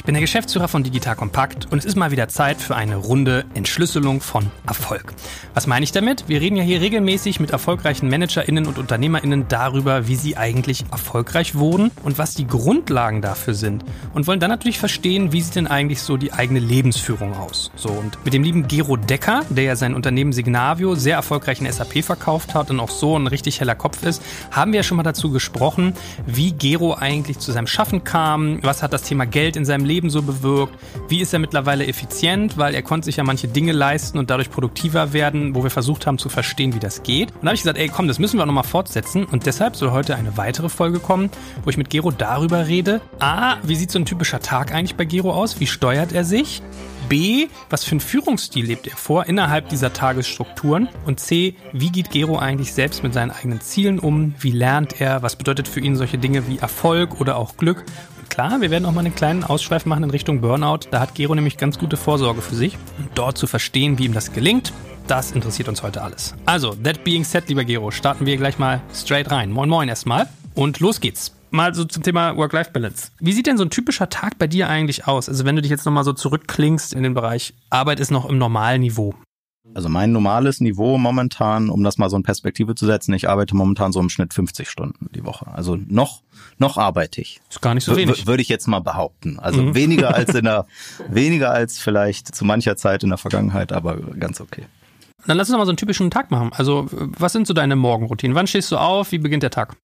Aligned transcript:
Ich 0.00 0.04
bin 0.04 0.14
der 0.14 0.22
Geschäftsführer 0.22 0.66
von 0.66 0.82
Digital 0.82 1.14
Kompakt 1.14 1.70
und 1.70 1.76
es 1.76 1.84
ist 1.84 1.94
mal 1.94 2.10
wieder 2.10 2.26
Zeit 2.26 2.58
für 2.58 2.74
eine 2.74 2.96
Runde 2.96 3.44
Entschlüsselung 3.52 4.22
von 4.22 4.50
Erfolg. 4.66 5.12
Was 5.52 5.66
meine 5.66 5.84
ich 5.84 5.92
damit? 5.92 6.24
Wir 6.26 6.40
reden 6.40 6.56
ja 6.56 6.62
hier 6.62 6.80
regelmäßig 6.80 7.38
mit 7.38 7.50
erfolgreichen 7.50 8.08
ManagerInnen 8.08 8.66
und 8.66 8.78
UnternehmerInnen 8.78 9.48
darüber, 9.48 10.08
wie 10.08 10.16
sie 10.16 10.38
eigentlich 10.38 10.86
erfolgreich 10.90 11.54
wurden 11.54 11.90
und 12.02 12.16
was 12.16 12.34
die 12.34 12.46
Grundlagen 12.46 13.20
dafür 13.20 13.52
sind. 13.52 13.84
Und 14.14 14.26
wollen 14.26 14.40
dann 14.40 14.48
natürlich 14.48 14.78
verstehen, 14.78 15.32
wie 15.32 15.42
sieht 15.42 15.56
denn 15.56 15.66
eigentlich 15.66 16.00
so 16.00 16.16
die 16.16 16.32
eigene 16.32 16.60
Lebensführung 16.60 17.34
aus. 17.34 17.70
So, 17.76 17.90
und 17.90 18.24
mit 18.24 18.32
dem 18.32 18.42
lieben 18.42 18.68
Gero 18.68 18.96
Decker, 18.96 19.42
der 19.50 19.64
ja 19.64 19.76
sein 19.76 19.94
Unternehmen 19.94 20.32
Signavio 20.32 20.94
sehr 20.94 21.16
erfolgreich 21.16 21.60
in 21.60 21.70
SAP 21.70 22.02
verkauft 22.02 22.54
hat 22.54 22.70
und 22.70 22.80
auch 22.80 22.88
so 22.88 23.18
ein 23.18 23.26
richtig 23.26 23.60
heller 23.60 23.74
Kopf 23.74 24.02
ist, 24.04 24.22
haben 24.50 24.72
wir 24.72 24.78
ja 24.78 24.82
schon 24.82 24.96
mal 24.96 25.02
dazu 25.02 25.30
gesprochen, 25.30 25.92
wie 26.26 26.52
Gero 26.52 26.94
eigentlich 26.94 27.38
zu 27.38 27.52
seinem 27.52 27.66
Schaffen 27.66 28.02
kam, 28.02 28.62
was 28.62 28.82
hat 28.82 28.94
das 28.94 29.02
Thema 29.02 29.26
Geld 29.26 29.56
in 29.56 29.66
seinem 29.66 29.89
Leben 29.90 30.08
so 30.08 30.22
bewirkt? 30.22 30.78
Wie 31.08 31.20
ist 31.20 31.32
er 31.32 31.40
mittlerweile 31.40 31.84
effizient? 31.86 32.56
Weil 32.56 32.74
er 32.74 32.82
konnte 32.82 33.06
sich 33.06 33.16
ja 33.16 33.24
manche 33.24 33.48
Dinge 33.48 33.72
leisten 33.72 34.18
und 34.18 34.30
dadurch 34.30 34.50
produktiver 34.50 35.12
werden, 35.12 35.56
wo 35.56 35.64
wir 35.64 35.70
versucht 35.70 36.06
haben 36.06 36.16
zu 36.16 36.28
verstehen, 36.28 36.74
wie 36.74 36.78
das 36.78 37.02
geht. 37.02 37.32
Und 37.32 37.42
da 37.42 37.48
habe 37.48 37.54
ich 37.56 37.62
gesagt, 37.62 37.78
ey, 37.78 37.88
komm, 37.88 38.06
das 38.06 38.20
müssen 38.20 38.38
wir 38.38 38.46
nochmal 38.46 38.64
fortsetzen. 38.64 39.24
Und 39.24 39.46
deshalb 39.46 39.74
soll 39.74 39.90
heute 39.90 40.14
eine 40.14 40.36
weitere 40.36 40.68
Folge 40.68 41.00
kommen, 41.00 41.28
wo 41.64 41.70
ich 41.70 41.76
mit 41.76 41.90
Gero 41.90 42.12
darüber 42.12 42.68
rede. 42.68 43.00
A, 43.18 43.56
wie 43.64 43.74
sieht 43.74 43.90
so 43.90 43.98
ein 43.98 44.04
typischer 44.04 44.40
Tag 44.40 44.72
eigentlich 44.72 44.94
bei 44.94 45.04
Gero 45.04 45.32
aus? 45.32 45.58
Wie 45.58 45.66
steuert 45.66 46.12
er 46.12 46.24
sich? 46.24 46.62
B, 47.10 47.48
was 47.68 47.82
für 47.82 47.90
einen 47.90 48.00
Führungsstil 48.00 48.66
lebt 48.66 48.86
er 48.86 48.96
vor 48.96 49.26
innerhalb 49.26 49.68
dieser 49.68 49.92
Tagesstrukturen? 49.92 50.88
Und 51.06 51.18
C, 51.18 51.56
wie 51.72 51.90
geht 51.90 52.12
Gero 52.12 52.38
eigentlich 52.38 52.72
selbst 52.72 53.02
mit 53.02 53.12
seinen 53.12 53.32
eigenen 53.32 53.60
Zielen 53.60 53.98
um? 53.98 54.36
Wie 54.38 54.52
lernt 54.52 55.00
er? 55.00 55.20
Was 55.20 55.34
bedeutet 55.34 55.66
für 55.66 55.80
ihn 55.80 55.96
solche 55.96 56.18
Dinge 56.18 56.46
wie 56.46 56.58
Erfolg 56.58 57.20
oder 57.20 57.36
auch 57.36 57.56
Glück? 57.56 57.84
Klar, 58.30 58.62
wir 58.62 58.70
werden 58.70 58.86
auch 58.86 58.92
mal 58.92 59.00
einen 59.00 59.14
kleinen 59.14 59.44
Ausschweif 59.44 59.84
machen 59.84 60.04
in 60.04 60.10
Richtung 60.10 60.40
Burnout. 60.40 60.86
Da 60.90 61.00
hat 61.00 61.14
Gero 61.14 61.34
nämlich 61.34 61.58
ganz 61.58 61.78
gute 61.78 61.98
Vorsorge 61.98 62.40
für 62.40 62.54
sich. 62.54 62.78
Und 62.98 63.10
dort 63.14 63.36
zu 63.36 63.46
verstehen, 63.46 63.98
wie 63.98 64.06
ihm 64.06 64.14
das 64.14 64.32
gelingt, 64.32 64.72
das 65.06 65.32
interessiert 65.32 65.68
uns 65.68 65.82
heute 65.82 66.00
alles. 66.00 66.34
Also, 66.46 66.74
that 66.76 67.04
being 67.04 67.24
said, 67.24 67.48
lieber 67.48 67.64
Gero, 67.64 67.90
starten 67.90 68.24
wir 68.24 68.36
gleich 68.38 68.58
mal 68.58 68.80
straight 68.94 69.30
rein. 69.30 69.50
Moin 69.50 69.68
Moin 69.68 69.88
erstmal. 69.88 70.28
Und 70.54 70.80
los 70.80 71.00
geht's. 71.00 71.34
Mal 71.50 71.74
so 71.74 71.84
zum 71.84 72.04
Thema 72.04 72.36
Work-Life-Balance. 72.36 73.10
Wie 73.18 73.32
sieht 73.32 73.48
denn 73.48 73.58
so 73.58 73.64
ein 73.64 73.70
typischer 73.70 74.08
Tag 74.08 74.38
bei 74.38 74.46
dir 74.46 74.68
eigentlich 74.68 75.08
aus? 75.08 75.28
Also 75.28 75.44
wenn 75.44 75.56
du 75.56 75.62
dich 75.62 75.70
jetzt 75.70 75.84
nochmal 75.84 76.04
so 76.04 76.12
zurückklingst 76.12 76.94
in 76.94 77.02
den 77.02 77.12
Bereich 77.12 77.54
Arbeit 77.70 77.98
ist 77.98 78.12
noch 78.12 78.28
im 78.28 78.38
normalen 78.38 78.80
Niveau. 78.80 79.14
Also 79.72 79.88
mein 79.88 80.10
normales 80.10 80.60
Niveau 80.60 80.98
momentan, 80.98 81.70
um 81.70 81.84
das 81.84 81.96
mal 81.96 82.10
so 82.10 82.16
in 82.16 82.22
Perspektive 82.22 82.74
zu 82.74 82.86
setzen, 82.86 83.14
ich 83.14 83.28
arbeite 83.28 83.54
momentan 83.54 83.92
so 83.92 84.00
im 84.00 84.08
Schnitt 84.08 84.34
50 84.34 84.68
Stunden 84.68 85.08
die 85.14 85.24
Woche. 85.24 85.46
Also 85.46 85.76
noch, 85.86 86.22
noch 86.58 86.76
arbeite 86.76 87.20
ich. 87.20 87.40
Ist 87.48 87.62
gar 87.62 87.74
nicht 87.74 87.84
so 87.84 87.96
wenig. 87.96 88.26
Würde 88.26 88.42
ich 88.42 88.48
jetzt 88.48 88.66
mal 88.66 88.80
behaupten. 88.80 89.38
Also 89.38 89.62
mhm. 89.62 89.74
weniger 89.74 90.14
als 90.14 90.34
in 90.34 90.44
der, 90.44 90.66
weniger 91.08 91.52
als 91.52 91.78
vielleicht 91.78 92.34
zu 92.34 92.44
mancher 92.44 92.76
Zeit 92.76 93.04
in 93.04 93.10
der 93.10 93.18
Vergangenheit, 93.18 93.72
aber 93.72 93.96
ganz 93.96 94.40
okay. 94.40 94.66
Dann 95.26 95.36
lass 95.36 95.48
uns 95.48 95.58
mal 95.58 95.66
so 95.66 95.70
einen 95.70 95.76
typischen 95.76 96.10
Tag 96.10 96.30
machen. 96.30 96.50
Also 96.52 96.88
was 96.90 97.32
sind 97.32 97.46
so 97.46 97.54
deine 97.54 97.76
Morgenroutinen? 97.76 98.34
Wann 98.34 98.46
stehst 98.46 98.72
du 98.72 98.76
auf? 98.76 99.12
Wie 99.12 99.18
beginnt 99.18 99.42
der 99.42 99.50
Tag? 99.50 99.76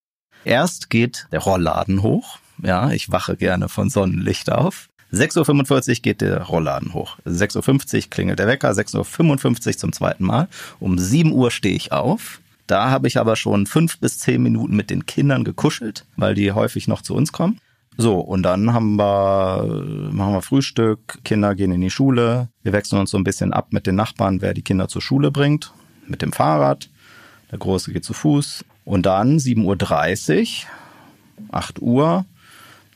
Erst 0.45 0.91
geht 0.91 1.29
der 1.31 1.41
Rollladen 1.41 2.03
hoch. 2.03 2.39
Ja, 2.63 2.91
ich 2.91 3.13
wache 3.13 3.37
gerne 3.37 3.69
von 3.69 3.91
Sonnenlicht 3.91 4.51
auf. 4.51 4.89
6.45 5.13 5.89
Uhr 5.89 5.95
geht 6.03 6.21
der 6.21 6.43
Rollladen 6.43 6.95
hoch. 6.95 7.19
6.50 7.27 7.97
Uhr 7.97 8.11
klingelt 8.11 8.39
der 8.39 8.49
Wecker, 8.49 8.71
6.55 8.71 9.67
Uhr 9.67 9.77
zum 9.79 9.93
zweiten 9.93 10.25
Mal. 10.25 10.49
Um 10.81 10.99
7 10.99 11.33
Uhr 11.33 11.51
stehe 11.51 11.77
ich 11.77 11.93
auf. 11.93 12.41
Da 12.67 12.91
habe 12.91 13.07
ich 13.07 13.19
aber 13.19 13.37
schon 13.37 13.67
fünf 13.67 13.99
bis 13.99 14.19
zehn 14.19 14.43
Minuten 14.43 14.75
mit 14.75 14.91
den 14.91 15.07
Kindern 15.07 15.45
gekuschelt, 15.45 16.05
weil 16.17 16.35
die 16.35 16.51
häufig 16.51 16.89
noch 16.89 17.03
zu 17.03 17.15
uns 17.15 17.33
kommen. 17.33 17.61
So, 17.97 18.19
und 18.19 18.43
dann 18.43 18.75
haben 18.75 18.97
wir, 18.97 19.65
machen 20.11 20.35
wir 20.35 20.43
Frühstück, 20.43 21.19
Kinder 21.25 21.55
gehen 21.55 21.73
in 21.73 21.81
die 21.81 21.91
Schule. 21.91 22.49
Wir 22.63 22.73
wechseln 22.73 22.99
uns 22.99 23.11
so 23.11 23.17
ein 23.17 23.25
bisschen 23.25 23.53
ab 23.53 23.69
mit 23.71 23.87
den 23.87 23.95
Nachbarn, 23.95 24.43
wer 24.43 24.53
die 24.53 24.63
Kinder 24.63 24.89
zur 24.89 25.01
Schule 25.01 25.31
bringt, 25.31 25.73
mit 26.07 26.21
dem 26.21 26.33
Fahrrad. 26.33 26.91
Der 27.51 27.59
Große 27.59 27.93
geht 27.93 28.05
zu 28.05 28.13
Fuß. 28.13 28.65
Und 28.85 29.07
dann 29.07 29.39
7.30 29.39 30.65
Uhr, 30.65 31.53
8 31.53 31.81
Uhr, 31.81 32.27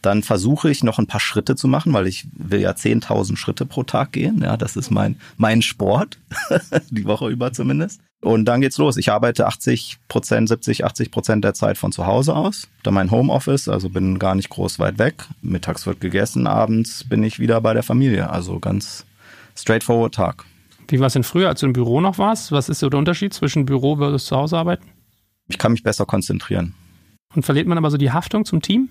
dann 0.02 0.22
versuche 0.22 0.70
ich 0.70 0.82
noch 0.82 0.98
ein 0.98 1.06
paar 1.06 1.20
Schritte 1.20 1.56
zu 1.56 1.68
machen, 1.68 1.92
weil 1.92 2.06
ich 2.06 2.26
will 2.32 2.60
ja 2.60 2.72
10.000 2.72 3.36
Schritte 3.36 3.66
pro 3.66 3.82
Tag 3.82 4.12
gehen. 4.12 4.40
Ja, 4.42 4.56
das 4.56 4.76
ist 4.76 4.90
mein, 4.90 5.16
mein 5.36 5.62
Sport, 5.62 6.18
die 6.90 7.04
Woche 7.04 7.28
über 7.28 7.52
zumindest. 7.52 8.00
Und 8.22 8.44
dann 8.44 8.60
geht's 8.60 8.78
los. 8.78 8.96
Ich 8.96 9.10
arbeite 9.10 9.46
80 9.46 9.98
Prozent, 10.08 10.48
70, 10.48 10.84
80 10.84 11.10
Prozent 11.10 11.44
der 11.44 11.54
Zeit 11.54 11.78
von 11.78 11.90
zu 11.90 12.06
Hause 12.06 12.36
aus. 12.36 12.68
Da 12.82 12.90
mein 12.90 13.10
Homeoffice, 13.10 13.68
also 13.68 13.88
bin 13.88 14.18
gar 14.18 14.34
nicht 14.34 14.50
groß 14.50 14.78
weit 14.78 14.98
weg. 14.98 15.26
Mittags 15.40 15.86
wird 15.86 16.00
gegessen, 16.00 16.46
abends 16.46 17.04
bin 17.04 17.22
ich 17.22 17.38
wieder 17.38 17.60
bei 17.60 17.72
der 17.72 17.82
Familie. 17.82 18.30
Also 18.30 18.58
ganz 18.58 19.06
straightforward 19.56 20.14
Tag. 20.14 20.44
Wie 20.88 21.00
war 21.00 21.06
es 21.06 21.12
denn 21.12 21.24
früher, 21.24 21.48
als 21.48 21.60
du 21.60 21.66
im 21.66 21.72
Büro 21.72 22.00
noch 22.00 22.18
warst? 22.18 22.52
Was 22.52 22.68
ist 22.68 22.80
so 22.80 22.90
der 22.90 22.98
Unterschied 22.98 23.32
zwischen 23.32 23.64
Büro 23.64 23.96
versus 23.96 24.26
zu 24.26 24.36
Hause 24.36 24.58
arbeiten? 24.58 24.84
Ich 25.48 25.58
kann 25.58 25.72
mich 25.72 25.82
besser 25.82 26.04
konzentrieren. 26.04 26.74
Und 27.34 27.44
verliert 27.44 27.68
man 27.68 27.78
aber 27.78 27.90
so 27.90 27.96
die 27.96 28.10
Haftung 28.10 28.44
zum 28.44 28.60
Team? 28.60 28.88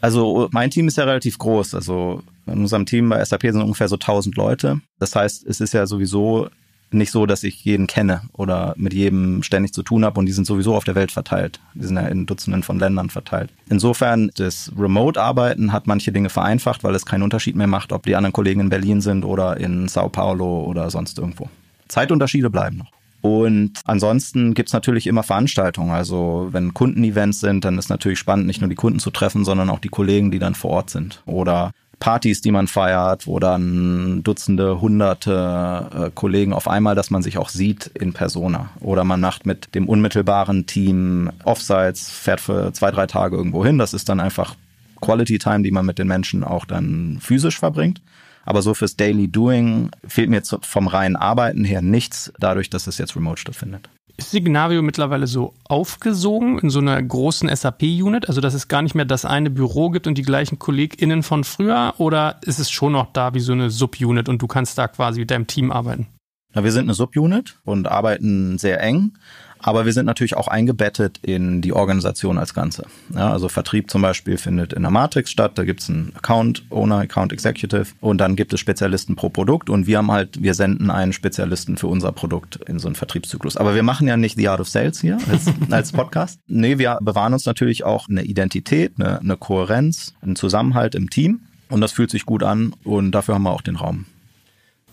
Also 0.00 0.48
mein 0.52 0.70
Team 0.70 0.88
ist 0.88 0.96
ja 0.96 1.04
relativ 1.04 1.38
groß. 1.38 1.74
Also 1.74 2.22
in 2.46 2.60
unserem 2.60 2.86
Team 2.86 3.08
bei 3.08 3.24
SAP 3.24 3.42
sind 3.42 3.62
ungefähr 3.62 3.88
so 3.88 3.96
1000 3.96 4.36
Leute. 4.36 4.80
Das 4.98 5.14
heißt, 5.14 5.46
es 5.46 5.60
ist 5.60 5.74
ja 5.74 5.86
sowieso 5.86 6.48
nicht 6.90 7.10
so, 7.10 7.26
dass 7.26 7.42
ich 7.42 7.64
jeden 7.64 7.86
kenne 7.86 8.22
oder 8.32 8.74
mit 8.76 8.94
jedem 8.94 9.42
ständig 9.42 9.74
zu 9.74 9.82
tun 9.82 10.04
habe 10.04 10.18
und 10.18 10.26
die 10.26 10.32
sind 10.32 10.46
sowieso 10.46 10.74
auf 10.74 10.84
der 10.84 10.94
Welt 10.94 11.12
verteilt. 11.12 11.60
Die 11.74 11.84
sind 11.84 11.96
ja 11.96 12.06
in 12.06 12.24
Dutzenden 12.26 12.62
von 12.62 12.78
Ländern 12.78 13.10
verteilt. 13.10 13.50
Insofern, 13.68 14.30
das 14.36 14.72
Remote-Arbeiten 14.78 15.72
hat 15.72 15.86
manche 15.86 16.12
Dinge 16.12 16.30
vereinfacht, 16.30 16.84
weil 16.84 16.94
es 16.94 17.04
keinen 17.04 17.22
Unterschied 17.22 17.56
mehr 17.56 17.66
macht, 17.66 17.92
ob 17.92 18.04
die 18.04 18.16
anderen 18.16 18.32
Kollegen 18.32 18.60
in 18.60 18.68
Berlin 18.70 19.00
sind 19.00 19.24
oder 19.24 19.58
in 19.58 19.88
Sao 19.88 20.08
Paulo 20.08 20.64
oder 20.64 20.90
sonst 20.90 21.18
irgendwo. 21.18 21.50
Zeitunterschiede 21.88 22.50
bleiben 22.50 22.78
noch. 22.78 22.97
Und 23.20 23.80
ansonsten 23.84 24.54
gibt's 24.54 24.72
natürlich 24.72 25.06
immer 25.06 25.22
Veranstaltungen. 25.22 25.90
Also 25.90 26.48
wenn 26.52 26.74
Kundenevents 26.74 27.40
sind, 27.40 27.64
dann 27.64 27.78
ist 27.78 27.90
natürlich 27.90 28.18
spannend, 28.18 28.46
nicht 28.46 28.60
nur 28.60 28.70
die 28.70 28.76
Kunden 28.76 29.00
zu 29.00 29.10
treffen, 29.10 29.44
sondern 29.44 29.70
auch 29.70 29.80
die 29.80 29.88
Kollegen, 29.88 30.30
die 30.30 30.38
dann 30.38 30.54
vor 30.54 30.70
Ort 30.70 30.90
sind. 30.90 31.22
Oder 31.26 31.72
Partys, 32.00 32.40
die 32.40 32.52
man 32.52 32.68
feiert, 32.68 33.26
wo 33.26 33.40
dann 33.40 34.22
Dutzende, 34.22 34.80
Hunderte 34.80 35.88
äh, 35.92 36.10
Kollegen 36.14 36.52
auf 36.52 36.68
einmal, 36.68 36.94
dass 36.94 37.10
man 37.10 37.22
sich 37.22 37.38
auch 37.38 37.48
sieht 37.48 37.86
in 37.94 38.12
Persona. 38.12 38.70
Oder 38.80 39.04
man 39.04 39.20
macht 39.20 39.46
mit 39.46 39.74
dem 39.74 39.88
unmittelbaren 39.88 40.66
Team 40.66 41.30
Offsites, 41.44 42.08
fährt 42.08 42.40
für 42.40 42.72
zwei, 42.72 42.90
drei 42.90 43.06
Tage 43.06 43.36
irgendwo 43.36 43.64
hin. 43.64 43.78
Das 43.78 43.94
ist 43.94 44.08
dann 44.08 44.20
einfach 44.20 44.54
Quality 45.00 45.38
Time, 45.38 45.62
die 45.62 45.70
man 45.70 45.86
mit 45.86 45.98
den 45.98 46.08
Menschen 46.08 46.44
auch 46.44 46.64
dann 46.64 47.18
physisch 47.20 47.58
verbringt. 47.58 48.00
Aber 48.48 48.62
so 48.62 48.72
fürs 48.72 48.96
Daily 48.96 49.28
Doing 49.28 49.90
fehlt 50.06 50.30
mir 50.30 50.40
vom 50.42 50.86
reinen 50.86 51.16
Arbeiten 51.16 51.64
her 51.64 51.82
nichts, 51.82 52.32
dadurch, 52.40 52.70
dass 52.70 52.86
es 52.86 52.96
jetzt 52.96 53.14
remote 53.14 53.38
stattfindet. 53.38 53.90
Ist 54.16 54.30
Signavio 54.30 54.80
mittlerweile 54.80 55.26
so 55.26 55.52
aufgesogen 55.64 56.58
in 56.58 56.70
so 56.70 56.78
einer 56.78 57.00
großen 57.02 57.54
SAP-Unit, 57.54 58.26
also 58.26 58.40
dass 58.40 58.54
es 58.54 58.66
gar 58.68 58.80
nicht 58.80 58.94
mehr 58.94 59.04
das 59.04 59.26
eine 59.26 59.50
Büro 59.50 59.90
gibt 59.90 60.06
und 60.06 60.16
die 60.16 60.22
gleichen 60.22 60.58
KollegInnen 60.58 61.22
von 61.22 61.44
früher? 61.44 61.92
Oder 61.98 62.40
ist 62.40 62.58
es 62.58 62.70
schon 62.70 62.92
noch 62.92 63.12
da 63.12 63.34
wie 63.34 63.40
so 63.40 63.52
eine 63.52 63.68
Subunit 63.68 64.30
und 64.30 64.40
du 64.40 64.46
kannst 64.46 64.78
da 64.78 64.88
quasi 64.88 65.20
mit 65.20 65.30
deinem 65.30 65.46
Team 65.46 65.70
arbeiten? 65.70 66.06
Na, 66.54 66.64
wir 66.64 66.72
sind 66.72 66.84
eine 66.84 66.94
Subunit 66.94 67.58
und 67.64 67.86
arbeiten 67.86 68.56
sehr 68.56 68.80
eng. 68.80 69.12
Aber 69.60 69.84
wir 69.84 69.92
sind 69.92 70.06
natürlich 70.06 70.36
auch 70.36 70.48
eingebettet 70.48 71.18
in 71.22 71.60
die 71.60 71.72
Organisation 71.72 72.38
als 72.38 72.54
Ganze. 72.54 72.86
Ja, 73.14 73.30
also 73.32 73.48
Vertrieb 73.48 73.90
zum 73.90 74.02
Beispiel 74.02 74.36
findet 74.36 74.72
in 74.72 74.82
der 74.82 74.90
Matrix 74.90 75.30
statt. 75.30 75.52
Da 75.56 75.64
gibt 75.64 75.80
es 75.80 75.88
einen 75.88 76.12
Account 76.16 76.64
Owner, 76.70 76.98
Account 76.98 77.32
Executive 77.32 77.86
und 78.00 78.18
dann 78.18 78.36
gibt 78.36 78.52
es 78.52 78.60
Spezialisten 78.60 79.16
pro 79.16 79.28
Produkt 79.28 79.70
und 79.70 79.86
wir 79.86 79.98
haben 79.98 80.10
halt, 80.10 80.42
wir 80.42 80.54
senden 80.54 80.90
einen 80.90 81.12
Spezialisten 81.12 81.76
für 81.76 81.86
unser 81.86 82.12
Produkt 82.12 82.56
in 82.66 82.78
so 82.78 82.88
einen 82.88 82.94
Vertriebszyklus. 82.94 83.56
Aber 83.56 83.74
wir 83.74 83.82
machen 83.82 84.06
ja 84.06 84.16
nicht 84.16 84.36
The 84.36 84.48
Art 84.48 84.60
of 84.60 84.68
Sales 84.68 85.00
hier 85.00 85.18
als, 85.30 85.46
als 85.70 85.92
Podcast. 85.92 86.40
Nee, 86.46 86.78
wir 86.78 86.98
bewahren 87.00 87.32
uns 87.32 87.46
natürlich 87.46 87.84
auch 87.84 88.08
eine 88.08 88.22
Identität, 88.22 88.92
eine, 88.98 89.20
eine 89.20 89.36
Kohärenz, 89.36 90.14
einen 90.22 90.36
Zusammenhalt 90.36 90.94
im 90.94 91.10
Team. 91.10 91.40
Und 91.70 91.80
das 91.80 91.92
fühlt 91.92 92.10
sich 92.10 92.24
gut 92.24 92.42
an 92.42 92.74
und 92.84 93.12
dafür 93.12 93.34
haben 93.34 93.42
wir 93.42 93.50
auch 93.50 93.60
den 93.60 93.76
Raum. 93.76 94.06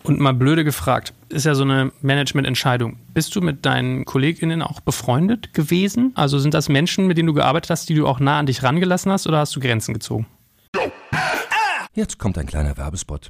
Und 0.05 0.19
mal 0.19 0.33
blöde 0.33 0.63
gefragt, 0.63 1.13
ist 1.29 1.45
ja 1.45 1.55
so 1.55 1.63
eine 1.63 1.91
Managemententscheidung. 2.01 2.99
Bist 3.13 3.35
du 3.35 3.41
mit 3.41 3.65
deinen 3.65 4.05
KollegInnen 4.05 4.61
auch 4.61 4.79
befreundet 4.79 5.53
gewesen? 5.53 6.11
Also 6.13 6.37
sind 6.37 6.53
das 6.53 6.69
Menschen, 6.69 7.07
mit 7.07 7.17
denen 7.17 7.27
du 7.27 7.33
gearbeitet 7.33 7.71
hast, 7.71 7.89
die 7.89 7.95
du 7.95 8.05
auch 8.05 8.19
nah 8.19 8.37
an 8.37 8.45
dich 8.45 8.61
rangelassen 8.61 9.11
hast 9.11 9.25
oder 9.25 9.39
hast 9.39 9.55
du 9.55 9.59
Grenzen 9.59 9.93
gezogen? 9.93 10.27
Jetzt 11.93 12.19
kommt 12.19 12.37
ein 12.37 12.45
kleiner 12.45 12.77
Werbespot. 12.77 13.29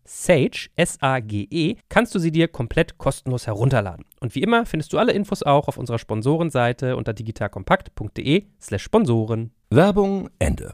Sage, 0.13 0.67
S-A-G-E, 0.75 1.77
kannst 1.87 2.13
du 2.13 2.19
sie 2.19 2.33
dir 2.33 2.49
komplett 2.49 2.97
kostenlos 2.97 3.47
herunterladen. 3.47 4.03
Und 4.19 4.35
wie 4.35 4.41
immer 4.41 4.65
findest 4.65 4.91
du 4.91 4.99
alle 4.99 5.13
Infos 5.13 5.41
auch 5.41 5.69
auf 5.69 5.77
unserer 5.77 5.99
Sponsorenseite 5.99 6.97
unter 6.97 7.13
digitalkompakt.de 7.13 8.43
slash 8.59 8.83
Sponsoren. 8.83 9.51
Werbung 9.69 10.29
Ende. 10.37 10.73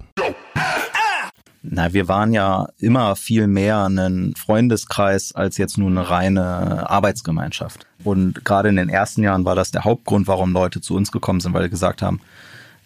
Na, 1.61 1.93
wir 1.93 2.07
waren 2.07 2.33
ja 2.33 2.67
immer 2.79 3.15
viel 3.15 3.45
mehr 3.45 3.85
ein 3.85 4.33
Freundeskreis 4.35 5.35
als 5.35 5.57
jetzt 5.57 5.77
nur 5.77 5.91
eine 5.91 6.09
reine 6.09 6.89
Arbeitsgemeinschaft. 6.89 7.85
Und 8.03 8.43
gerade 8.43 8.69
in 8.69 8.75
den 8.75 8.89
ersten 8.89 9.21
Jahren 9.21 9.45
war 9.45 9.55
das 9.55 9.69
der 9.69 9.83
Hauptgrund, 9.83 10.25
warum 10.27 10.51
Leute 10.51 10.81
zu 10.81 10.95
uns 10.95 11.11
gekommen 11.11 11.41
sind, 11.41 11.53
weil 11.53 11.63
sie 11.63 11.69
gesagt 11.69 12.01
haben, 12.01 12.21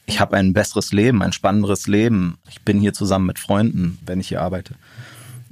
ich 0.05 0.19
habe 0.19 0.35
ein 0.35 0.51
besseres 0.51 0.91
Leben, 0.91 1.23
ein 1.23 1.31
spannenderes 1.31 1.87
Leben. 1.87 2.39
Ich 2.49 2.61
bin 2.61 2.79
hier 2.79 2.91
zusammen 2.91 3.27
mit 3.27 3.39
Freunden, 3.39 3.99
wenn 4.05 4.19
ich 4.19 4.27
hier 4.27 4.41
arbeite. 4.41 4.75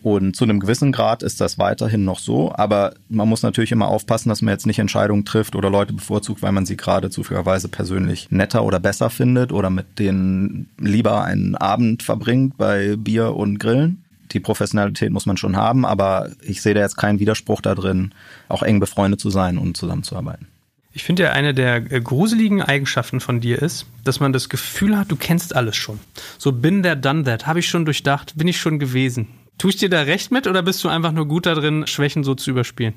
Und 0.02 0.36
zu 0.36 0.46
einem 0.46 0.60
gewissen 0.60 0.92
Grad 0.92 1.24
ist 1.24 1.42
das 1.42 1.58
weiterhin 1.58 2.06
noch 2.06 2.20
so, 2.20 2.54
aber 2.56 2.94
man 3.10 3.28
muss 3.28 3.44
natürlich 3.44 3.72
immer 3.72 3.88
aufpassen, 3.88 4.30
dass 4.30 4.42
man 4.42 4.54
jetzt 4.54 4.66
nicht 4.66 4.80
Entscheidungen 4.80 5.26
trifft 5.26 5.56
oder 5.56 5.70
Leute 5.70 5.94
bevorzugt, 5.94 6.42
weil 6.42 6.52
man 6.52 6.66
sie 6.66 6.78
gerade 6.78 7.10
zufälligerweise 7.10 7.68
persönlich 7.68 8.32
netter 8.32 8.64
oder 8.64 8.80
besser 8.80 9.10
findet 9.10 9.52
oder 9.52 9.70
mit 9.70 10.00
denen 10.00 10.70
lieber 10.78 11.24
einen 11.24 11.56
Abend 11.56 12.04
verbringt 12.04 12.58
bei 12.58 12.96
Bier 12.96 13.36
und 13.36 13.60
Grillen. 13.60 14.04
Die 14.32 14.40
Professionalität 14.40 15.12
muss 15.12 15.26
man 15.26 15.38
schon 15.38 15.58
haben, 15.58 15.86
aber 15.86 16.30
ich 16.42 16.62
sehe 16.62 16.76
da 16.76 16.82
jetzt 16.82 16.98
keinen 16.98 17.20
Widerspruch 17.20 17.62
da 17.62 17.76
drin, 17.76 18.14
auch 18.48 18.64
eng 18.64 18.80
befreundet 18.80 19.20
zu 19.20 19.30
sein 19.30 19.58
und 19.58 19.76
zusammenzuarbeiten. 19.76 20.48
Ich 20.92 21.04
finde 21.04 21.24
ja, 21.24 21.32
eine 21.32 21.54
der 21.54 21.92
äh, 21.92 22.02
gruseligen 22.02 22.62
Eigenschaften 22.62 23.20
von 23.20 23.42
dir 23.42 23.62
ist, 23.62 23.86
dass 24.04 24.20
man 24.20 24.34
das 24.34 24.50
Gefühl 24.50 24.98
hat, 24.98 25.12
du 25.12 25.16
kennst 25.16 25.56
alles 25.56 25.76
schon. 25.76 26.00
So 26.38 26.52
bin 26.52 26.84
der, 26.84 26.96
done 26.96 27.24
that, 27.24 27.48
habe 27.48 27.60
ich 27.60 27.68
schon 27.68 27.86
durchdacht, 27.86 28.34
bin 28.36 28.48
ich 28.48 28.60
schon 28.60 28.80
gewesen. 28.80 29.28
Tue 29.60 29.72
ich 29.72 29.78
dir 29.78 29.90
da 29.90 30.04
recht 30.04 30.32
mit 30.32 30.48
oder 30.48 30.64
bist 30.64 30.82
du 30.86 30.88
einfach 30.88 31.12
nur 31.12 31.28
gut 31.28 31.46
darin, 31.46 31.86
Schwächen 31.86 32.24
so 32.24 32.34
zu 32.34 32.50
überspielen? 32.50 32.94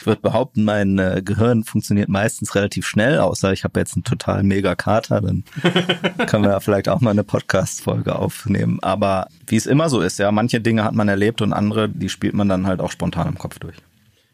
Ich 0.00 0.06
würde 0.06 0.22
behaupten, 0.22 0.64
mein 0.64 0.98
äh, 0.98 1.20
Gehirn 1.22 1.62
funktioniert 1.62 2.08
meistens 2.08 2.54
relativ 2.54 2.86
schnell, 2.86 3.18
außer 3.18 3.52
ich 3.52 3.64
habe 3.64 3.78
jetzt 3.78 3.96
einen 3.96 4.04
total 4.04 4.42
mega 4.42 4.74
Kater, 4.74 5.20
dann 5.20 5.44
können 6.26 6.44
wir 6.44 6.52
ja 6.52 6.60
vielleicht 6.60 6.88
auch 6.88 7.02
mal 7.02 7.10
eine 7.10 7.22
Podcast-Folge 7.22 8.16
aufnehmen. 8.16 8.78
Aber 8.80 9.26
wie 9.46 9.56
es 9.56 9.66
immer 9.66 9.90
so 9.90 10.00
ist, 10.00 10.18
ja, 10.18 10.32
manche 10.32 10.62
Dinge 10.62 10.84
hat 10.84 10.94
man 10.94 11.08
erlebt 11.08 11.42
und 11.42 11.52
andere, 11.52 11.90
die 11.90 12.08
spielt 12.08 12.32
man 12.32 12.48
dann 12.48 12.66
halt 12.66 12.80
auch 12.80 12.90
spontan 12.90 13.28
im 13.28 13.36
Kopf 13.36 13.58
durch. 13.58 13.76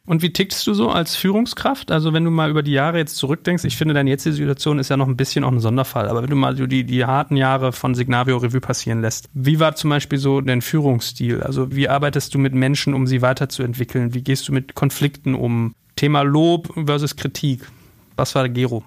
Und 0.06 0.22
wie 0.22 0.32
tickst 0.32 0.66
du 0.66 0.72
so 0.72 0.88
als 0.88 1.16
Führungskraft? 1.16 1.90
Also 1.90 2.12
wenn 2.12 2.24
du 2.24 2.30
mal 2.30 2.48
über 2.48 2.62
die 2.62 2.72
Jahre 2.72 2.98
jetzt 2.98 3.16
zurückdenkst, 3.16 3.64
ich 3.64 3.76
finde, 3.76 3.92
deine 3.92 4.08
jetzige 4.08 4.36
Situation 4.36 4.78
ist 4.78 4.88
ja 4.88 4.96
noch 4.96 5.08
ein 5.08 5.16
bisschen 5.16 5.44
auch 5.44 5.52
ein 5.52 5.60
Sonderfall, 5.60 6.08
aber 6.08 6.22
wenn 6.22 6.30
du 6.30 6.36
mal 6.36 6.56
so 6.56 6.66
die, 6.66 6.84
die 6.84 7.04
harten 7.04 7.36
Jahre 7.36 7.72
von 7.72 7.94
Signavio 7.94 8.36
Revue 8.38 8.60
passieren 8.60 9.00
lässt, 9.00 9.28
wie 9.34 9.60
war 9.60 9.74
zum 9.74 9.90
Beispiel 9.90 10.18
so 10.18 10.40
dein 10.40 10.62
Führungsstil? 10.62 11.42
Also 11.42 11.74
wie 11.74 11.88
arbeitest 11.88 12.34
du 12.34 12.38
mit 12.38 12.54
Menschen, 12.54 12.94
um 12.94 13.06
sie 13.06 13.20
weiterzuentwickeln? 13.20 14.14
Wie 14.14 14.22
gehst 14.22 14.48
du 14.48 14.52
mit 14.52 14.74
Konflikten 14.74 15.34
um? 15.34 15.74
Thema 15.96 16.20
Lob 16.22 16.72
versus 16.86 17.16
Kritik. 17.16 17.66
Was 18.16 18.34
war 18.34 18.42
der 18.42 18.52
Gero? 18.52 18.84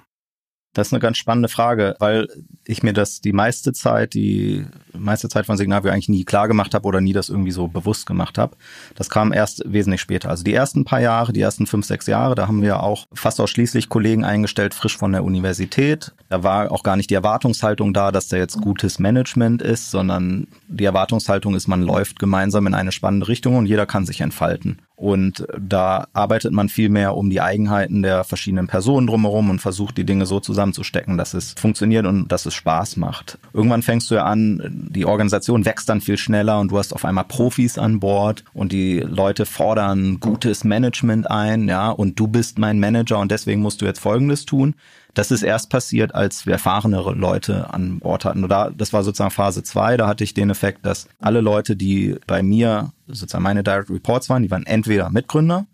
Das 0.73 0.87
ist 0.87 0.93
eine 0.93 0.99
ganz 0.99 1.17
spannende 1.17 1.49
Frage, 1.49 1.95
weil 1.99 2.27
ich 2.65 2.83
mir 2.83 2.93
das 2.93 3.21
die 3.21 3.33
meiste 3.33 3.73
Zeit, 3.73 4.13
die 4.13 4.65
meiste 4.93 5.27
Zeit 5.27 5.47
von 5.47 5.57
Signavio 5.57 5.91
eigentlich 5.91 6.09
nie 6.09 6.25
klar 6.25 6.47
gemacht 6.47 6.75
habe 6.75 6.87
oder 6.87 7.01
nie 7.01 7.13
das 7.13 7.29
irgendwie 7.29 7.51
so 7.51 7.67
bewusst 7.67 8.05
gemacht 8.05 8.37
habe. 8.37 8.55
Das 8.95 9.09
kam 9.09 9.33
erst 9.33 9.63
wesentlich 9.65 10.01
später. 10.01 10.29
Also 10.29 10.43
die 10.43 10.53
ersten 10.53 10.85
paar 10.85 11.01
Jahre, 11.01 11.33
die 11.33 11.41
ersten 11.41 11.65
fünf, 11.65 11.87
sechs 11.87 12.05
Jahre, 12.05 12.35
da 12.35 12.47
haben 12.47 12.61
wir 12.61 12.83
auch 12.83 13.07
fast 13.13 13.41
ausschließlich 13.41 13.89
Kollegen 13.89 14.23
eingestellt, 14.23 14.75
frisch 14.75 14.95
von 14.95 15.11
der 15.11 15.23
Universität. 15.23 16.13
Da 16.29 16.43
war 16.43 16.71
auch 16.71 16.83
gar 16.83 16.95
nicht 16.95 17.09
die 17.09 17.15
Erwartungshaltung 17.15 17.93
da, 17.93 18.11
dass 18.11 18.27
da 18.27 18.37
jetzt 18.37 18.61
gutes 18.61 18.99
Management 18.99 19.63
ist, 19.63 19.89
sondern 19.89 20.47
die 20.69 20.85
Erwartungshaltung 20.85 21.55
ist, 21.55 21.67
man 21.67 21.81
läuft 21.81 22.19
gemeinsam 22.19 22.67
in 22.67 22.75
eine 22.75 22.91
spannende 22.91 23.27
Richtung 23.27 23.57
und 23.57 23.65
jeder 23.65 23.85
kann 23.85 24.05
sich 24.05 24.21
entfalten. 24.21 24.79
Und 24.95 25.47
da 25.57 26.07
arbeitet 26.13 26.51
man 26.51 26.69
viel 26.69 26.89
mehr 26.89 27.15
um 27.15 27.29
die 27.29 27.41
Eigenheiten 27.41 28.03
der 28.03 28.23
verschiedenen 28.23 28.67
Personen 28.67 29.07
drumherum 29.07 29.49
und 29.49 29.59
versucht 29.59 29.97
die 29.97 30.03
Dinge 30.03 30.25
so 30.25 30.39
zusammenzustecken, 30.39 31.17
dass 31.17 31.33
es 31.33 31.53
funktioniert 31.57 32.05
und 32.05 32.27
dass 32.27 32.45
es 32.45 32.53
Spaß 32.53 32.97
macht. 32.97 33.39
Irgendwann 33.53 33.81
fängst 33.81 34.11
du 34.11 34.15
ja 34.15 34.25
an, 34.25 34.89
die 34.91 35.05
Organisation 35.05 35.65
wächst 35.65 35.89
dann 35.89 36.01
viel 36.01 36.17
schneller 36.17 36.59
und 36.59 36.71
du 36.71 36.77
hast 36.77 36.93
auf 36.93 37.05
einmal 37.05 37.23
Profis 37.23 37.77
an 37.77 37.99
Bord 37.99 38.43
und 38.53 38.71
die 38.71 38.99
Leute 38.99 39.45
fordern 39.45 40.19
gutes 40.19 40.63
Management 40.63 41.31
ein, 41.31 41.67
ja, 41.67 41.89
und 41.89 42.19
du 42.19 42.27
bist 42.27 42.59
mein 42.59 42.79
Manager 42.79 43.19
und 43.19 43.31
deswegen 43.31 43.61
musst 43.61 43.81
du 43.81 43.85
jetzt 43.85 43.99
Folgendes 43.99 44.45
tun. 44.45 44.75
Das 45.19 45.31
ist 45.31 45.43
erst 45.43 45.69
passiert, 45.69 46.15
als 46.15 46.45
wir 46.45 46.53
erfahrenere 46.53 47.13
Leute 47.13 47.73
an 47.73 47.99
Bord 47.99 48.23
hatten. 48.23 48.45
Oder 48.45 48.71
das 48.73 48.93
war 48.93 49.03
sozusagen 49.03 49.31
Phase 49.31 49.63
zwei. 49.63 49.97
Da 49.97 50.07
hatte 50.07 50.23
ich 50.23 50.33
den 50.33 50.49
Effekt, 50.49 50.85
dass 50.85 51.09
alle 51.19 51.41
Leute, 51.41 51.75
die 51.75 52.15
bei 52.25 52.41
mir 52.41 52.93
sozusagen 53.05 53.43
meine 53.43 53.61
Direct 53.61 53.89
Reports 53.89 54.29
waren, 54.29 54.43
die 54.43 54.49
waren 54.49 54.65
entweder 54.65 55.09
Mitgründer, 55.09 55.65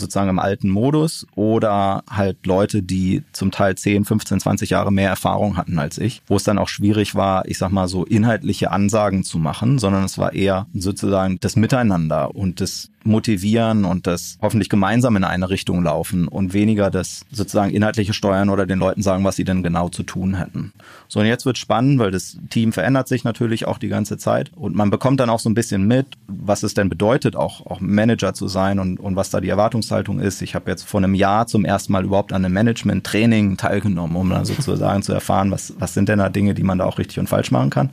sozusagen 0.00 0.30
im 0.30 0.38
alten 0.38 0.70
Modus 0.70 1.26
oder 1.34 2.04
halt 2.08 2.46
Leute, 2.46 2.82
die 2.82 3.22
zum 3.32 3.50
Teil 3.50 3.74
10, 3.74 4.06
15, 4.06 4.40
20 4.40 4.70
Jahre 4.70 4.90
mehr 4.90 5.10
Erfahrung 5.10 5.58
hatten 5.58 5.78
als 5.78 5.98
ich, 5.98 6.22
wo 6.26 6.36
es 6.36 6.44
dann 6.44 6.56
auch 6.56 6.68
schwierig 6.68 7.14
war, 7.14 7.46
ich 7.46 7.58
sag 7.58 7.70
mal 7.70 7.88
so 7.88 8.06
inhaltliche 8.06 8.70
Ansagen 8.70 9.24
zu 9.24 9.36
machen, 9.36 9.78
sondern 9.78 10.04
es 10.04 10.16
war 10.16 10.32
eher 10.32 10.68
sozusagen 10.72 11.36
das 11.40 11.54
Miteinander 11.54 12.34
und 12.34 12.62
das 12.62 12.88
motivieren 13.06 13.84
und 13.84 14.06
das 14.06 14.38
hoffentlich 14.40 14.68
gemeinsam 14.68 15.16
in 15.16 15.24
eine 15.24 15.50
Richtung 15.50 15.82
laufen 15.82 16.28
und 16.28 16.52
weniger 16.52 16.90
das 16.90 17.22
sozusagen 17.30 17.72
inhaltliche 17.72 18.12
Steuern 18.12 18.48
oder 18.50 18.66
den 18.66 18.78
Leuten 18.78 19.02
sagen, 19.02 19.24
was 19.24 19.36
sie 19.36 19.44
denn 19.44 19.62
genau 19.62 19.88
zu 19.88 20.02
tun 20.02 20.34
hätten. 20.34 20.72
So, 21.08 21.20
und 21.20 21.26
jetzt 21.26 21.46
wird 21.46 21.58
spannend, 21.58 21.98
weil 21.98 22.10
das 22.10 22.38
Team 22.50 22.72
verändert 22.72 23.08
sich 23.08 23.24
natürlich 23.24 23.66
auch 23.66 23.78
die 23.78 23.88
ganze 23.88 24.18
Zeit 24.18 24.50
und 24.54 24.74
man 24.74 24.90
bekommt 24.90 25.20
dann 25.20 25.30
auch 25.30 25.40
so 25.40 25.48
ein 25.48 25.54
bisschen 25.54 25.86
mit, 25.86 26.06
was 26.26 26.62
es 26.62 26.74
denn 26.74 26.88
bedeutet, 26.88 27.36
auch, 27.36 27.64
auch 27.66 27.80
Manager 27.80 28.34
zu 28.34 28.48
sein 28.48 28.78
und, 28.78 28.98
und 28.98 29.16
was 29.16 29.30
da 29.30 29.40
die 29.40 29.48
Erwartungshaltung 29.48 30.18
ist. 30.18 30.42
Ich 30.42 30.54
habe 30.54 30.70
jetzt 30.70 30.82
vor 30.82 31.00
einem 31.00 31.14
Jahr 31.14 31.46
zum 31.46 31.64
ersten 31.64 31.92
Mal 31.92 32.04
überhaupt 32.04 32.32
an 32.32 32.44
einem 32.44 32.54
Management-Training 32.54 33.56
teilgenommen, 33.56 34.16
um 34.16 34.30
dann 34.30 34.44
sozusagen 34.44 35.02
zu 35.02 35.12
erfahren, 35.12 35.50
was, 35.50 35.74
was 35.78 35.94
sind 35.94 36.08
denn 36.08 36.18
da 36.18 36.28
Dinge, 36.28 36.54
die 36.54 36.62
man 36.62 36.78
da 36.78 36.84
auch 36.84 36.98
richtig 36.98 37.18
und 37.18 37.28
falsch 37.28 37.50
machen 37.50 37.70
kann. 37.70 37.90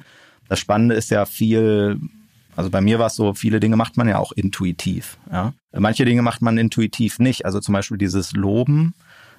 Das 0.49 0.59
Spannende 0.59 0.95
ist 0.95 1.09
ja 1.09 1.25
viel 1.25 1.99
also 2.55 2.69
bei 2.69 2.81
mir 2.81 2.99
war 2.99 3.07
es 3.07 3.15
so, 3.15 3.33
viele 3.33 3.59
Dinge 3.59 3.75
macht 3.75 3.97
man 3.97 4.07
ja 4.07 4.19
auch 4.19 4.31
intuitiv. 4.31 5.17
Ja? 5.31 5.53
Manche 5.71 6.05
Dinge 6.05 6.21
macht 6.21 6.41
man 6.41 6.57
intuitiv 6.57 7.19
nicht. 7.19 7.45
Also 7.45 7.59
zum 7.59 7.73
Beispiel 7.73 7.97
dieses 7.97 8.33
Loben, 8.33 8.93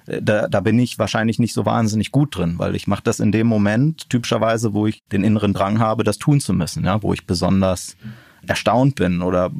äh, 0.07 0.21
da, 0.21 0.47
da 0.47 0.59
bin 0.61 0.79
ich 0.79 0.99
wahrscheinlich 0.99 1.39
nicht 1.39 1.53
so 1.53 1.65
wahnsinnig 1.65 2.11
gut 2.11 2.37
drin, 2.37 2.55
weil 2.57 2.75
ich 2.75 2.87
mache 2.87 3.03
das 3.03 3.19
in 3.19 3.31
dem 3.31 3.47
Moment 3.47 4.09
typischerweise, 4.09 4.73
wo 4.73 4.87
ich 4.87 5.01
den 5.11 5.23
inneren 5.23 5.53
Drang 5.53 5.79
habe, 5.79 6.03
das 6.03 6.17
tun 6.17 6.39
zu 6.39 6.53
müssen, 6.53 6.85
ja, 6.85 7.01
wo 7.01 7.13
ich 7.13 7.25
besonders 7.25 7.95
erstaunt 8.47 8.95
bin 8.95 9.23
oder 9.23 9.51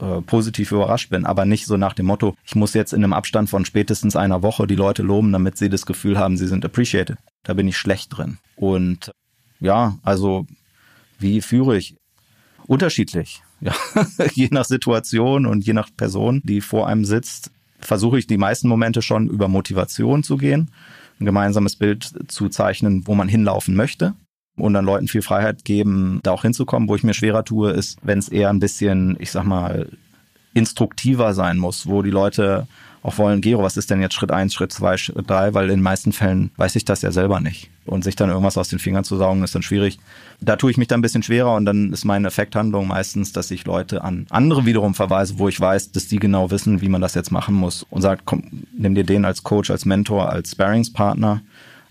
äh, 0.00 0.20
positiv 0.22 0.72
überrascht 0.72 1.10
bin, 1.10 1.26
aber 1.26 1.44
nicht 1.44 1.66
so 1.66 1.76
nach 1.76 1.94
dem 1.94 2.06
Motto, 2.06 2.34
ich 2.44 2.56
muss 2.56 2.74
jetzt 2.74 2.92
in 2.92 3.04
einem 3.04 3.12
Abstand 3.12 3.48
von 3.48 3.64
spätestens 3.64 4.16
einer 4.16 4.42
Woche 4.42 4.66
die 4.66 4.74
Leute 4.74 5.02
loben, 5.02 5.32
damit 5.32 5.56
sie 5.58 5.68
das 5.68 5.86
Gefühl 5.86 6.18
haben, 6.18 6.36
sie 6.36 6.48
sind 6.48 6.64
appreciated. 6.64 7.18
Da 7.44 7.54
bin 7.54 7.68
ich 7.68 7.76
schlecht 7.76 8.16
drin. 8.16 8.38
Und 8.56 9.12
ja, 9.60 9.98
also 10.02 10.46
wie 11.18 11.40
führe 11.40 11.76
ich? 11.76 11.94
Unterschiedlich. 12.66 13.42
Ja, 13.60 13.74
je 14.34 14.48
nach 14.50 14.64
Situation 14.64 15.46
und 15.46 15.64
je 15.64 15.72
nach 15.72 15.88
Person, 15.96 16.42
die 16.44 16.60
vor 16.60 16.88
einem 16.88 17.04
sitzt, 17.04 17.50
versuche 17.80 18.18
ich 18.18 18.26
die 18.26 18.38
meisten 18.38 18.68
Momente 18.68 19.02
schon 19.02 19.28
über 19.28 19.48
Motivation 19.48 20.22
zu 20.22 20.36
gehen. 20.36 20.70
ein 21.20 21.26
gemeinsames 21.26 21.76
Bild 21.76 22.12
zu 22.28 22.48
zeichnen, 22.48 23.06
wo 23.06 23.14
man 23.14 23.28
hinlaufen 23.28 23.74
möchte 23.74 24.14
und 24.56 24.74
dann 24.74 24.84
Leuten 24.84 25.08
viel 25.08 25.22
Freiheit 25.22 25.64
geben, 25.64 26.20
da 26.22 26.32
auch 26.32 26.42
hinzukommen. 26.42 26.88
Wo 26.88 26.96
ich 26.96 27.04
mir 27.04 27.14
schwerer 27.14 27.44
tue, 27.44 27.70
ist, 27.70 27.98
wenn 28.02 28.18
es 28.18 28.28
eher 28.28 28.50
ein 28.50 28.60
bisschen, 28.60 29.16
ich 29.18 29.30
sag 29.30 29.44
mal, 29.44 29.88
instruktiver 30.54 31.34
sein 31.34 31.58
muss, 31.58 31.86
wo 31.86 32.02
die 32.02 32.10
Leute 32.10 32.66
auch 33.02 33.18
wollen, 33.18 33.40
Gero, 33.40 33.62
was 33.62 33.76
ist 33.76 33.90
denn 33.90 34.00
jetzt 34.00 34.14
Schritt 34.14 34.30
eins, 34.30 34.54
Schritt 34.54 34.72
zwei, 34.72 34.96
Schritt 34.96 35.28
drei, 35.28 35.54
weil 35.54 35.64
in 35.64 35.78
den 35.78 35.82
meisten 35.82 36.12
Fällen 36.12 36.52
weiß 36.56 36.76
ich 36.76 36.84
das 36.84 37.02
ja 37.02 37.10
selber 37.10 37.40
nicht. 37.40 37.68
Und 37.84 38.04
sich 38.04 38.14
dann 38.14 38.28
irgendwas 38.28 38.56
aus 38.56 38.68
den 38.68 38.78
Fingern 38.78 39.02
zu 39.02 39.16
saugen, 39.16 39.42
ist 39.42 39.56
dann 39.56 39.62
schwierig. 39.62 39.98
Da 40.40 40.54
tue 40.54 40.70
ich 40.70 40.76
mich 40.76 40.86
dann 40.86 41.00
ein 41.00 41.02
bisschen 41.02 41.24
schwerer 41.24 41.56
und 41.56 41.64
dann 41.64 41.92
ist 41.92 42.04
meine 42.04 42.28
Effekthandlung 42.28 42.86
meistens, 42.86 43.32
dass 43.32 43.50
ich 43.50 43.64
Leute 43.64 44.04
an 44.04 44.26
andere 44.30 44.66
wiederum 44.66 44.94
verweise, 44.94 45.38
wo 45.38 45.48
ich 45.48 45.60
weiß, 45.60 45.90
dass 45.90 46.06
die 46.06 46.20
genau 46.20 46.52
wissen, 46.52 46.80
wie 46.80 46.88
man 46.88 47.00
das 47.00 47.14
jetzt 47.14 47.32
machen 47.32 47.56
muss 47.56 47.84
und 47.90 48.02
sagt, 48.02 48.22
komm, 48.24 48.44
nimm 48.76 48.94
dir 48.94 49.04
den 49.04 49.24
als 49.24 49.42
Coach, 49.42 49.70
als 49.70 49.84
Mentor, 49.84 50.30
als 50.30 50.52
Sparringspartner 50.52 51.40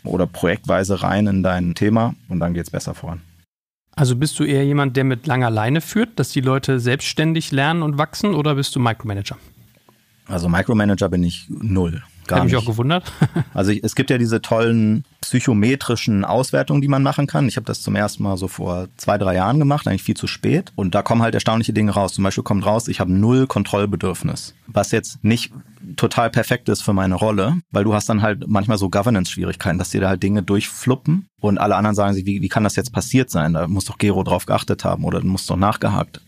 oder 0.06 0.28
projektweise 0.28 1.04
rein 1.04 1.28
in 1.28 1.44
dein 1.44 1.76
Thema 1.76 2.16
und 2.30 2.40
dann 2.40 2.54
geht's 2.54 2.70
besser 2.70 2.94
voran. 2.94 3.22
Also 3.96 4.16
bist 4.16 4.40
du 4.40 4.44
eher 4.44 4.66
jemand, 4.66 4.96
der 4.96 5.04
mit 5.04 5.28
langer 5.28 5.50
Leine 5.50 5.82
führt, 5.82 6.18
dass 6.18 6.30
die 6.30 6.42
Leute 6.42 6.80
selbstständig 6.80 7.52
lernen 7.52 7.84
und 7.84 7.98
wachsen 7.98 8.34
oder 8.34 8.56
bist 8.56 8.76
du 8.76 8.80
Micromanager? 8.80 9.38
Also 10.28 10.48
Micromanager 10.48 11.10
bin 11.10 11.24
ich 11.24 11.48
null. 11.50 12.02
Gar 12.32 12.40
Habe 12.40 12.50
mich 12.50 12.56
auch 12.56 12.66
gewundert. 12.66 13.12
also 13.54 13.72
es 13.72 13.96
gibt 13.96 14.10
ja 14.10 14.18
diese 14.18 14.42
tollen 14.42 15.04
psychometrischen 15.22 16.26
Auswertungen, 16.26 16.82
die 16.82 16.88
man 16.88 17.04
machen 17.04 17.28
kann. 17.28 17.48
Ich 17.48 17.58
habe 17.58 17.66
das 17.66 17.82
zum 17.82 17.96
ersten 17.96 18.24
Mal 18.24 18.38
so 18.38 18.48
vor 18.48 18.88
zwei, 18.98 19.18
drei 19.18 19.36
Jahren 19.36 19.60
gemacht, 19.60 19.88
eigentlich 19.88 20.04
viel 20.04 20.16
zu 20.16 20.28
spät. 20.28 20.72
Und 20.76 20.96
da 20.96 21.02
kommen 21.02 21.22
halt 21.22 21.36
erstaunliche 21.36 21.74
Dinge 21.74 21.92
raus. 21.92 22.14
Zum 22.14 22.24
Beispiel 22.24 22.44
kommt 22.44 22.66
raus, 22.66 22.88
ich 22.88 23.00
habe 23.00 23.12
null 23.12 23.48
Kontrollbedürfnis. 23.48 24.56
Was 24.68 24.92
jetzt 24.92 25.24
nicht 25.24 25.52
total 25.96 26.30
perfekt 26.30 26.70
ist 26.70 26.82
für 26.82 26.94
meine 26.94 27.16
Rolle, 27.16 27.58
weil 27.72 27.84
du 27.84 27.94
hast 27.94 28.08
dann 28.08 28.22
halt 28.22 28.48
manchmal 28.48 28.78
so 28.78 28.90
Governance-Schwierigkeiten, 28.90 29.78
dass 29.78 29.90
dir 29.90 30.02
da 30.02 30.10
halt 30.10 30.24
Dinge 30.24 30.44
durchfluppen 30.44 31.28
und 31.40 31.58
alle 31.58 31.76
anderen 31.76 31.96
sagen 31.96 32.14
sich, 32.14 32.26
wie, 32.26 32.42
wie 32.42 32.50
kann 32.50 32.64
das 32.64 32.76
jetzt 32.76 32.94
passiert 32.94 33.30
sein? 33.30 33.54
Da 33.54 33.68
muss 33.68 33.86
doch 33.86 33.98
Gero 33.98 34.24
drauf 34.24 34.46
geachtet 34.46 34.86
haben 34.86 35.04
oder 35.04 35.24
muss 35.24 35.46
doch 35.46 35.58
nachgehakt. 35.58 36.22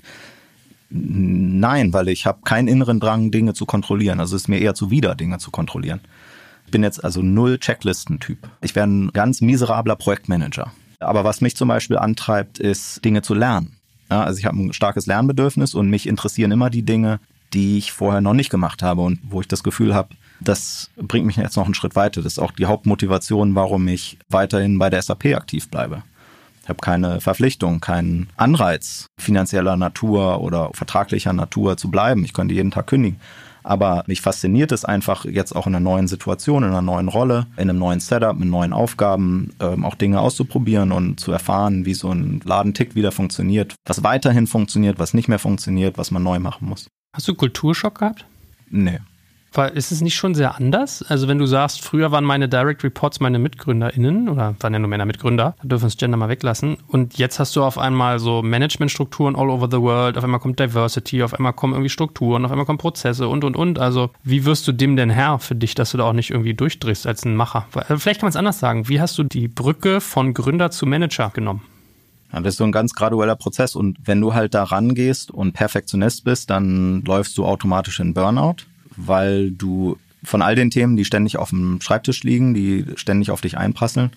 Nein, 0.96 1.92
weil 1.92 2.08
ich 2.08 2.28
habe 2.28 2.42
keinen 2.44 2.68
inneren 2.68 3.00
Drang, 3.00 3.32
Dinge 3.32 3.56
zu 3.56 3.66
kontrollieren. 3.66 4.20
Also 4.20 4.36
es 4.36 4.44
ist 4.44 4.48
mir 4.48 4.60
eher 4.60 4.76
zuwider, 4.76 5.16
Dinge 5.16 5.40
zu 5.40 5.50
kontrollieren. 5.50 6.02
Ich 6.68 6.72
bin 6.72 6.84
jetzt 6.84 7.04
also 7.04 7.24
null 7.24 7.58
Checklisten-Typ. 7.58 8.38
Ich 8.62 8.76
wäre 8.76 8.86
ein 8.86 9.10
ganz 9.12 9.42
miserabler 9.42 9.96
Projektmanager. 9.96 10.72
Aber 11.00 11.24
was 11.24 11.42
mich 11.42 11.56
zum 11.56 11.68
Beispiel 11.68 11.98
antreibt, 11.98 12.60
ist, 12.60 13.04
Dinge 13.04 13.24
zu 13.24 13.34
lernen. 13.34 13.78
Ja, 14.12 14.24
also 14.24 14.38
ich 14.38 14.46
habe 14.46 14.58
ein 14.58 14.72
starkes 14.72 15.08
Lernbedürfnis 15.08 15.74
und 15.74 15.90
mich 15.90 16.08
interessieren 16.08 16.52
immer 16.52 16.70
die 16.70 16.84
Dinge, 16.84 17.20
die 17.54 17.80
ich 17.80 17.92
vorher 17.92 18.22
noch 18.22 18.34
nicht 18.34 18.52
gemacht 18.52 18.84
habe 18.84 19.02
und 19.02 19.20
wo 19.24 19.42
ich 19.42 19.48
das 19.48 19.64
Gefühl 19.64 19.96
habe, 19.96 20.10
das 20.42 20.92
bringt 20.98 21.26
mich 21.26 21.38
jetzt 21.38 21.58
noch 21.58 21.66
einen 21.66 21.74
Schritt 21.74 21.96
weiter. 21.96 22.22
Das 22.22 22.34
ist 22.34 22.40
auch 22.40 22.52
die 22.52 22.68
Hauptmotivation, 22.68 23.56
warum 23.56 23.88
ich 23.88 24.20
weiterhin 24.30 24.78
bei 24.78 24.92
der 24.92 25.02
SAP 25.02 25.36
aktiv 25.36 25.70
bleibe. 25.70 26.04
Ich 26.64 26.70
habe 26.70 26.80
keine 26.80 27.20
Verpflichtung, 27.20 27.82
keinen 27.82 28.30
Anreiz 28.38 29.08
finanzieller 29.20 29.76
Natur 29.76 30.42
oder 30.42 30.72
vertraglicher 30.74 31.34
Natur 31.34 31.76
zu 31.76 31.92
bleiben. 31.92 32.24
Ich 32.24 32.34
könnte 32.34 32.56
jeden 32.56 32.72
Tag 32.72 32.88
kündigen. 32.88 33.20
Aber 33.64 34.04
mich 34.08 34.22
fasziniert 34.22 34.72
es 34.72 34.86
einfach 34.86 35.26
jetzt 35.26 35.56
auch 35.56 35.68
in 35.68 35.76
einer 35.76 35.84
neuen 35.84 36.08
Situation, 36.08 36.64
in 36.64 36.70
einer 36.70 36.82
neuen 36.82 37.08
Rolle, 37.08 37.48
in 37.56 37.70
einem 37.70 37.80
neuen 37.80 38.00
Setup, 38.00 38.38
mit 38.38 38.50
neuen 38.50 38.74
Aufgaben, 38.74 39.54
ähm, 39.60 39.86
auch 39.86 39.96
Dinge 39.96 40.20
auszuprobieren 40.20 40.92
und 40.92 41.20
zu 41.20 41.32
erfahren, 41.32 41.86
wie 41.86 41.94
so 41.94 42.12
ein 42.12 42.42
Laden 42.44 42.74
tickt, 42.74 42.96
wieder 42.96 43.12
funktioniert, 43.12 43.76
was 43.86 44.04
weiterhin 44.04 44.48
funktioniert, 44.48 45.00
was 45.00 45.14
nicht 45.14 45.30
mehr 45.30 45.40
funktioniert, 45.40 45.98
was 45.98 46.12
man 46.12 46.24
neu 46.24 46.40
machen 46.40 46.68
muss. 46.68 46.88
Hast 47.16 47.28
du 47.28 47.36
Kulturschock 47.36 48.00
gehabt? 48.00 48.26
Nee. 48.70 49.00
Weil 49.54 49.72
ist 49.78 49.92
es 49.92 50.02
nicht 50.02 50.16
schon 50.16 50.34
sehr 50.34 50.56
anders? 50.56 51.04
Also 51.08 51.28
wenn 51.28 51.38
du 51.38 51.46
sagst, 51.46 51.82
früher 51.84 52.12
waren 52.12 52.26
meine 52.26 52.50
Direct 52.50 52.84
Reports 52.84 53.20
meine 53.20 53.38
MitgründerInnen 53.38 54.28
oder 54.28 54.56
waren 54.60 54.74
ja 54.74 54.80
nur 54.80 54.90
Männer 54.90 55.06
Mitgründer, 55.06 55.56
da 55.62 55.68
dürfen 55.68 55.84
wir 55.84 55.88
das 55.88 55.98
Gender 55.98 56.18
mal 56.18 56.30
weglassen. 56.30 56.78
Und 56.88 57.18
jetzt 57.20 57.40
hast 57.40 57.56
du 57.56 57.64
auf 57.64 57.78
einmal 57.78 58.18
so 58.18 58.42
Managementstrukturen 58.42 59.36
all 59.36 59.50
over 59.50 59.68
the 59.70 59.80
world, 59.80 60.18
auf 60.18 60.24
einmal 60.24 60.40
kommt 60.40 60.60
Diversity, 60.60 61.22
auf 61.22 61.36
einmal 61.36 61.54
kommen 61.54 61.74
irgendwie 61.74 61.90
Strukturen, 61.90 62.46
auf 62.46 62.52
einmal 62.52 62.66
kommen 62.66 62.80
Prozesse 62.80 63.28
und 63.28 63.44
und 63.44 63.56
und. 63.56 63.78
Also 63.78 64.10
wie 64.24 64.46
wirst 64.46 64.68
du 64.68 64.72
dem 64.72 64.96
denn 64.96 65.12
Herr 65.12 65.38
für 65.38 65.56
dich, 65.56 65.76
dass 65.76 65.92
du 65.92 65.98
da 65.98 66.06
auch 66.06 66.14
nicht 66.14 66.32
irgendwie 66.32 66.56
durchdrehst 66.56 67.06
als 67.06 67.24
ein 67.24 67.36
Macher? 67.36 67.68
Äh, 67.76 67.98
vielleicht 67.98 68.22
kann 68.22 68.28
man 68.28 68.32
es 68.32 68.36
anders 68.36 68.60
sagen. 68.60 68.90
Wie 68.90 69.00
hast 69.00 69.18
du 69.20 69.24
die 69.24 69.48
Brücke 69.48 70.02
von 70.02 70.34
Gründer 70.34 70.72
zu 70.72 70.88
Manager 70.88 71.30
genommen? 71.30 71.62
Ja, 72.32 72.40
das 72.40 72.56
ist 72.56 72.58
so 72.58 72.64
ein 72.64 72.72
ganz 72.72 72.96
gradueller 72.96 73.36
Prozess 73.36 73.76
und 73.76 74.00
wenn 74.04 74.20
du 74.20 74.34
halt 74.34 74.56
da 74.56 74.64
rangehst 74.64 75.30
und 75.30 75.54
Perfektionist 75.54 76.24
bist, 76.24 76.50
dann 76.50 77.04
läufst 77.04 77.38
du 77.38 77.46
automatisch 77.46 78.00
in 78.00 78.16
Burnout 78.16 78.56
weil 78.98 79.52
du 79.52 79.98
von 80.24 80.42
all 80.42 80.56
den 80.56 80.70
Themen, 80.70 80.96
die 80.96 81.06
ständig 81.06 81.38
auf 81.38 81.50
dem 81.50 81.82
Schreibtisch 81.82 82.24
liegen, 82.24 82.54
die 82.54 82.86
ständig 82.96 83.32
auf 83.32 83.42
dich 83.42 83.58
einprasseln, 83.58 84.12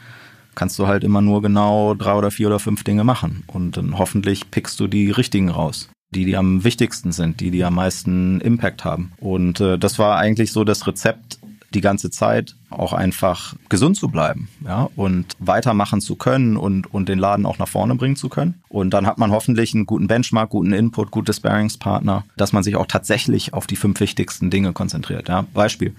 kannst 0.54 0.78
du 0.78 0.86
halt 0.86 1.04
immer 1.04 1.20
nur 1.20 1.42
genau 1.42 1.94
drei 1.94 2.14
oder 2.14 2.30
vier 2.30 2.48
oder 2.48 2.58
fünf 2.58 2.84
Dinge 2.84 3.04
machen. 3.04 3.44
Und 3.46 3.76
dann 3.76 3.98
hoffentlich 3.98 4.50
pickst 4.50 4.80
du 4.80 4.86
die 4.86 5.10
richtigen 5.10 5.48
raus. 5.48 5.88
Die, 6.14 6.24
die 6.24 6.36
am 6.36 6.62
wichtigsten 6.62 7.10
sind, 7.12 7.40
die, 7.40 7.50
die 7.50 7.64
am 7.64 7.74
meisten 7.74 8.40
Impact 8.40 8.84
haben. 8.84 9.12
Und 9.18 9.60
äh, 9.60 9.76
das 9.76 9.98
war 9.98 10.16
eigentlich 10.16 10.52
so 10.52 10.62
das 10.62 10.86
Rezept, 10.86 11.38
die 11.76 11.82
ganze 11.82 12.10
Zeit 12.10 12.56
auch 12.70 12.94
einfach 12.94 13.54
gesund 13.68 13.96
zu 13.96 14.08
bleiben, 14.08 14.48
ja, 14.64 14.88
und 14.96 15.34
weitermachen 15.38 16.00
zu 16.00 16.16
können 16.16 16.56
und, 16.56 16.92
und 16.92 17.08
den 17.08 17.18
Laden 17.18 17.44
auch 17.44 17.58
nach 17.58 17.68
vorne 17.68 17.94
bringen 17.94 18.16
zu 18.16 18.30
können. 18.30 18.54
Und 18.68 18.90
dann 18.94 19.06
hat 19.06 19.18
man 19.18 19.30
hoffentlich 19.30 19.74
einen 19.74 19.84
guten 19.84 20.06
Benchmark, 20.06 20.48
guten 20.48 20.72
Input, 20.72 21.10
gute 21.10 21.34
Sparingspartner, 21.34 22.24
dass 22.38 22.54
man 22.54 22.62
sich 22.62 22.76
auch 22.76 22.86
tatsächlich 22.86 23.52
auf 23.52 23.66
die 23.66 23.76
fünf 23.76 24.00
wichtigsten 24.00 24.48
Dinge 24.48 24.72
konzentriert, 24.72 25.28
ja. 25.28 25.44
Beispiel. 25.52 25.94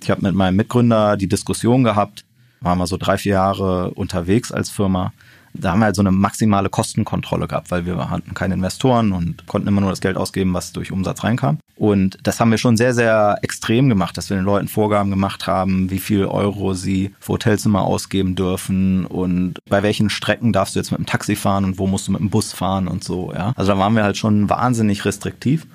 Ich 0.00 0.10
habe 0.10 0.22
mit 0.22 0.34
meinem 0.34 0.56
Mitgründer 0.56 1.16
die 1.16 1.28
Diskussion 1.28 1.82
gehabt, 1.82 2.24
waren 2.60 2.78
wir 2.78 2.86
so 2.86 2.96
drei, 2.96 3.18
vier 3.18 3.32
Jahre 3.32 3.90
unterwegs 3.90 4.52
als 4.52 4.70
Firma 4.70 5.12
da 5.60 5.72
haben 5.72 5.80
wir 5.80 5.86
halt 5.86 5.96
so 5.96 6.02
eine 6.02 6.12
maximale 6.12 6.68
Kostenkontrolle 6.68 7.48
gehabt, 7.48 7.70
weil 7.70 7.86
wir 7.86 8.10
hatten 8.10 8.34
keine 8.34 8.54
Investoren 8.54 9.12
und 9.12 9.46
konnten 9.46 9.68
immer 9.68 9.80
nur 9.80 9.90
das 9.90 10.00
Geld 10.00 10.16
ausgeben, 10.16 10.54
was 10.54 10.72
durch 10.72 10.92
Umsatz 10.92 11.24
reinkam. 11.24 11.58
Und 11.76 12.18
das 12.22 12.40
haben 12.40 12.50
wir 12.50 12.58
schon 12.58 12.76
sehr, 12.76 12.94
sehr 12.94 13.38
extrem 13.42 13.88
gemacht, 13.88 14.16
dass 14.16 14.30
wir 14.30 14.36
den 14.36 14.46
Leuten 14.46 14.68
Vorgaben 14.68 15.10
gemacht 15.10 15.46
haben, 15.46 15.90
wie 15.90 15.98
viel 15.98 16.24
Euro 16.24 16.72
sie 16.72 17.14
für 17.20 17.34
Hotelzimmer 17.34 17.82
ausgeben 17.82 18.34
dürfen 18.34 19.04
und 19.04 19.58
bei 19.68 19.82
welchen 19.82 20.08
Strecken 20.08 20.52
darfst 20.52 20.74
du 20.74 20.80
jetzt 20.80 20.90
mit 20.90 20.98
dem 20.98 21.06
Taxi 21.06 21.36
fahren 21.36 21.64
und 21.64 21.78
wo 21.78 21.86
musst 21.86 22.08
du 22.08 22.12
mit 22.12 22.20
dem 22.20 22.30
Bus 22.30 22.52
fahren 22.52 22.88
und 22.88 23.04
so, 23.04 23.32
ja. 23.34 23.52
Also 23.56 23.72
da 23.72 23.78
waren 23.78 23.94
wir 23.94 24.04
halt 24.04 24.16
schon 24.16 24.48
wahnsinnig 24.48 25.04
restriktiv. 25.04 25.66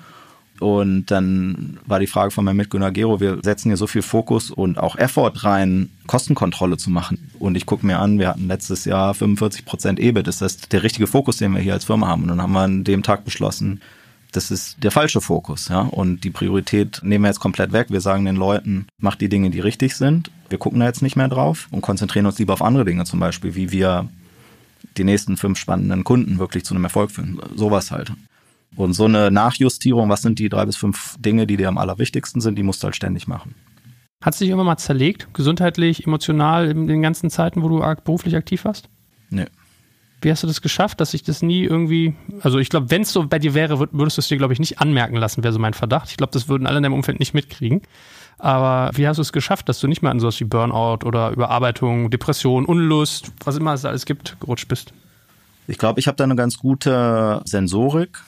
Und 0.62 1.06
dann 1.06 1.78
war 1.86 1.98
die 1.98 2.06
Frage 2.06 2.30
von 2.30 2.44
meinem 2.44 2.58
Mitgründer 2.58 2.92
Gero, 2.92 3.20
wir 3.20 3.40
setzen 3.42 3.68
hier 3.68 3.76
so 3.76 3.86
viel 3.86 4.02
Fokus 4.02 4.50
und 4.50 4.78
auch 4.78 4.96
Effort 4.96 5.32
rein, 5.44 5.90
Kostenkontrolle 6.06 6.76
zu 6.76 6.88
machen. 6.88 7.30
Und 7.40 7.56
ich 7.56 7.66
gucke 7.66 7.84
mir 7.84 7.98
an, 7.98 8.18
wir 8.18 8.28
hatten 8.28 8.46
letztes 8.46 8.84
Jahr 8.84 9.12
45 9.12 9.64
Prozent 9.64 9.98
EBIT. 9.98 10.26
Das 10.26 10.40
ist 10.40 10.72
der 10.72 10.82
richtige 10.82 11.08
Fokus, 11.08 11.38
den 11.38 11.52
wir 11.52 11.60
hier 11.60 11.72
als 11.72 11.84
Firma 11.84 12.06
haben. 12.06 12.22
Und 12.22 12.28
dann 12.28 12.40
haben 12.40 12.52
wir 12.52 12.60
an 12.60 12.84
dem 12.84 13.02
Tag 13.02 13.24
beschlossen, 13.24 13.80
das 14.30 14.50
ist 14.50 14.82
der 14.82 14.90
falsche 14.90 15.20
Fokus, 15.20 15.68
ja. 15.68 15.80
Und 15.80 16.24
die 16.24 16.30
Priorität 16.30 17.00
nehmen 17.02 17.24
wir 17.24 17.28
jetzt 17.28 17.40
komplett 17.40 17.72
weg. 17.72 17.88
Wir 17.90 18.00
sagen 18.00 18.24
den 18.24 18.36
Leuten, 18.36 18.86
macht 18.98 19.20
die 19.20 19.28
Dinge, 19.28 19.50
die 19.50 19.60
richtig 19.60 19.94
sind. 19.96 20.30
Wir 20.48 20.58
gucken 20.58 20.80
da 20.80 20.86
jetzt 20.86 21.02
nicht 21.02 21.16
mehr 21.16 21.28
drauf 21.28 21.68
und 21.70 21.82
konzentrieren 21.82 22.26
uns 22.26 22.38
lieber 22.38 22.54
auf 22.54 22.62
andere 22.62 22.84
Dinge, 22.84 23.04
zum 23.04 23.20
Beispiel, 23.20 23.54
wie 23.54 23.72
wir 23.72 24.08
die 24.96 25.04
nächsten 25.04 25.36
fünf 25.36 25.58
spannenden 25.58 26.04
Kunden 26.04 26.38
wirklich 26.38 26.64
zu 26.64 26.74
einem 26.74 26.84
Erfolg 26.84 27.10
führen. 27.10 27.40
Sowas 27.54 27.90
halt. 27.90 28.12
Und 28.76 28.94
so 28.94 29.04
eine 29.04 29.30
Nachjustierung, 29.30 30.08
was 30.08 30.22
sind 30.22 30.38
die 30.38 30.48
drei 30.48 30.64
bis 30.64 30.76
fünf 30.76 31.16
Dinge, 31.18 31.46
die 31.46 31.56
dir 31.56 31.68
am 31.68 31.78
allerwichtigsten 31.78 32.40
sind, 32.40 32.56
die 32.56 32.62
musst 32.62 32.82
du 32.82 32.86
halt 32.86 32.96
ständig 32.96 33.28
machen. 33.28 33.54
Hat 34.22 34.34
es 34.34 34.38
dich 34.38 34.50
immer 34.50 34.64
mal 34.64 34.76
zerlegt, 34.76 35.34
gesundheitlich, 35.34 36.06
emotional, 36.06 36.70
in 36.70 36.86
den 36.86 37.02
ganzen 37.02 37.28
Zeiten, 37.28 37.62
wo 37.62 37.68
du 37.68 37.80
beruflich 38.04 38.36
aktiv 38.36 38.64
warst? 38.64 38.88
Nee. 39.30 39.46
Wie 40.22 40.30
hast 40.30 40.44
du 40.44 40.46
das 40.46 40.62
geschafft, 40.62 41.00
dass 41.00 41.14
ich 41.14 41.24
das 41.24 41.42
nie 41.42 41.64
irgendwie, 41.64 42.14
also 42.42 42.58
ich 42.58 42.68
glaube, 42.68 42.92
wenn 42.92 43.02
es 43.02 43.12
so 43.12 43.26
bei 43.26 43.40
dir 43.40 43.54
wäre, 43.54 43.80
würdest 43.90 44.16
du 44.16 44.20
es 44.20 44.28
dir, 44.28 44.38
glaube 44.38 44.52
ich, 44.52 44.60
nicht 44.60 44.78
anmerken 44.78 45.16
lassen, 45.16 45.42
wäre 45.42 45.52
so 45.52 45.58
mein 45.58 45.74
Verdacht. 45.74 46.10
Ich 46.10 46.16
glaube, 46.16 46.32
das 46.32 46.48
würden 46.48 46.68
alle 46.68 46.76
in 46.76 46.84
deinem 46.84 46.94
Umfeld 46.94 47.18
nicht 47.18 47.34
mitkriegen. 47.34 47.82
Aber 48.38 48.90
wie 48.96 49.08
hast 49.08 49.16
du 49.16 49.22
es 49.22 49.32
geschafft, 49.32 49.68
dass 49.68 49.80
du 49.80 49.88
nicht 49.88 50.02
mehr 50.02 50.12
an 50.12 50.20
sowas 50.20 50.38
wie 50.38 50.44
Burnout 50.44 51.04
oder 51.04 51.30
Überarbeitung, 51.30 52.10
Depression, 52.10 52.64
Unlust, 52.64 53.32
was 53.44 53.56
immer 53.56 53.74
es 53.74 53.84
alles 53.84 54.06
gibt, 54.06 54.38
gerutscht 54.38 54.68
bist? 54.68 54.92
Ich 55.66 55.78
glaube, 55.78 55.98
ich 55.98 56.06
habe 56.06 56.16
da 56.16 56.24
eine 56.24 56.36
ganz 56.36 56.58
gute 56.58 57.42
Sensorik. 57.44 58.20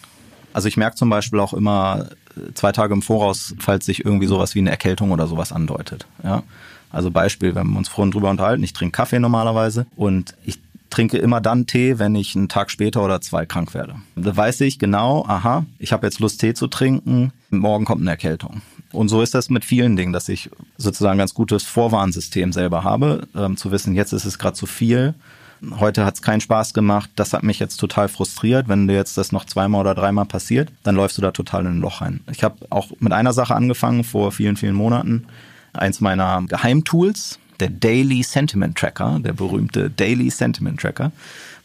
Also 0.55 0.69
ich 0.69 0.79
merke 0.79 0.97
zum 0.97 1.11
Beispiel 1.11 1.41
auch 1.41 1.53
immer 1.53 2.07
äh, 2.37 2.55
zwei 2.55 2.73
Tage 2.73 2.95
im 2.95 3.03
Voraus, 3.03 3.55
falls 3.59 3.85
sich 3.85 4.05
irgendwie 4.05 4.27
sowas 4.27 4.55
wie 4.55 4.61
eine 4.61 4.71
Erkältung 4.71 5.11
oder 5.11 5.27
sowas 5.27 5.53
andeutet. 5.53 6.07
Ja? 6.23 6.43
Also 6.91 7.11
Beispiel, 7.11 7.55
wir 7.55 7.61
haben 7.61 7.77
uns 7.77 7.89
vorhin 7.89 8.13
drüber 8.13 8.31
unterhalten, 8.31 8.63
ich 8.63 8.73
trinke 8.73 8.97
Kaffee 8.97 9.19
normalerweise 9.19 9.87
und 9.97 10.35
ich 10.45 10.61
trinke 10.91 11.19
immer 11.19 11.41
dann 11.41 11.67
Tee, 11.67 11.99
wenn 11.99 12.15
ich 12.15 12.37
einen 12.37 12.49
Tag 12.49 12.71
später 12.71 13.05
oder 13.05 13.21
zwei 13.21 13.47
krank 13.47 13.75
werde. 13.75 13.97
Da 14.15 14.37
weiß 14.37 14.61
ich 14.61 14.79
genau, 14.79 15.25
aha, 15.27 15.67
ich 15.81 15.93
habe 15.93 16.07
jetzt 16.07 16.21
Lust, 16.21 16.41
Tee 16.41 16.55
zu 16.55 16.69
trinken, 16.69 17.33
morgen 17.51 17.85
kommt 17.85 18.03
eine 18.03 18.11
Erkältung. 18.11 18.63
Und 18.93 19.09
so 19.09 19.21
ist 19.21 19.35
das 19.35 19.51
mit 19.51 19.65
vielen 19.65 19.97
Dingen, 19.97 20.13
dass 20.13 20.29
ich 20.29 20.51
sozusagen 20.79 21.17
ein 21.17 21.19
ganz 21.19 21.35
gutes 21.35 21.65
Vorwarnsystem 21.65 22.53
selber 22.53 22.85
habe, 22.85 23.27
ähm, 23.35 23.57
zu 23.57 23.73
wissen, 23.73 23.97
jetzt 23.97 24.13
ist 24.13 24.25
es 24.25 24.39
gerade 24.39 24.55
zu 24.55 24.67
viel 24.67 25.15
heute 25.79 26.05
hat 26.05 26.15
es 26.15 26.23
keinen 26.23 26.41
Spaß 26.41 26.75
gemacht, 26.75 27.11
das 27.17 27.33
hat 27.33 27.43
mich 27.43 27.59
jetzt 27.59 27.77
total 27.77 28.09
frustriert. 28.09 28.69
Wenn 28.69 28.89
dir 28.89 28.95
jetzt 28.95 29.17
das 29.17 29.33
noch 29.33 29.45
zweimal 29.45 29.81
oder 29.81 29.95
dreimal 29.95 30.27
passiert, 30.27 30.71
dann 30.83 30.95
läufst 30.95 31.19
du 31.19 31.23
da 31.23 31.31
total 31.31 31.63
in 31.63 31.79
ein 31.79 31.81
Loch 31.81 32.01
rein. 32.01 32.21
Ich 32.31 32.45
habe 32.45 32.57
auch 32.71 32.91
mit 33.01 33.13
einer 33.13 33.33
Sache 33.33 33.55
angefangen 33.55 34.05
vor 34.05 34.33
vielen, 34.33 34.57
vielen 34.57 34.75
Monaten. 34.75 35.27
Eins 35.73 36.01
meiner 36.01 36.43
Geheimtools 36.47 37.39
der 37.61 37.71
Daily 37.71 38.23
Sentiment 38.23 38.77
Tracker, 38.77 39.21
der 39.21 39.33
berühmte 39.33 39.91
Daily 39.91 40.31
Sentiment 40.31 40.81
Tracker, 40.81 41.13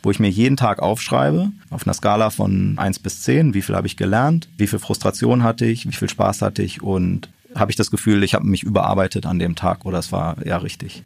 wo 0.03 0.11
ich 0.11 0.19
mir 0.19 0.29
jeden 0.29 0.57
Tag 0.57 0.79
aufschreibe, 0.81 1.51
auf 1.69 1.85
einer 1.85 1.93
Skala 1.93 2.29
von 2.29 2.77
1 2.77 2.99
bis 2.99 3.21
10, 3.23 3.53
wie 3.53 3.61
viel 3.61 3.75
habe 3.75 3.87
ich 3.87 3.97
gelernt, 3.97 4.47
wie 4.57 4.67
viel 4.67 4.79
Frustration 4.79 5.43
hatte 5.43 5.65
ich, 5.65 5.87
wie 5.87 5.95
viel 5.95 6.09
Spaß 6.09 6.41
hatte 6.41 6.63
ich 6.63 6.81
und 6.81 7.29
habe 7.55 7.71
ich 7.71 7.75
das 7.75 7.91
Gefühl, 7.91 8.23
ich 8.23 8.35
habe 8.35 8.45
mich 8.45 8.63
überarbeitet 8.63 9.25
an 9.25 9.39
dem 9.39 9.55
Tag 9.55 9.85
oder 9.85 9.99
es 9.99 10.11
war 10.11 10.35
ja 10.45 10.57
richtig. 10.57 11.03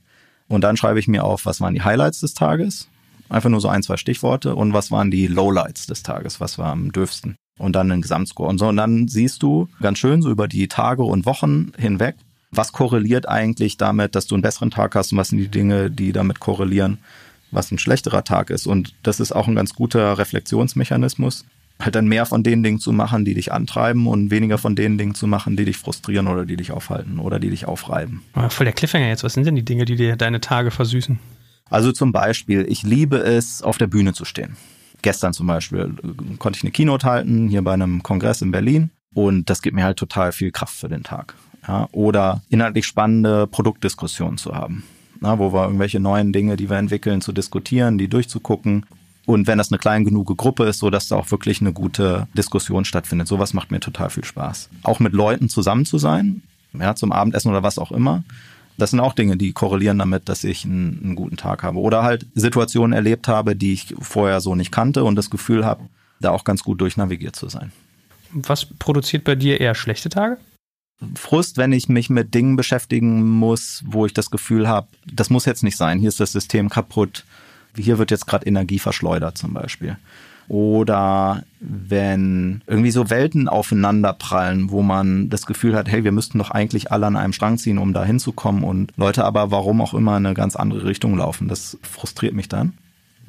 Und 0.54 0.62
dann 0.62 0.78
schreibe 0.78 1.00
ich 1.00 1.08
mir 1.08 1.24
auf, 1.24 1.48
was 1.48 1.62
waren 1.62 1.74
die 1.74 1.82
Highlights 1.82 2.20
des 2.20 2.36
Tages, 2.36 2.88
einfach 3.28 3.50
nur 3.50 3.60
so 3.60 3.70
ein, 3.70 3.82
zwei 3.82 3.98
Stichworte 3.98 4.54
und 4.54 4.72
was 4.72 4.92
waren 4.92 5.10
die 5.10 5.26
Lowlights 5.26 5.88
des 5.88 6.04
Tages, 6.04 6.40
was 6.40 6.60
war 6.60 6.68
am 6.68 6.92
dürfsten 6.92 7.36
und 7.58 7.76
dann 7.76 7.90
den 7.90 8.04
Gesamtscore 8.04 8.50
und 8.50 8.60
so. 8.60 8.68
Und 8.68 8.78
dann 8.78 9.08
siehst 9.08 9.42
du 9.42 9.68
ganz 9.82 9.98
schön 9.98 10.22
so 10.22 10.30
über 10.30 10.48
die 10.48 10.68
Tage 10.68 11.02
und 11.02 11.26
Wochen 11.26 11.72
hinweg, 11.76 12.18
was 12.52 12.72
korreliert 12.72 13.28
eigentlich 13.28 13.78
damit, 13.78 14.14
dass 14.14 14.28
du 14.28 14.36
einen 14.36 14.44
besseren 14.44 14.70
Tag 14.70 14.94
hast 14.94 15.12
und 15.12 15.18
was 15.18 15.30
sind 15.30 15.40
die 15.40 15.48
Dinge, 15.48 15.90
die 15.90 16.12
damit 16.12 16.40
korrelieren, 16.40 17.00
was 17.50 17.72
ein 17.72 17.80
schlechterer 17.80 18.24
Tag 18.24 18.52
ist. 18.52 18.68
Und 18.68 18.94
das 19.02 19.20
ist 19.20 19.32
auch 19.32 19.48
ein 19.48 19.56
ganz 19.56 19.74
guter 19.74 20.20
Reflexionsmechanismus, 20.20 21.46
halt 21.80 21.96
dann 21.96 22.08
mehr 22.08 22.26
von 22.26 22.44
den 22.44 22.64
Dingen 22.64 22.80
zu 22.80 22.92
machen, 22.92 23.26
die 23.26 23.34
dich 23.34 23.52
antreiben 23.52 24.08
und 24.08 24.32
weniger 24.32 24.58
von 24.58 24.76
den 24.76 24.98
Dingen 24.98 25.16
zu 25.16 25.28
machen, 25.28 25.58
die 25.58 25.66
dich 25.66 25.78
frustrieren 25.78 26.28
oder 26.28 26.46
die 26.46 26.56
dich 26.56 26.72
aufhalten 26.72 27.20
oder 27.20 27.40
die 27.40 27.50
dich 27.50 27.66
aufreiben. 27.66 28.22
Voll 28.50 28.66
der 28.66 28.74
Cliffhanger 28.74 29.08
jetzt. 29.08 29.24
Was 29.24 29.34
sind 29.34 29.46
denn 29.46 29.56
die 29.56 29.66
Dinge, 29.66 29.86
die 29.86 29.96
dir 29.96 30.16
deine 30.16 30.40
Tage 30.40 30.72
versüßen? 30.72 31.20
Also 31.70 31.92
zum 31.92 32.12
Beispiel, 32.12 32.66
ich 32.70 32.84
liebe 32.84 33.18
es, 33.18 33.62
auf 33.62 33.78
der 33.78 33.88
Bühne 33.88 34.14
zu 34.14 34.26
stehen. 34.26 34.56
Gestern 35.02 35.34
zum 35.34 35.48
Beispiel 35.48 35.94
konnte 36.40 36.58
ich 36.58 36.64
eine 36.64 36.72
Keynote 36.72 37.06
halten, 37.06 37.50
hier 37.50 37.62
bei 37.62 37.74
einem 37.74 38.04
Kongress 38.04 38.42
in 38.42 38.52
Berlin. 38.52 38.92
Und 39.14 39.50
das 39.50 39.62
gibt 39.62 39.76
mir 39.76 39.84
halt 39.84 39.98
total 39.98 40.32
viel 40.32 40.52
Kraft 40.52 40.76
für 40.76 40.90
den 40.90 41.04
Tag 41.04 41.36
ja, 41.68 41.88
oder 41.92 42.42
inhaltlich 42.50 42.86
spannende 42.86 43.48
Produktdiskussionen 43.48 44.38
zu 44.38 44.56
haben, 44.56 44.84
na, 45.20 45.40
wo 45.40 45.54
wir 45.54 45.64
irgendwelche 45.66 46.00
neuen 46.00 46.34
Dinge, 46.34 46.56
die 46.56 46.70
wir 46.70 46.78
entwickeln, 46.78 47.22
zu 47.22 47.32
diskutieren, 47.32 47.98
die 47.98 48.08
durchzugucken. 48.08 48.86
Und 49.26 49.48
wenn 49.48 49.58
das 49.58 49.72
eine 49.72 49.80
klein 49.80 50.04
genug 50.04 50.36
Gruppe 50.38 50.66
ist, 50.66 50.80
so 50.80 50.90
dass 50.90 51.08
da 51.08 51.16
auch 51.16 51.32
wirklich 51.32 51.62
eine 51.62 51.72
gute 51.72 52.28
Diskussion 52.34 52.84
stattfindet. 52.84 53.28
Sowas 53.28 53.54
macht 53.54 53.72
mir 53.72 53.80
total 53.80 54.10
viel 54.10 54.26
Spaß. 54.26 54.70
Auch 54.84 55.00
mit 55.00 55.14
Leuten 55.14 55.48
zusammen 55.48 55.86
zu 55.86 55.98
sein, 55.98 56.44
ja, 56.74 56.96
zum 56.96 57.12
Abendessen 57.12 57.50
oder 57.50 57.64
was 57.64 57.80
auch 57.80 57.92
immer. 57.92 58.24
Das 58.78 58.90
sind 58.90 59.00
auch 59.00 59.14
Dinge, 59.14 59.38
die 59.38 59.54
korrelieren 59.54 60.00
damit, 60.00 60.28
dass 60.28 60.44
ich 60.44 60.66
einen, 60.66 61.00
einen 61.04 61.16
guten 61.16 61.38
Tag 61.38 61.64
habe. 61.64 61.80
Oder 61.80 62.04
halt 62.04 62.26
Situationen 62.34 62.92
erlebt 62.92 63.28
habe, 63.28 63.56
die 63.56 63.74
ich 63.74 63.94
vorher 64.00 64.42
so 64.42 64.56
nicht 64.56 64.72
kannte 64.72 65.04
und 65.04 65.16
das 65.16 65.30
Gefühl 65.30 65.64
habe, 65.64 65.84
da 66.20 66.32
auch 66.32 66.44
ganz 66.44 66.64
gut 66.64 66.82
durchnavigiert 66.82 67.36
zu 67.36 67.50
sein. 67.50 67.72
Was 68.32 68.66
produziert 68.66 69.24
bei 69.24 69.36
dir 69.36 69.62
eher 69.62 69.76
schlechte 69.76 70.10
Tage? 70.10 70.38
Frust, 71.16 71.58
wenn 71.58 71.72
ich 71.72 71.90
mich 71.90 72.10
mit 72.10 72.34
Dingen 72.34 72.56
beschäftigen 72.56 73.30
muss, 73.30 73.84
wo 73.86 74.06
ich 74.06 74.14
das 74.14 74.32
Gefühl 74.32 74.68
habe, 74.68 74.88
das 75.12 75.30
muss 75.30 75.46
jetzt 75.46 75.64
nicht 75.64 75.78
sein, 75.78 76.00
hier 76.00 76.10
ist 76.10 76.20
das 76.20 76.32
System 76.32 76.70
kaputt, 76.70 77.26
hier 77.78 77.98
wird 77.98 78.12
jetzt 78.12 78.28
gerade 78.28 78.46
Energie 78.46 78.80
verschleudert 78.80 79.38
zum 79.38 79.54
Beispiel. 79.54 79.98
Oder 80.50 81.44
wenn 81.60 82.62
irgendwie 82.68 82.92
so 82.92 83.10
Welten 83.10 83.48
aufeinanderprallen, 83.48 84.72
wo 84.72 84.82
man 84.82 85.30
das 85.30 85.46
Gefühl 85.46 85.76
hat, 85.76 85.88
hey, 85.88 86.04
wir 86.04 86.12
müssten 86.12 86.38
doch 86.38 86.52
eigentlich 86.52 86.92
alle 86.92 87.06
an 87.06 87.16
einem 87.16 87.34
Strang 87.34 87.58
ziehen, 87.58 87.78
um 87.78 87.94
da 87.94 88.04
hinzukommen 88.04 88.64
und 88.64 88.92
Leute 88.98 89.24
aber 89.24 89.52
warum 89.52 89.82
auch 89.82 89.94
immer 89.94 90.18
in 90.18 90.26
eine 90.26 90.36
ganz 90.36 90.56
andere 90.56 90.86
Richtung 90.86 91.18
laufen. 91.18 91.48
Das 91.48 91.78
frustriert 91.82 92.34
mich 92.34 92.50
dann. 92.50 92.74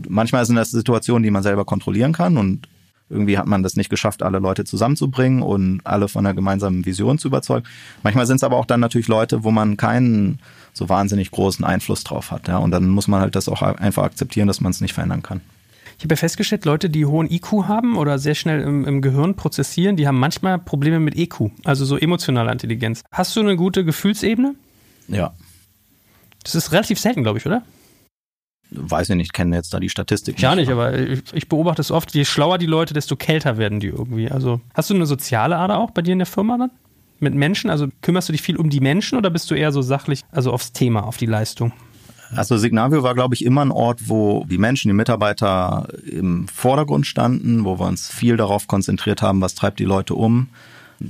Manchmal 0.08 0.44
sind 0.44 0.56
das 0.56 0.72
Situationen, 0.72 1.22
die 1.22 1.30
man 1.30 1.44
selber 1.44 1.64
kontrollieren 1.64 2.12
kann 2.12 2.36
und 2.36 2.66
irgendwie 3.10 3.38
hat 3.38 3.46
man 3.46 3.62
das 3.62 3.76
nicht 3.76 3.90
geschafft, 3.90 4.22
alle 4.22 4.38
Leute 4.38 4.64
zusammenzubringen 4.64 5.42
und 5.42 5.80
alle 5.84 6.08
von 6.08 6.24
einer 6.24 6.34
gemeinsamen 6.34 6.86
Vision 6.86 7.18
zu 7.18 7.28
überzeugen. 7.28 7.66
Manchmal 8.02 8.26
sind 8.26 8.36
es 8.36 8.44
aber 8.44 8.56
auch 8.56 8.66
dann 8.66 8.80
natürlich 8.80 9.08
Leute, 9.08 9.44
wo 9.44 9.50
man 9.50 9.76
keinen 9.76 10.38
so 10.72 10.88
wahnsinnig 10.88 11.30
großen 11.30 11.64
Einfluss 11.64 12.04
drauf 12.04 12.30
hat. 12.30 12.48
Ja? 12.48 12.58
Und 12.58 12.70
dann 12.70 12.88
muss 12.88 13.06
man 13.06 13.20
halt 13.20 13.36
das 13.36 13.48
auch 13.48 13.62
einfach 13.62 14.04
akzeptieren, 14.04 14.48
dass 14.48 14.60
man 14.60 14.70
es 14.70 14.80
nicht 14.80 14.94
verändern 14.94 15.22
kann. 15.22 15.40
Ich 15.98 16.04
habe 16.04 16.14
ja 16.14 16.16
festgestellt, 16.16 16.64
Leute, 16.64 16.90
die 16.90 17.06
hohen 17.06 17.30
IQ 17.30 17.68
haben 17.68 17.96
oder 17.96 18.18
sehr 18.18 18.34
schnell 18.34 18.60
im, 18.60 18.84
im, 18.84 19.00
Gehirn 19.00 19.36
prozessieren, 19.36 19.96
die 19.96 20.08
haben 20.08 20.18
manchmal 20.18 20.58
Probleme 20.58 20.98
mit 20.98 21.16
EQ, 21.16 21.50
also 21.62 21.84
so 21.84 21.96
emotionale 21.96 22.50
Intelligenz. 22.50 23.04
Hast 23.12 23.36
du 23.36 23.40
eine 23.40 23.54
gute 23.56 23.84
Gefühlsebene? 23.84 24.56
Ja. 25.06 25.32
Das 26.42 26.56
ist 26.56 26.72
relativ 26.72 26.98
selten, 26.98 27.22
glaube 27.22 27.38
ich, 27.38 27.46
oder? 27.46 27.62
Weiß 28.70 29.10
ich 29.10 29.16
nicht, 29.16 29.32
kenne 29.32 29.56
jetzt 29.56 29.72
da 29.72 29.80
die 29.80 29.88
Statistik. 29.88 30.40
Ja, 30.40 30.54
nicht, 30.54 30.70
aber 30.70 30.98
ich, 30.98 31.22
ich, 31.32 31.48
beobachte 31.48 31.80
es 31.80 31.90
oft, 31.90 32.14
je 32.14 32.24
schlauer 32.24 32.58
die 32.58 32.66
Leute, 32.66 32.94
desto 32.94 33.16
kälter 33.16 33.58
werden 33.58 33.80
die 33.80 33.88
irgendwie. 33.88 34.30
Also 34.30 34.60
hast 34.74 34.90
du 34.90 34.94
eine 34.94 35.06
soziale 35.06 35.56
Ader 35.56 35.78
auch 35.78 35.90
bei 35.90 36.02
dir 36.02 36.12
in 36.12 36.18
der 36.18 36.26
Firma 36.26 36.58
dann? 36.58 36.70
Mit 37.20 37.34
Menschen? 37.34 37.70
Also 37.70 37.88
kümmerst 38.02 38.28
du 38.28 38.32
dich 38.32 38.42
viel 38.42 38.56
um 38.56 38.70
die 38.70 38.80
Menschen 38.80 39.16
oder 39.16 39.30
bist 39.30 39.50
du 39.50 39.54
eher 39.54 39.72
so 39.72 39.82
sachlich, 39.82 40.22
also 40.32 40.52
aufs 40.52 40.72
Thema, 40.72 41.04
auf 41.04 41.16
die 41.16 41.26
Leistung? 41.26 41.72
Also 42.34 42.56
Signavio 42.56 43.02
war, 43.02 43.14
glaube 43.14 43.34
ich, 43.34 43.44
immer 43.44 43.64
ein 43.64 43.70
Ort, 43.70 44.08
wo 44.08 44.44
die 44.48 44.58
Menschen, 44.58 44.88
die 44.88 44.94
Mitarbeiter 44.94 45.88
im 46.04 46.48
Vordergrund 46.48 47.06
standen, 47.06 47.64
wo 47.64 47.78
wir 47.78 47.86
uns 47.86 48.08
viel 48.08 48.36
darauf 48.36 48.66
konzentriert 48.66 49.22
haben, 49.22 49.40
was 49.40 49.54
treibt 49.54 49.78
die 49.78 49.84
Leute 49.84 50.14
um. 50.14 50.48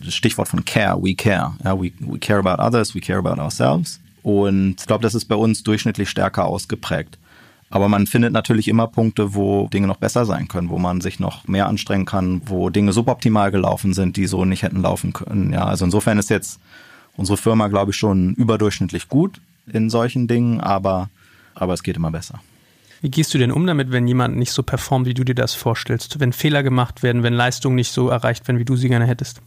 Stichwort 0.09 0.49
von 0.49 0.65
Care, 0.65 1.03
we 1.03 1.15
care. 1.15 1.55
Ja, 1.65 1.81
we, 1.81 1.93
we 2.01 2.19
care 2.19 2.39
about 2.39 2.63
others, 2.63 2.95
we 2.95 3.01
care 3.01 3.19
about 3.19 3.41
ourselves. 3.41 4.01
Und 4.23 4.77
ich 4.81 4.87
glaube, 4.87 5.03
das 5.03 5.15
ist 5.15 5.27
bei 5.27 5.35
uns 5.35 5.63
durchschnittlich 5.63 6.09
stärker 6.09 6.47
ausgeprägt. 6.47 7.19
Aber 7.71 7.89
man 7.89 8.07
findet 8.07 8.33
natürlich 8.33 8.69
immer 8.69 8.87
Punkte, 8.87 9.35
wo 9.35 9.69
Dinge 9.69 9.87
noch 9.87 9.97
besser 9.97 10.27
sein 10.27 10.49
können, 10.49 10.69
wo 10.69 10.79
man 10.79 11.01
sich 11.01 11.19
noch 11.19 11.49
mehr 11.49 11.67
anstrengen 11.67 12.05
kann, 12.05 12.43
wo 12.47 12.71
Dinge 12.71 12.93
suboptimal 12.93 13.51
gelaufen 13.51 13.95
sind, 13.95 14.17
die 14.17 14.27
so 14.27 14.45
nicht 14.45 14.63
hätten 14.63 14.83
laufen 14.83 15.13
können. 15.13 15.53
Ja, 15.53 15.65
also 15.65 15.85
insofern 15.85 16.19
ist 16.19 16.31
jetzt 16.31 16.61
unsere 17.17 17.37
Firma, 17.37 17.69
glaube 17.69 17.91
ich, 17.91 17.97
schon 17.97 18.35
überdurchschnittlich 18.35 19.09
gut 19.09 19.41
in 19.73 19.91
solchen 19.91 20.29
Dingen, 20.29 20.61
aber, 20.61 21.11
aber 21.55 21.73
es 21.73 21.83
geht 21.83 21.97
immer 21.97 22.11
besser. 22.11 22.41
Wie 23.01 23.11
gehst 23.11 23.35
du 23.35 23.39
denn 23.39 23.53
um 23.53 23.67
damit, 23.67 23.93
wenn 23.93 24.07
jemand 24.07 24.37
nicht 24.37 24.53
so 24.53 24.63
performt, 24.63 25.07
wie 25.07 25.15
du 25.15 25.25
dir 25.25 25.35
das 25.35 25.55
vorstellst? 25.55 26.21
Wenn 26.21 26.33
Fehler 26.33 26.63
gemacht 26.63 27.03
werden, 27.03 27.23
wenn 27.23 27.35
Leistungen 27.35 27.77
nicht 27.77 27.93
so 27.93 28.09
erreicht 28.09 28.47
werden, 28.49 28.59
wie 28.59 28.65
du 28.65 28.77
sie 28.77 28.89
gerne 28.89 29.07
hättest? 29.07 29.43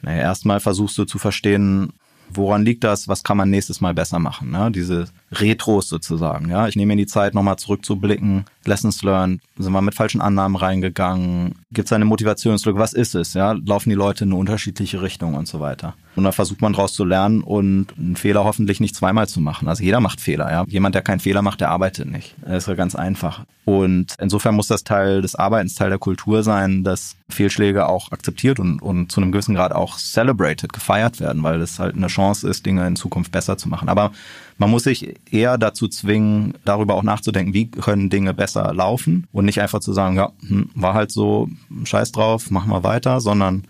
Naja, 0.00 0.20
erstmal 0.20 0.60
versuchst 0.60 0.96
du 0.96 1.04
zu 1.04 1.18
verstehen, 1.18 1.92
woran 2.30 2.64
liegt 2.64 2.84
das, 2.84 3.08
was 3.08 3.24
kann 3.24 3.36
man 3.36 3.50
nächstes 3.50 3.80
Mal 3.80 3.94
besser 3.94 4.18
machen. 4.18 4.50
Ne? 4.50 4.70
Diese 4.70 5.06
Retros 5.32 5.88
sozusagen. 5.88 6.48
Ja, 6.48 6.68
ich 6.68 6.76
nehme 6.76 6.94
mir 6.94 7.02
die 7.02 7.06
Zeit, 7.06 7.34
nochmal 7.34 7.56
zurückzublicken. 7.56 8.44
Lessons 8.64 9.02
learned. 9.02 9.40
Sind 9.56 9.72
wir 9.72 9.82
mit 9.82 9.94
falschen 9.94 10.20
Annahmen 10.20 10.56
reingegangen? 10.56 11.54
Gibt 11.72 11.88
es 11.88 11.92
eine 11.92 12.04
Motivationslücke? 12.04 12.78
Was 12.78 12.92
ist 12.92 13.14
es? 13.14 13.34
Ja, 13.34 13.52
laufen 13.52 13.90
die 13.90 13.94
Leute 13.94 14.24
in 14.24 14.30
eine 14.30 14.40
unterschiedliche 14.40 15.02
Richtung 15.02 15.34
und 15.34 15.48
so 15.48 15.60
weiter. 15.60 15.94
Und 16.18 16.24
dann 16.24 16.32
versucht 16.32 16.60
man 16.60 16.72
daraus 16.72 16.94
zu 16.94 17.04
lernen 17.04 17.42
und 17.42 17.96
einen 17.96 18.16
Fehler 18.16 18.42
hoffentlich 18.42 18.80
nicht 18.80 18.96
zweimal 18.96 19.28
zu 19.28 19.40
machen. 19.40 19.68
Also 19.68 19.84
jeder 19.84 20.00
macht 20.00 20.20
Fehler. 20.20 20.50
Ja, 20.50 20.64
jemand, 20.66 20.96
der 20.96 21.02
keinen 21.02 21.20
Fehler 21.20 21.42
macht, 21.42 21.60
der 21.60 21.70
arbeitet 21.70 22.10
nicht. 22.10 22.34
Das 22.44 22.64
ist 22.64 22.66
ja 22.66 22.74
ganz 22.74 22.96
einfach. 22.96 23.44
Und 23.64 24.16
insofern 24.20 24.56
muss 24.56 24.66
das 24.66 24.82
Teil 24.82 25.22
des 25.22 25.36
Arbeitens, 25.36 25.76
Teil 25.76 25.90
der 25.90 26.00
Kultur 26.00 26.42
sein, 26.42 26.82
dass 26.82 27.14
Fehlschläge 27.28 27.88
auch 27.88 28.10
akzeptiert 28.10 28.58
und, 28.58 28.82
und 28.82 29.12
zu 29.12 29.20
einem 29.20 29.30
gewissen 29.30 29.54
Grad 29.54 29.72
auch 29.72 29.96
celebrated, 29.96 30.72
gefeiert 30.72 31.20
werden, 31.20 31.44
weil 31.44 31.60
das 31.60 31.78
halt 31.78 31.94
eine 31.94 32.08
Chance 32.08 32.48
ist, 32.48 32.66
Dinge 32.66 32.84
in 32.84 32.96
Zukunft 32.96 33.30
besser 33.30 33.56
zu 33.56 33.68
machen. 33.68 33.88
Aber 33.88 34.10
man 34.56 34.70
muss 34.70 34.82
sich 34.82 35.14
eher 35.30 35.56
dazu 35.56 35.86
zwingen, 35.86 36.54
darüber 36.64 36.94
auch 36.94 37.04
nachzudenken, 37.04 37.54
wie 37.54 37.70
können 37.70 38.10
Dinge 38.10 38.34
besser 38.34 38.74
laufen 38.74 39.28
und 39.30 39.44
nicht 39.44 39.60
einfach 39.60 39.78
zu 39.78 39.92
sagen, 39.92 40.16
ja, 40.16 40.32
hm, 40.48 40.70
war 40.74 40.94
halt 40.94 41.12
so, 41.12 41.48
scheiß 41.84 42.10
drauf, 42.10 42.50
machen 42.50 42.70
wir 42.70 42.82
weiter, 42.82 43.20
sondern 43.20 43.62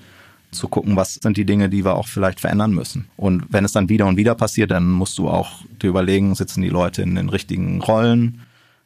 zu 0.50 0.68
gucken, 0.68 0.96
was 0.96 1.14
sind 1.14 1.36
die 1.36 1.44
Dinge, 1.44 1.68
die 1.68 1.84
wir 1.84 1.96
auch 1.96 2.06
vielleicht 2.06 2.40
verändern 2.40 2.72
müssen. 2.72 3.08
Und 3.16 3.44
wenn 3.50 3.64
es 3.64 3.72
dann 3.72 3.88
wieder 3.88 4.06
und 4.06 4.16
wieder 4.16 4.34
passiert, 4.34 4.70
dann 4.70 4.88
musst 4.88 5.18
du 5.18 5.28
auch 5.28 5.62
dir 5.82 5.90
überlegen, 5.90 6.34
sitzen 6.34 6.62
die 6.62 6.68
Leute 6.68 7.02
in 7.02 7.14
den 7.14 7.28
richtigen 7.28 7.80
Rollen 7.82 8.42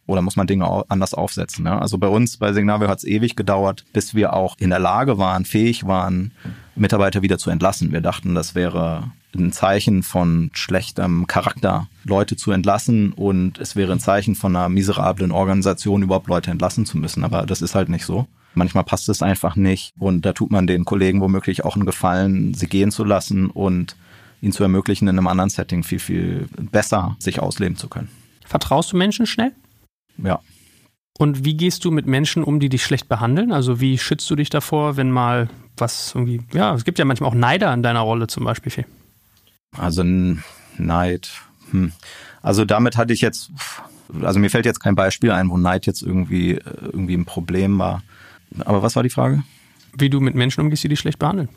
oder 0.07 0.22
muss 0.22 0.37
man 0.37 0.46
Dinge 0.46 0.85
anders 0.88 1.14
aufsetzen. 1.14 1.64
Ne? 1.64 1.81
Also 1.81 1.98
bei 1.98 2.09
uns, 2.09 2.37
bei 2.37 2.53
Signavio 2.53 2.88
hat 2.88 2.98
es 2.98 3.05
ewig 3.05 3.37
gedauert, 3.37 3.85
bis 3.92 4.14
wir 4.14 4.33
auch 4.33 4.57
in 4.59 4.70
der 4.70 4.81
Lage 4.81 5.18
waren, 5.18 5.44
fähig 5.44 5.87
waren, 5.87 6.33
Mitarbeiter 6.75 7.22
wieder 7.22 7.38
zu 7.38 7.51
entlassen. 7.51 7.92
Wir 7.92 8.01
dachten, 8.01 8.35
das 8.35 8.55
wäre 8.55 9.12
ein 9.35 9.53
Zeichen 9.53 10.03
von 10.03 10.51
schlechtem 10.53 11.27
Charakter, 11.27 11.88
Leute 12.05 12.37
zu 12.37 12.51
entlassen 12.51 13.12
und 13.12 13.59
es 13.59 13.77
wäre 13.77 13.92
ein 13.92 14.01
Zeichen 14.01 14.35
von 14.35 14.55
einer 14.55 14.68
miserablen 14.68 15.31
Organisation, 15.31 16.03
überhaupt 16.03 16.29
Leute 16.29 16.51
entlassen 16.51 16.85
zu 16.85 16.98
müssen. 16.98 17.25
Aber 17.25 17.46
das 17.46 17.62
ist 17.62 17.75
halt 17.75 17.88
nicht 17.88 18.05
so. 18.05 18.27
Manchmal 18.54 18.84
passt 18.84 19.08
es 19.08 19.22
einfach 19.22 19.56
nicht 19.56 19.92
und 19.98 20.26
da 20.26 20.32
tut 20.32 20.50
man 20.50 20.66
den 20.66 20.84
Kollegen 20.84 21.20
womöglich 21.20 21.64
auch 21.64 21.74
einen 21.74 21.86
Gefallen, 21.86 22.54
sie 22.54 22.66
gehen 22.66 22.90
zu 22.90 23.04
lassen 23.04 23.48
und 23.48 23.96
ihnen 24.42 24.52
zu 24.52 24.62
ermöglichen, 24.62 25.08
in 25.08 25.16
einem 25.16 25.28
anderen 25.28 25.50
Setting 25.50 25.84
viel, 25.84 26.00
viel 26.00 26.48
besser 26.70 27.16
sich 27.18 27.40
ausleben 27.40 27.76
zu 27.76 27.88
können. 27.88 28.08
Vertraust 28.44 28.92
du 28.92 28.96
Menschen 28.96 29.26
schnell? 29.26 29.52
Ja. 30.18 30.40
Und 31.18 31.44
wie 31.44 31.54
gehst 31.54 31.84
du 31.84 31.90
mit 31.90 32.06
Menschen 32.06 32.42
um, 32.42 32.58
die 32.58 32.68
dich 32.68 32.82
schlecht 32.82 33.08
behandeln? 33.08 33.52
Also 33.52 33.80
wie 33.80 33.98
schützt 33.98 34.28
du 34.30 34.36
dich 34.36 34.50
davor, 34.50 34.96
wenn 34.96 35.10
mal 35.10 35.48
was 35.76 36.14
irgendwie, 36.14 36.42
ja, 36.52 36.74
es 36.74 36.84
gibt 36.84 36.98
ja 36.98 37.04
manchmal 37.04 37.30
auch 37.30 37.34
Neider 37.34 37.72
in 37.72 37.82
deiner 37.82 38.00
Rolle 38.00 38.26
zum 38.26 38.44
Beispiel. 38.44 38.84
Also 39.76 40.04
Neid. 40.78 41.30
Hm. 41.70 41.92
Also 42.42 42.64
damit 42.64 42.96
hatte 42.96 43.12
ich 43.12 43.20
jetzt, 43.20 43.50
also 44.20 44.40
mir 44.40 44.50
fällt 44.50 44.66
jetzt 44.66 44.80
kein 44.80 44.94
Beispiel 44.94 45.30
ein, 45.30 45.48
wo 45.48 45.56
Neid 45.56 45.86
jetzt 45.86 46.02
irgendwie, 46.02 46.58
irgendwie 46.82 47.14
ein 47.14 47.24
Problem 47.24 47.78
war. 47.78 48.02
Aber 48.64 48.82
was 48.82 48.96
war 48.96 49.02
die 49.02 49.10
Frage? 49.10 49.42
Wie 49.96 50.10
du 50.10 50.20
mit 50.20 50.34
Menschen 50.34 50.60
umgehst, 50.60 50.84
die 50.84 50.88
dich 50.88 51.00
schlecht 51.00 51.18
behandeln. 51.18 51.48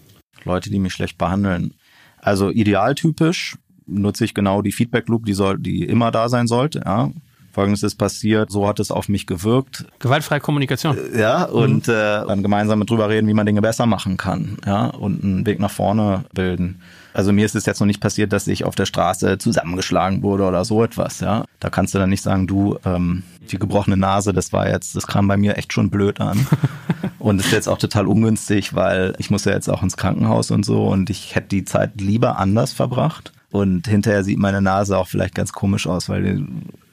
Leute, 0.43 0.69
die 0.69 0.79
mich 0.79 0.93
schlecht 0.93 1.17
behandeln. 1.17 1.73
Also 2.19 2.49
idealtypisch 2.49 3.57
nutze 3.85 4.25
ich 4.25 4.33
genau 4.33 4.61
die 4.61 4.71
Feedback 4.71 5.07
Loop, 5.07 5.25
die 5.25 5.33
soll, 5.33 5.59
die 5.59 5.83
immer 5.83 6.11
da 6.11 6.29
sein 6.29 6.47
sollte, 6.47 6.81
ja. 6.85 7.11
Folgendes 7.51 7.83
ist 7.83 7.95
passiert, 7.95 8.51
so 8.51 8.67
hat 8.67 8.81
es 8.81 8.91
auf 8.91 9.07
mich 9.07 9.27
gewirkt. 9.27 9.85
Gewaltfreie 9.99 10.41
Kommunikation. 10.41 10.97
Äh, 10.97 11.21
ja, 11.21 11.45
und 11.45 11.87
mhm. 11.87 11.93
äh, 11.93 12.25
dann 12.27 12.43
gemeinsam 12.43 12.85
drüber 12.85 13.07
reden, 13.07 13.29
wie 13.29 13.33
man 13.33 13.45
Dinge 13.45 13.61
besser 13.61 13.85
machen 13.85 14.17
kann, 14.17 14.57
ja, 14.65 14.87
und 14.87 15.23
einen 15.23 15.45
Weg 15.45 15.59
nach 15.59 15.71
vorne 15.71 16.25
bilden. 16.33 16.81
Also 17.15 17.31
mir 17.31 17.45
ist 17.45 17.55
es 17.55 17.65
jetzt 17.65 17.79
noch 17.79 17.87
nicht 17.87 18.01
passiert, 18.01 18.33
dass 18.33 18.47
ich 18.47 18.65
auf 18.65 18.75
der 18.75 18.85
Straße 18.85 19.37
zusammengeschlagen 19.37 20.21
wurde 20.21 20.43
oder 20.43 20.65
so 20.65 20.83
etwas, 20.83 21.21
ja. 21.21 21.45
Da 21.59 21.69
kannst 21.69 21.93
du 21.93 21.97
dann 21.97 22.09
nicht 22.09 22.21
sagen, 22.21 22.45
du, 22.45 22.77
ähm, 22.83 23.23
die 23.51 23.57
gebrochene 23.57 23.95
Nase, 23.95 24.33
das 24.33 24.51
war 24.51 24.69
jetzt, 24.69 24.95
das 24.95 25.07
kam 25.07 25.27
bei 25.27 25.37
mir 25.37 25.57
echt 25.57 25.71
schon 25.71 25.89
blöd 25.89 26.19
an. 26.19 26.45
und 27.19 27.39
ist 27.39 27.51
jetzt 27.51 27.69
auch 27.69 27.77
total 27.77 28.07
ungünstig, 28.07 28.75
weil 28.75 29.15
ich 29.17 29.29
muss 29.29 29.45
ja 29.45 29.53
jetzt 29.53 29.69
auch 29.69 29.81
ins 29.81 29.97
Krankenhaus 29.97 30.51
und 30.51 30.65
so 30.65 30.87
und 30.87 31.09
ich 31.09 31.35
hätte 31.35 31.47
die 31.47 31.63
Zeit 31.63 32.01
lieber 32.01 32.37
anders 32.37 32.73
verbracht. 32.73 33.31
Und 33.49 33.87
hinterher 33.87 34.25
sieht 34.25 34.37
meine 34.37 34.61
Nase 34.61 34.97
auch 34.97 35.07
vielleicht 35.07 35.33
ganz 35.33 35.53
komisch 35.53 35.87
aus, 35.87 36.09
weil 36.09 36.23
die 36.23 36.45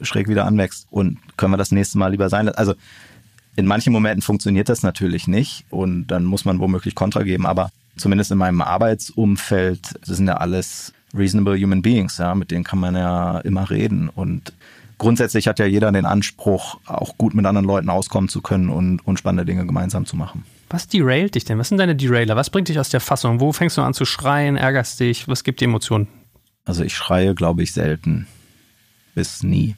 schräg 0.04 0.28
wieder 0.28 0.46
anwächst. 0.46 0.86
Und 0.90 1.18
können 1.36 1.52
wir 1.52 1.56
das 1.56 1.72
nächste 1.72 1.98
Mal 1.98 2.12
lieber 2.12 2.28
sein? 2.28 2.48
Also 2.48 2.74
in 3.56 3.66
manchen 3.66 3.92
Momenten 3.92 4.22
funktioniert 4.22 4.68
das 4.68 4.84
natürlich 4.84 5.26
nicht 5.26 5.64
und 5.70 6.06
dann 6.06 6.24
muss 6.24 6.44
man 6.44 6.60
womöglich 6.60 6.94
Kontra 6.94 7.24
geben. 7.24 7.46
Aber 7.46 7.70
zumindest 7.96 8.30
in 8.30 8.38
meinem 8.38 8.60
Arbeitsumfeld, 8.60 9.94
das 10.06 10.16
sind 10.16 10.26
ja 10.26 10.36
alles 10.36 10.92
reasonable 11.14 11.60
human 11.60 11.82
beings, 11.82 12.18
ja, 12.18 12.34
mit 12.34 12.50
denen 12.50 12.64
kann 12.64 12.78
man 12.78 12.94
ja 12.94 13.38
immer 13.40 13.70
reden. 13.70 14.08
Und 14.08 14.52
grundsätzlich 14.98 15.48
hat 15.48 15.58
ja 15.58 15.66
jeder 15.66 15.92
den 15.92 16.06
Anspruch, 16.06 16.78
auch 16.86 17.18
gut 17.18 17.34
mit 17.34 17.44
anderen 17.46 17.66
Leuten 17.66 17.90
auskommen 17.90 18.28
zu 18.28 18.40
können 18.40 18.70
und, 18.70 19.00
und 19.06 19.18
spannende 19.18 19.44
Dinge 19.44 19.66
gemeinsam 19.66 20.06
zu 20.06 20.16
machen. 20.16 20.44
Was 20.70 20.88
derailt 20.88 21.34
dich 21.34 21.44
denn? 21.44 21.58
Was 21.58 21.68
sind 21.68 21.78
deine 21.78 21.94
Derailer? 21.94 22.34
Was 22.34 22.48
bringt 22.48 22.68
dich 22.68 22.78
aus 22.78 22.88
der 22.88 23.00
Fassung? 23.00 23.40
Wo 23.40 23.52
fängst 23.52 23.76
du 23.76 23.82
an 23.82 23.92
zu 23.92 24.06
schreien, 24.06 24.56
ärgerst 24.56 24.98
dich? 25.00 25.28
Was 25.28 25.44
gibt 25.44 25.60
dir 25.60 25.66
Emotionen? 25.66 26.08
Also 26.64 26.82
ich 26.82 26.94
schreie, 26.94 27.34
glaube 27.34 27.62
ich, 27.62 27.72
selten. 27.72 28.26
Bis 29.14 29.42
nie. 29.42 29.76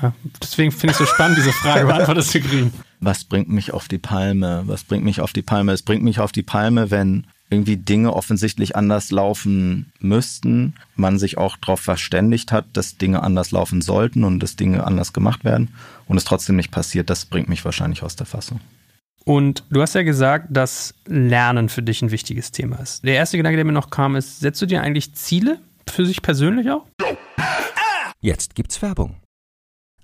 Ja, 0.00 0.12
deswegen 0.40 0.72
finde 0.72 0.92
ich 0.94 1.00
es 1.00 1.08
so 1.08 1.14
spannend, 1.14 1.38
diese 1.38 1.52
Frage 1.52 1.86
beantwortet 1.86 2.24
zu 2.24 2.40
kriegen. 2.40 2.72
Was 3.00 3.24
bringt 3.24 3.48
mich 3.48 3.72
auf 3.72 3.88
die 3.88 3.98
Palme? 3.98 4.62
Was 4.66 4.84
bringt 4.84 5.04
mich 5.04 5.20
auf 5.20 5.32
die 5.32 5.42
Palme? 5.42 5.72
Es 5.72 5.82
bringt 5.82 6.02
mich 6.02 6.20
auf 6.20 6.32
die 6.32 6.42
Palme, 6.42 6.90
wenn 6.90 7.26
irgendwie 7.52 7.76
Dinge 7.76 8.14
offensichtlich 8.14 8.76
anders 8.76 9.10
laufen 9.10 9.92
müssten, 10.00 10.74
man 10.96 11.18
sich 11.18 11.36
auch 11.36 11.58
darauf 11.58 11.80
verständigt 11.80 12.50
hat, 12.50 12.64
dass 12.72 12.96
Dinge 12.96 13.22
anders 13.22 13.50
laufen 13.50 13.82
sollten 13.82 14.24
und 14.24 14.40
dass 14.40 14.56
Dinge 14.56 14.84
anders 14.84 15.12
gemacht 15.12 15.44
werden 15.44 15.74
und 16.06 16.16
es 16.16 16.24
trotzdem 16.24 16.56
nicht 16.56 16.70
passiert, 16.70 17.10
das 17.10 17.26
bringt 17.26 17.48
mich 17.48 17.64
wahrscheinlich 17.64 18.02
aus 18.02 18.16
der 18.16 18.26
Fassung. 18.26 18.60
Und 19.24 19.64
du 19.70 19.82
hast 19.82 19.94
ja 19.94 20.02
gesagt, 20.02 20.48
dass 20.50 20.94
Lernen 21.06 21.68
für 21.68 21.82
dich 21.82 22.02
ein 22.02 22.10
wichtiges 22.10 22.50
Thema 22.50 22.76
ist. 22.76 23.04
Der 23.04 23.14
erste 23.14 23.36
Gedanke, 23.36 23.56
der 23.56 23.64
mir 23.64 23.72
noch 23.72 23.90
kam, 23.90 24.16
ist, 24.16 24.40
setzt 24.40 24.60
du 24.62 24.66
dir 24.66 24.82
eigentlich 24.82 25.14
Ziele 25.14 25.60
für 25.88 26.06
sich 26.06 26.22
persönlich 26.22 26.70
auch? 26.70 26.86
Jetzt 28.20 28.54
gibt's 28.54 28.82
Werbung. 28.82 29.21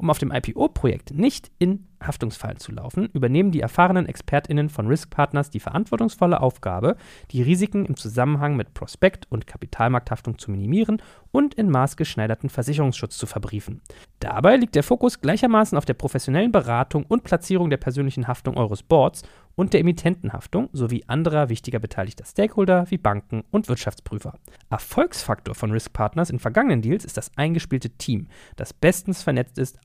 Um 0.00 0.08
auf 0.08 0.18
dem 0.18 0.32
IPO-Projekt 0.32 1.12
nicht 1.12 1.50
in 1.58 1.86
Haftungsfallen 2.02 2.56
zu 2.56 2.72
laufen, 2.72 3.10
übernehmen 3.12 3.50
die 3.50 3.60
erfahrenen 3.60 4.06
ExpertInnen 4.06 4.70
von 4.70 4.86
Risk 4.86 5.10
Partners 5.10 5.50
die 5.50 5.60
verantwortungsvolle 5.60 6.40
Aufgabe, 6.40 6.96
die 7.30 7.42
Risiken 7.42 7.84
im 7.84 7.96
Zusammenhang 7.96 8.56
mit 8.56 8.72
Prospekt- 8.72 9.26
und 9.28 9.46
Kapitalmarkthaftung 9.46 10.38
zu 10.38 10.50
minimieren 10.50 11.02
und 11.32 11.52
in 11.52 11.68
maßgeschneiderten 11.68 12.48
Versicherungsschutz 12.48 13.18
zu 13.18 13.26
verbriefen. 13.26 13.82
Dabei 14.20 14.56
liegt 14.56 14.74
der 14.74 14.82
Fokus 14.82 15.20
gleichermaßen 15.20 15.76
auf 15.76 15.84
der 15.84 15.94
professionellen 15.94 16.52
Beratung 16.52 17.04
und 17.06 17.24
Platzierung 17.24 17.68
der 17.68 17.76
persönlichen 17.76 18.26
Haftung 18.26 18.56
eures 18.56 18.82
Boards 18.82 19.22
und 19.54 19.74
der 19.74 19.80
Emittentenhaftung 19.80 20.70
sowie 20.72 21.04
anderer 21.06 21.50
wichtiger 21.50 21.80
beteiligter 21.80 22.24
Stakeholder 22.24 22.90
wie 22.90 22.96
Banken 22.96 23.44
und 23.50 23.68
Wirtschaftsprüfer. 23.68 24.38
Erfolgsfaktor 24.70 25.54
von 25.54 25.70
Risk 25.70 25.92
Partners 25.92 26.30
in 26.30 26.38
vergangenen 26.38 26.80
Deals 26.80 27.04
ist 27.04 27.18
das 27.18 27.30
eingespielte 27.36 27.90
Team, 27.90 28.28
das 28.56 28.72
bestens 28.72 29.22
vernetzt 29.22 29.58
ist, 29.58 29.78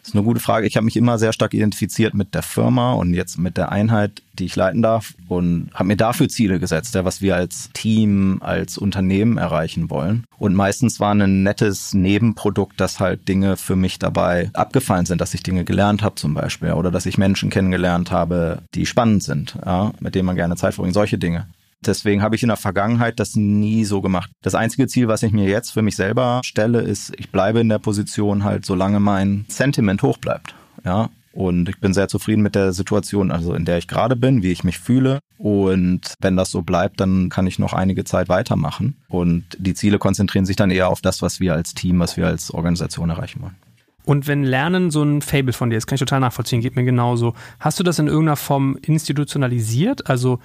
Das 0.00 0.08
ist 0.08 0.14
eine 0.14 0.24
gute 0.24 0.40
Frage. 0.40 0.66
Ich 0.66 0.76
habe 0.76 0.84
mich 0.84 0.96
immer 0.96 1.18
sehr 1.18 1.32
stark 1.32 1.52
identifiziert 1.52 2.14
mit 2.14 2.34
der 2.34 2.42
Firma 2.42 2.94
und 2.94 3.12
jetzt 3.12 3.38
mit 3.38 3.56
der 3.56 3.70
Einheit, 3.70 4.22
die 4.32 4.46
ich 4.46 4.56
leiten 4.56 4.80
darf 4.80 5.14
und 5.28 5.70
habe 5.74 5.88
mir 5.88 5.96
dafür 5.96 6.28
Ziele 6.28 6.58
gesetzt, 6.58 6.94
ja, 6.94 7.04
was 7.04 7.20
wir 7.20 7.36
als 7.36 7.70
Team, 7.74 8.38
als 8.40 8.78
Unternehmen 8.78 9.36
erreichen 9.36 9.90
wollen. 9.90 10.24
Und 10.38 10.54
meistens 10.54 11.00
war 11.00 11.14
ein 11.14 11.42
nettes 11.42 11.92
Nebenprodukt, 11.92 12.80
dass 12.80 12.98
halt 12.98 13.28
Dinge 13.28 13.58
für 13.58 13.76
mich 13.76 13.98
dabei 13.98 14.50
abgefallen 14.54 15.04
sind, 15.04 15.20
dass 15.20 15.34
ich 15.34 15.42
Dinge 15.42 15.64
gelernt 15.64 16.02
habe 16.02 16.14
zum 16.14 16.32
Beispiel 16.32 16.72
oder 16.72 16.90
dass 16.90 17.04
ich 17.04 17.18
Menschen 17.18 17.50
kennengelernt 17.50 18.10
habe, 18.10 18.62
die 18.74 18.86
spannend 18.86 19.22
sind, 19.22 19.58
ja, 19.64 19.92
mit 20.00 20.14
denen 20.14 20.26
man 20.26 20.36
gerne 20.36 20.56
Zeit 20.56 20.74
verbringt, 20.74 20.94
solche 20.94 21.18
Dinge. 21.18 21.46
Deswegen 21.84 22.22
habe 22.22 22.36
ich 22.36 22.42
in 22.42 22.48
der 22.48 22.56
Vergangenheit 22.56 23.18
das 23.20 23.36
nie 23.36 23.84
so 23.84 24.00
gemacht. 24.00 24.30
Das 24.42 24.54
einzige 24.54 24.86
Ziel, 24.86 25.08
was 25.08 25.22
ich 25.22 25.32
mir 25.32 25.48
jetzt 25.48 25.70
für 25.70 25.82
mich 25.82 25.96
selber 25.96 26.40
stelle, 26.44 26.80
ist, 26.80 27.12
ich 27.18 27.30
bleibe 27.30 27.60
in 27.60 27.68
der 27.68 27.78
Position 27.78 28.44
halt, 28.44 28.66
solange 28.66 29.00
mein 29.00 29.46
Sentiment 29.48 30.02
hoch 30.02 30.18
bleibt. 30.18 30.54
Ja, 30.84 31.08
und 31.32 31.68
ich 31.68 31.78
bin 31.78 31.94
sehr 31.94 32.08
zufrieden 32.08 32.42
mit 32.42 32.54
der 32.54 32.72
Situation, 32.72 33.30
also 33.30 33.54
in 33.54 33.64
der 33.64 33.78
ich 33.78 33.86
gerade 33.86 34.16
bin, 34.16 34.42
wie 34.42 34.50
ich 34.50 34.64
mich 34.64 34.78
fühle. 34.78 35.20
Und 35.38 36.14
wenn 36.20 36.36
das 36.36 36.50
so 36.50 36.62
bleibt, 36.62 37.00
dann 37.00 37.28
kann 37.28 37.46
ich 37.46 37.58
noch 37.58 37.72
einige 37.72 38.04
Zeit 38.04 38.28
weitermachen. 38.28 38.96
Und 39.08 39.44
die 39.58 39.74
Ziele 39.74 39.98
konzentrieren 39.98 40.44
sich 40.44 40.56
dann 40.56 40.70
eher 40.70 40.88
auf 40.88 41.00
das, 41.00 41.22
was 41.22 41.40
wir 41.40 41.54
als 41.54 41.74
Team, 41.74 42.00
was 42.00 42.16
wir 42.16 42.26
als 42.26 42.52
Organisation 42.52 43.10
erreichen 43.10 43.42
wollen. 43.42 43.56
Und 44.04 44.26
wenn 44.26 44.42
Lernen 44.42 44.90
so 44.90 45.02
ein 45.02 45.22
Fable 45.22 45.52
von 45.52 45.70
dir 45.70 45.76
ist, 45.76 45.86
kann 45.86 45.94
ich 45.94 46.00
total 46.00 46.20
nachvollziehen, 46.20 46.60
geht 46.60 46.74
mir 46.74 46.84
genauso. 46.84 47.34
Hast 47.60 47.78
du 47.78 47.84
das 47.84 47.98
in 47.98 48.08
irgendeiner 48.08 48.36
Form 48.36 48.76
institutionalisiert? 48.82 50.08
Also 50.08 50.40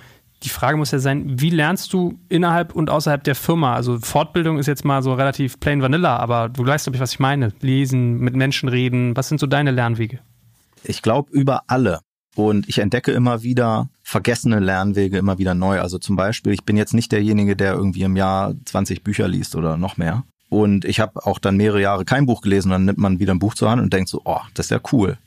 die 0.46 0.50
Frage 0.50 0.78
muss 0.78 0.92
ja 0.92 1.00
sein, 1.00 1.42
wie 1.42 1.50
lernst 1.50 1.92
du 1.92 2.20
innerhalb 2.30 2.76
und 2.76 2.92
außerhalb 2.92 3.24
der 3.24 3.34
Firma? 3.34 3.74
Also 3.74 4.00
Fortbildung 4.00 4.60
ist 4.60 4.68
jetzt 4.68 4.86
mal 4.86 5.02
so 5.02 5.14
relativ 5.16 5.60
plain 5.60 5.82
vanilla, 5.82 6.18
aber 6.18 6.50
du 6.50 6.66
weißt, 6.66 6.86
glaube 6.86 6.98
ich, 6.98 7.02
was 7.02 7.14
ich 7.14 7.20
meine. 7.20 7.52
Lesen, 7.62 8.20
mit 8.20 8.36
Menschen 8.36 8.70
reden. 8.70 9.18
Was 9.18 9.28
sind 9.28 9.40
so 9.40 9.48
deine 9.48 9.72
Lernwege? 9.72 10.20
Ich 10.84 11.02
glaube 11.02 11.32
über 11.32 11.64
alle. 11.68 12.00
Und 12.36 12.70
ich 12.70 12.78
entdecke 12.78 13.12
immer 13.12 13.42
wieder 13.42 13.90
vergessene 14.04 14.60
Lernwege 14.60 15.18
immer 15.18 15.40
wieder 15.40 15.56
neu. 15.56 15.80
Also 15.80 15.98
zum 15.98 16.16
Beispiel, 16.16 16.54
ich 16.54 16.64
bin 16.64 16.78
jetzt 16.78 16.94
nicht 16.94 17.12
derjenige, 17.12 17.56
der 17.56 17.74
irgendwie 17.74 18.04
im 18.04 18.16
Jahr 18.16 18.54
20 18.66 19.04
Bücher 19.04 19.28
liest 19.28 19.56
oder 19.56 19.78
noch 19.78 19.98
mehr. 19.98 20.24
Und 20.50 20.86
ich 20.86 21.00
habe 21.00 21.26
auch 21.26 21.40
dann 21.40 21.58
mehrere 21.58 21.82
Jahre 21.82 22.06
kein 22.06 22.28
Buch 22.28 22.42
gelesen. 22.42 22.70
Dann 22.70 22.86
nimmt 22.86 23.00
man 23.00 23.20
wieder 23.20 23.34
ein 23.34 23.40
Buch 23.40 23.56
zur 23.56 23.72
Hand 23.72 23.82
und 23.82 23.92
denkt 23.94 24.10
so, 24.10 24.22
oh, 24.26 24.42
das 24.54 24.68
ist 24.68 24.70
ja 24.72 24.80
cool 24.92 25.18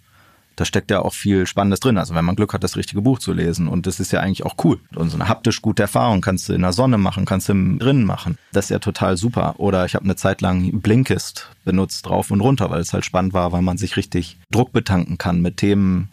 da 0.59 0.65
steckt 0.65 0.91
ja 0.91 1.03
auch 1.03 1.15
viel 1.15 1.47
Spannendes 1.47 1.79
drin. 1.79 1.99
Also 1.99 2.15
wenn 2.15 2.25
man 2.25 2.35
Glück 2.35 2.53
hat, 2.53 2.65
das 2.65 2.77
richtige 2.77 3.01
Buch 3.01 3.21
zu 3.21 3.33
lesen. 3.33 3.69
Und 3.69 3.87
das 3.87 4.01
ist 4.01 4.13
ja 4.13 4.21
eigentlich 4.21 4.45
auch 4.45 4.57
cool. 4.65 4.81
Und 4.97 5.09
so 5.09 5.17
eine 5.17 5.29
haptisch 5.29 5.63
gute 5.63 5.83
Erfahrung 5.83 6.21
kannst 6.21 6.49
du 6.49 6.53
in 6.53 6.63
der 6.63 6.73
Sonne 6.73 6.99
machen, 6.99 7.25
kannst 7.25 7.49
du 7.49 7.77
drinnen 7.79 8.05
machen. 8.05 8.39
Das 8.53 8.67
ist 8.67 8.71
ja 8.71 8.81
total 8.81 9.17
super. 9.17 9.55
Oder 9.59 9.85
ich 9.85 9.95
habe 9.95 10.05
eine 10.05 10.17
Zeit 10.17 10.41
lang 10.41 10.81
Blinkist 10.81 11.51
benutzt, 11.65 12.07
drauf 12.07 12.33
und 12.33 12.41
runter, 12.41 12.71
weil 12.71 12.81
es 12.81 12.93
halt 12.93 13.05
spannend 13.05 13.35
war, 13.35 13.53
weil 13.53 13.63
man 13.63 13.79
sich 13.79 13.97
richtig 13.97 14.37
Druck 14.51 14.73
betanken 14.73 15.17
kann 15.17 15.41
mit 15.41 15.59
Themen, 15.59 16.09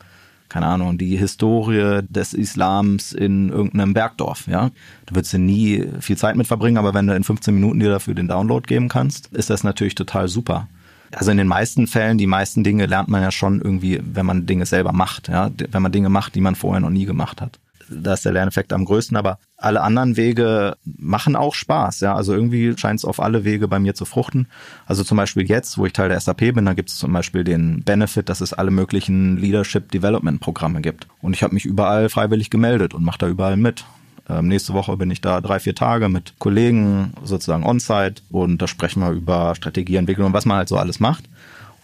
keine 0.47 0.67
Ahnung, 0.67 0.99
die 0.99 1.17
Historie 1.17 2.01
des 2.07 2.33
Islams 2.33 3.13
in 3.13 3.49
irgendeinem 3.49 3.93
Bergdorf, 3.93 4.47
ja. 4.47 4.69
Da 5.07 5.15
würdest 5.15 5.33
du 5.33 5.39
nie 5.39 5.85
viel 6.01 6.17
Zeit 6.17 6.35
mit 6.35 6.45
verbringen, 6.45 6.77
aber 6.77 6.93
wenn 6.93 7.07
du 7.07 7.15
in 7.15 7.23
15 7.23 7.53
Minuten 7.53 7.79
dir 7.79 7.89
dafür 7.89 8.13
den 8.13 8.27
Download 8.27 8.65
geben 8.67 8.89
kannst, 8.89 9.27
ist 9.33 9.49
das 9.49 9.63
natürlich 9.63 9.95
total 9.95 10.27
super. 10.27 10.67
Also 11.15 11.31
in 11.31 11.37
den 11.37 11.47
meisten 11.47 11.87
Fällen, 11.87 12.17
die 12.17 12.27
meisten 12.27 12.63
Dinge 12.63 12.85
lernt 12.85 13.07
man 13.07 13.21
ja 13.21 13.31
schon 13.31 13.61
irgendwie, 13.61 14.01
wenn 14.03 14.25
man 14.25 14.45
Dinge 14.45 14.65
selber 14.65 14.91
macht, 14.91 15.29
ja, 15.29 15.49
wenn 15.71 15.81
man 15.81 15.91
Dinge 15.91 16.09
macht, 16.09 16.35
die 16.35 16.41
man 16.41 16.55
vorher 16.55 16.81
noch 16.81 16.89
nie 16.89 17.05
gemacht 17.05 17.41
hat. 17.41 17.59
Da 17.89 18.13
ist 18.13 18.25
der 18.25 18.31
Lerneffekt 18.31 18.73
am 18.73 18.83
größten, 18.83 19.15
aber 19.15 19.37
alle 19.57 19.81
anderen 19.81 20.17
Wege 20.17 20.75
machen 20.83 21.35
auch 21.35 21.53
Spaß, 21.53 21.99
ja. 22.01 22.15
Also 22.15 22.33
irgendwie 22.33 22.75
scheint 22.77 22.99
es 22.99 23.05
auf 23.05 23.19
alle 23.19 23.45
Wege 23.45 23.67
bei 23.67 23.79
mir 23.79 23.93
zu 23.93 24.05
fruchten. 24.05 24.47
Also 24.87 25.03
zum 25.03 25.17
Beispiel 25.17 25.47
jetzt, 25.47 25.77
wo 25.77 25.85
ich 25.85 25.93
Teil 25.93 26.09
der 26.09 26.19
SAP 26.19 26.53
bin, 26.53 26.65
da 26.65 26.73
gibt 26.73 26.89
es 26.89 26.97
zum 26.97 27.13
Beispiel 27.13 27.43
den 27.43 27.83
Benefit, 27.83 28.27
dass 28.27 28.41
es 28.41 28.53
alle 28.53 28.71
möglichen 28.71 29.37
Leadership 29.37 29.91
Development 29.91 30.41
Programme 30.41 30.81
gibt. 30.81 31.07
Und 31.21 31.33
ich 31.33 31.43
habe 31.43 31.53
mich 31.53 31.65
überall 31.65 32.09
freiwillig 32.09 32.49
gemeldet 32.49 32.93
und 32.93 33.03
mache 33.03 33.19
da 33.19 33.27
überall 33.27 33.55
mit. 33.55 33.85
Ähm, 34.29 34.47
nächste 34.47 34.73
Woche 34.73 34.97
bin 34.97 35.11
ich 35.11 35.21
da 35.21 35.41
drei, 35.41 35.59
vier 35.59 35.75
Tage 35.75 36.09
mit 36.09 36.33
Kollegen 36.39 37.13
sozusagen 37.23 37.65
on-site 37.65 38.21
und 38.31 38.61
da 38.61 38.67
sprechen 38.67 39.01
wir 39.01 39.11
über 39.11 39.53
Strategieentwicklung 39.55 40.27
und 40.27 40.33
was 40.33 40.45
man 40.45 40.57
halt 40.57 40.69
so 40.69 40.77
alles 40.77 40.99
macht. 40.99 41.25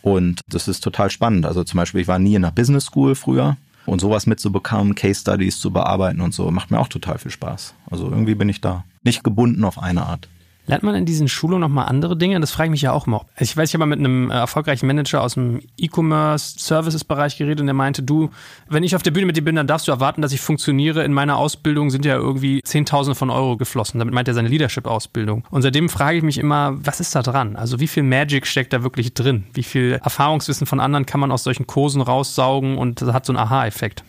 Und 0.01 0.41
das 0.47 0.67
ist 0.67 0.81
total 0.81 1.11
spannend. 1.11 1.45
Also 1.45 1.63
zum 1.63 1.77
Beispiel, 1.77 2.01
ich 2.01 2.07
war 2.07 2.17
nie 2.17 2.35
in 2.35 2.43
einer 2.43 2.51
Business 2.51 2.85
School 2.85 3.13
früher 3.13 3.57
und 3.85 4.01
sowas 4.01 4.25
mitzubekommen, 4.25 4.95
Case 4.95 5.21
Studies 5.21 5.59
zu 5.59 5.71
bearbeiten 5.71 6.21
und 6.21 6.33
so, 6.33 6.49
macht 6.49 6.71
mir 6.71 6.79
auch 6.79 6.87
total 6.87 7.17
viel 7.17 7.31
Spaß. 7.31 7.73
Also 7.89 8.09
irgendwie 8.09 8.35
bin 8.35 8.49
ich 8.49 8.61
da 8.61 8.83
nicht 9.03 9.23
gebunden 9.23 9.63
auf 9.63 9.81
eine 9.81 10.03
Art. 10.03 10.27
Lernt 10.67 10.83
man 10.83 10.95
in 10.95 11.05
diesen 11.05 11.27
Schulungen 11.27 11.61
nochmal 11.61 11.87
andere 11.87 12.15
Dinge? 12.15 12.39
Das 12.39 12.51
frage 12.51 12.67
ich 12.67 12.71
mich 12.71 12.81
ja 12.83 12.91
auch 12.91 13.07
immer. 13.07 13.25
Also 13.35 13.43
ich 13.43 13.57
weiß, 13.57 13.69
ich 13.69 13.73
habe 13.73 13.85
mal 13.85 13.95
mit 13.95 13.99
einem 13.99 14.29
erfolgreichen 14.29 14.85
Manager 14.85 15.21
aus 15.21 15.33
dem 15.33 15.61
E-Commerce-Services-Bereich 15.77 17.37
geredet 17.37 17.61
und 17.61 17.65
der 17.65 17.73
meinte, 17.73 18.03
du, 18.03 18.29
wenn 18.69 18.83
ich 18.83 18.95
auf 18.95 19.01
der 19.01 19.11
Bühne 19.11 19.25
mit 19.25 19.37
dir 19.37 19.43
bin, 19.43 19.55
dann 19.55 19.67
darfst 19.67 19.87
du 19.87 19.91
erwarten, 19.91 20.21
dass 20.21 20.33
ich 20.33 20.41
funktioniere. 20.41 21.03
In 21.03 21.13
meiner 21.13 21.37
Ausbildung 21.37 21.89
sind 21.89 22.05
ja 22.05 22.15
irgendwie 22.15 22.61
Zehntausende 22.63 23.15
von 23.15 23.29
Euro 23.29 23.57
geflossen. 23.57 23.99
Damit 23.99 24.13
meint 24.13 24.27
er 24.27 24.33
seine 24.33 24.49
Leadership-Ausbildung. 24.49 25.45
Und 25.49 25.63
seitdem 25.63 25.89
frage 25.89 26.17
ich 26.17 26.23
mich 26.23 26.37
immer, 26.37 26.77
was 26.85 26.99
ist 26.99 27.15
da 27.15 27.23
dran? 27.23 27.55
Also 27.55 27.79
wie 27.79 27.87
viel 27.87 28.03
Magic 28.03 28.45
steckt 28.45 28.71
da 28.71 28.83
wirklich 28.83 29.13
drin? 29.13 29.45
Wie 29.53 29.63
viel 29.63 29.99
Erfahrungswissen 30.03 30.67
von 30.67 30.79
anderen 30.79 31.05
kann 31.05 31.19
man 31.19 31.31
aus 31.31 31.43
solchen 31.43 31.65
Kursen 31.65 32.01
raussaugen 32.01 32.77
und 32.77 33.01
das 33.01 33.13
hat 33.13 33.25
so 33.25 33.33
einen 33.33 33.39
Aha-Effekt? 33.39 34.03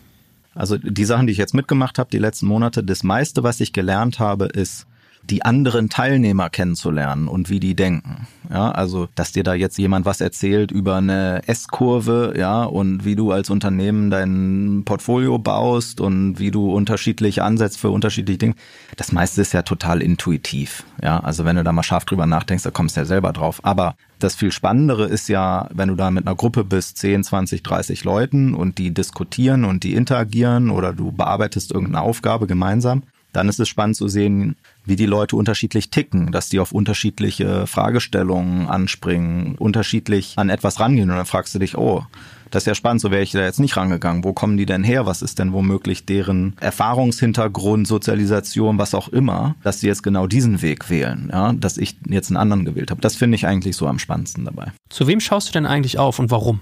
Also 0.55 0.77
die 0.77 1.05
Sachen, 1.05 1.25
die 1.25 1.33
ich 1.33 1.39
jetzt 1.39 1.55
mitgemacht 1.55 1.97
habe, 1.97 2.11
die 2.11 2.19
letzten 2.19 2.45
Monate, 2.45 2.83
das 2.83 3.03
meiste, 3.03 3.43
was 3.43 3.59
ich 3.59 3.73
gelernt 3.73 4.19
habe, 4.19 4.45
ist, 4.45 4.85
die 5.29 5.45
anderen 5.45 5.89
Teilnehmer 5.89 6.49
kennenzulernen 6.49 7.27
und 7.27 7.49
wie 7.49 7.59
die 7.59 7.75
denken. 7.75 8.27
Ja, 8.49 8.71
also, 8.71 9.07
dass 9.15 9.31
dir 9.31 9.43
da 9.43 9.53
jetzt 9.53 9.77
jemand 9.77 10.05
was 10.05 10.19
erzählt 10.19 10.71
über 10.71 10.97
eine 10.97 11.41
S-Kurve, 11.47 12.33
ja, 12.37 12.63
und 12.63 13.05
wie 13.05 13.15
du 13.15 13.31
als 13.31 13.49
Unternehmen 13.49 14.09
dein 14.09 14.83
Portfolio 14.85 15.39
baust 15.39 16.01
und 16.01 16.39
wie 16.39 16.51
du 16.51 16.71
unterschiedlich 16.71 17.41
ansetzt 17.41 17.79
für 17.79 17.89
unterschiedliche 17.89 18.37
Dinge. 18.37 18.55
Das 18.97 19.11
meiste 19.11 19.41
ist 19.41 19.53
ja 19.53 19.61
total 19.61 20.01
intuitiv. 20.01 20.83
Ja, 21.01 21.19
also 21.19 21.45
wenn 21.45 21.55
du 21.55 21.63
da 21.63 21.71
mal 21.71 21.83
scharf 21.83 22.05
drüber 22.05 22.27
nachdenkst, 22.27 22.63
da 22.63 22.71
kommst 22.71 22.97
du 22.97 23.01
ja 23.01 23.05
selber 23.05 23.31
drauf. 23.31 23.61
Aber 23.63 23.95
das 24.19 24.35
viel 24.35 24.51
Spannendere 24.51 25.05
ist 25.05 25.29
ja, 25.29 25.69
wenn 25.73 25.89
du 25.89 25.95
da 25.95 26.11
mit 26.11 26.27
einer 26.27 26.35
Gruppe 26.35 26.63
bist, 26.63 26.97
10, 26.97 27.23
20, 27.23 27.63
30 27.63 28.03
Leuten 28.03 28.53
und 28.53 28.77
die 28.77 28.93
diskutieren 28.93 29.63
und 29.63 29.83
die 29.83 29.93
interagieren 29.93 30.69
oder 30.69 30.93
du 30.93 31.11
bearbeitest 31.11 31.71
irgendeine 31.71 32.01
Aufgabe 32.01 32.45
gemeinsam, 32.45 33.03
dann 33.33 33.49
ist 33.49 33.59
es 33.59 33.67
spannend 33.67 33.95
zu 33.95 34.07
sehen, 34.07 34.55
wie 34.85 34.95
die 34.95 35.05
Leute 35.05 35.35
unterschiedlich 35.35 35.89
ticken, 35.89 36.31
dass 36.31 36.49
die 36.49 36.59
auf 36.59 36.71
unterschiedliche 36.71 37.67
Fragestellungen 37.67 38.67
anspringen, 38.67 39.55
unterschiedlich 39.55 40.33
an 40.37 40.49
etwas 40.49 40.79
rangehen. 40.79 41.09
Und 41.09 41.17
dann 41.17 41.25
fragst 41.25 41.55
du 41.55 41.59
dich, 41.59 41.77
oh, 41.77 42.05
das 42.53 42.63
ist 42.63 42.67
ja 42.67 42.75
spannend, 42.75 43.01
so 43.01 43.09
wäre 43.09 43.23
ich 43.23 43.31
da 43.31 43.41
jetzt 43.41 43.59
nicht 43.59 43.77
rangegangen. 43.77 44.23
Wo 44.23 44.33
kommen 44.33 44.57
die 44.57 44.67
denn 44.67 44.83
her? 44.83 45.07
Was 45.07 45.23
ist 45.23 45.39
denn 45.39 45.53
womöglich 45.53 46.05
deren 46.05 46.55
Erfahrungshintergrund, 46.59 47.87
Sozialisation, 47.87 48.77
was 48.77 48.93
auch 48.93 49.07
immer, 49.07 49.55
dass 49.63 49.79
sie 49.79 49.87
jetzt 49.87 50.03
genau 50.03 50.27
diesen 50.27 50.61
Weg 50.61 50.89
wählen, 50.89 51.29
ja, 51.31 51.53
dass 51.53 51.77
ich 51.77 51.97
jetzt 52.07 52.29
einen 52.29 52.37
anderen 52.37 52.63
gewählt 52.63 52.91
habe. 52.91 53.01
Das 53.01 53.15
finde 53.15 53.35
ich 53.35 53.47
eigentlich 53.47 53.75
so 53.75 53.87
am 53.87 53.97
spannendsten 53.97 54.45
dabei. 54.45 54.71
Zu 54.89 55.07
wem 55.07 55.19
schaust 55.19 55.49
du 55.49 55.53
denn 55.53 55.65
eigentlich 55.65 55.97
auf 55.97 56.19
und 56.19 56.29
warum? 56.29 56.59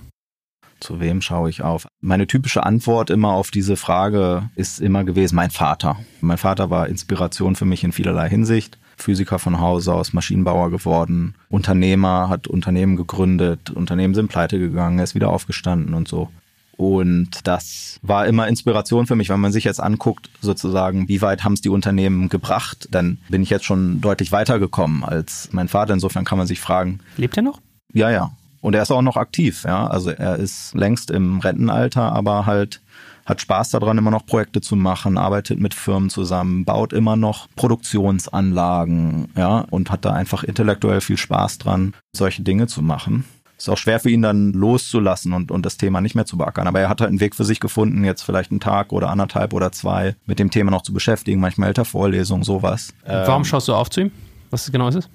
Zu 0.81 0.99
wem 0.99 1.21
schaue 1.21 1.49
ich 1.49 1.61
auf? 1.61 1.87
Meine 2.01 2.27
typische 2.27 2.63
Antwort 2.63 3.11
immer 3.11 3.33
auf 3.33 3.51
diese 3.51 3.77
Frage 3.77 4.49
ist 4.55 4.81
immer 4.81 5.03
gewesen, 5.03 5.35
mein 5.35 5.51
Vater. 5.51 5.97
Mein 6.21 6.39
Vater 6.39 6.69
war 6.69 6.89
Inspiration 6.89 7.55
für 7.55 7.65
mich 7.65 7.83
in 7.83 7.91
vielerlei 7.91 8.27
Hinsicht. 8.27 8.79
Physiker 8.97 9.39
von 9.39 9.59
Hause 9.59 9.93
aus, 9.93 10.13
Maschinenbauer 10.13 10.69
geworden, 10.69 11.35
Unternehmer, 11.49 12.29
hat 12.29 12.47
Unternehmen 12.47 12.97
gegründet, 12.97 13.69
Unternehmen 13.71 14.13
sind 14.13 14.27
pleite 14.27 14.59
gegangen, 14.59 14.99
er 14.99 15.03
ist 15.03 15.15
wieder 15.15 15.29
aufgestanden 15.29 15.93
und 15.93 16.07
so. 16.07 16.29
Und 16.77 17.47
das 17.47 17.99
war 18.01 18.25
immer 18.25 18.47
Inspiration 18.47 19.05
für 19.05 19.15
mich, 19.15 19.29
wenn 19.29 19.39
man 19.39 19.51
sich 19.51 19.63
jetzt 19.63 19.79
anguckt, 19.79 20.29
sozusagen, 20.41 21.07
wie 21.07 21.21
weit 21.21 21.43
haben 21.43 21.53
es 21.53 21.61
die 21.61 21.69
Unternehmen 21.69 22.29
gebracht, 22.29 22.87
dann 22.91 23.19
bin 23.29 23.43
ich 23.43 23.51
jetzt 23.51 23.65
schon 23.65 24.01
deutlich 24.01 24.31
weitergekommen 24.31 25.03
als 25.03 25.49
mein 25.51 25.67
Vater. 25.67 25.93
Insofern 25.93 26.25
kann 26.25 26.39
man 26.39 26.47
sich 26.47 26.59
fragen. 26.59 26.99
Lebt 27.17 27.37
er 27.37 27.43
noch? 27.43 27.59
Ja, 27.93 28.09
ja. 28.09 28.31
Und 28.61 28.75
er 28.75 28.83
ist 28.83 28.91
auch 28.91 29.01
noch 29.01 29.17
aktiv, 29.17 29.63
ja. 29.65 29.87
Also 29.87 30.11
er 30.11 30.37
ist 30.37 30.73
längst 30.75 31.11
im 31.11 31.39
Rentenalter, 31.39 32.13
aber 32.13 32.45
halt 32.45 32.81
hat 33.25 33.41
Spaß 33.41 33.71
daran, 33.71 33.97
immer 33.97 34.11
noch 34.11 34.25
Projekte 34.25 34.61
zu 34.61 34.75
machen, 34.75 35.17
arbeitet 35.17 35.59
mit 35.59 35.73
Firmen 35.73 36.09
zusammen, 36.09 36.65
baut 36.65 36.93
immer 36.93 37.15
noch 37.15 37.47
Produktionsanlagen, 37.55 39.29
ja, 39.35 39.65
und 39.69 39.91
hat 39.91 40.05
da 40.05 40.11
einfach 40.13 40.43
intellektuell 40.43 41.01
viel 41.01 41.17
Spaß 41.17 41.59
dran, 41.59 41.93
solche 42.13 42.41
Dinge 42.41 42.67
zu 42.67 42.81
machen. 42.81 43.25
Ist 43.57 43.69
auch 43.69 43.77
schwer 43.77 43.99
für 43.99 44.09
ihn 44.09 44.23
dann 44.23 44.53
loszulassen 44.53 45.33
und, 45.33 45.51
und 45.51 45.67
das 45.67 45.77
Thema 45.77 46.01
nicht 46.01 46.15
mehr 46.15 46.25
zu 46.25 46.35
beackern. 46.35 46.67
Aber 46.67 46.79
er 46.79 46.89
hat 46.89 46.99
halt 46.99 47.09
einen 47.09 47.19
Weg 47.19 47.35
für 47.35 47.45
sich 47.45 47.59
gefunden, 47.59 48.03
jetzt 48.03 48.23
vielleicht 48.23 48.49
einen 48.49 48.59
Tag 48.59 48.91
oder 48.91 49.11
anderthalb 49.11 49.53
oder 49.53 49.71
zwei 49.71 50.15
mit 50.25 50.39
dem 50.39 50.49
Thema 50.49 50.71
noch 50.71 50.81
zu 50.81 50.93
beschäftigen, 50.93 51.39
manchmal 51.39 51.67
hält 51.67 51.77
er 51.77 51.85
Vorlesungen, 51.85 52.43
sowas. 52.43 52.91
Warum 53.05 53.43
ähm, 53.43 53.45
schaust 53.45 53.67
du 53.67 53.75
auf 53.75 53.91
zu 53.91 54.01
ihm? 54.01 54.11
Was 54.49 54.71
genau 54.71 54.87
ist 54.87 54.95
es? 54.95 55.09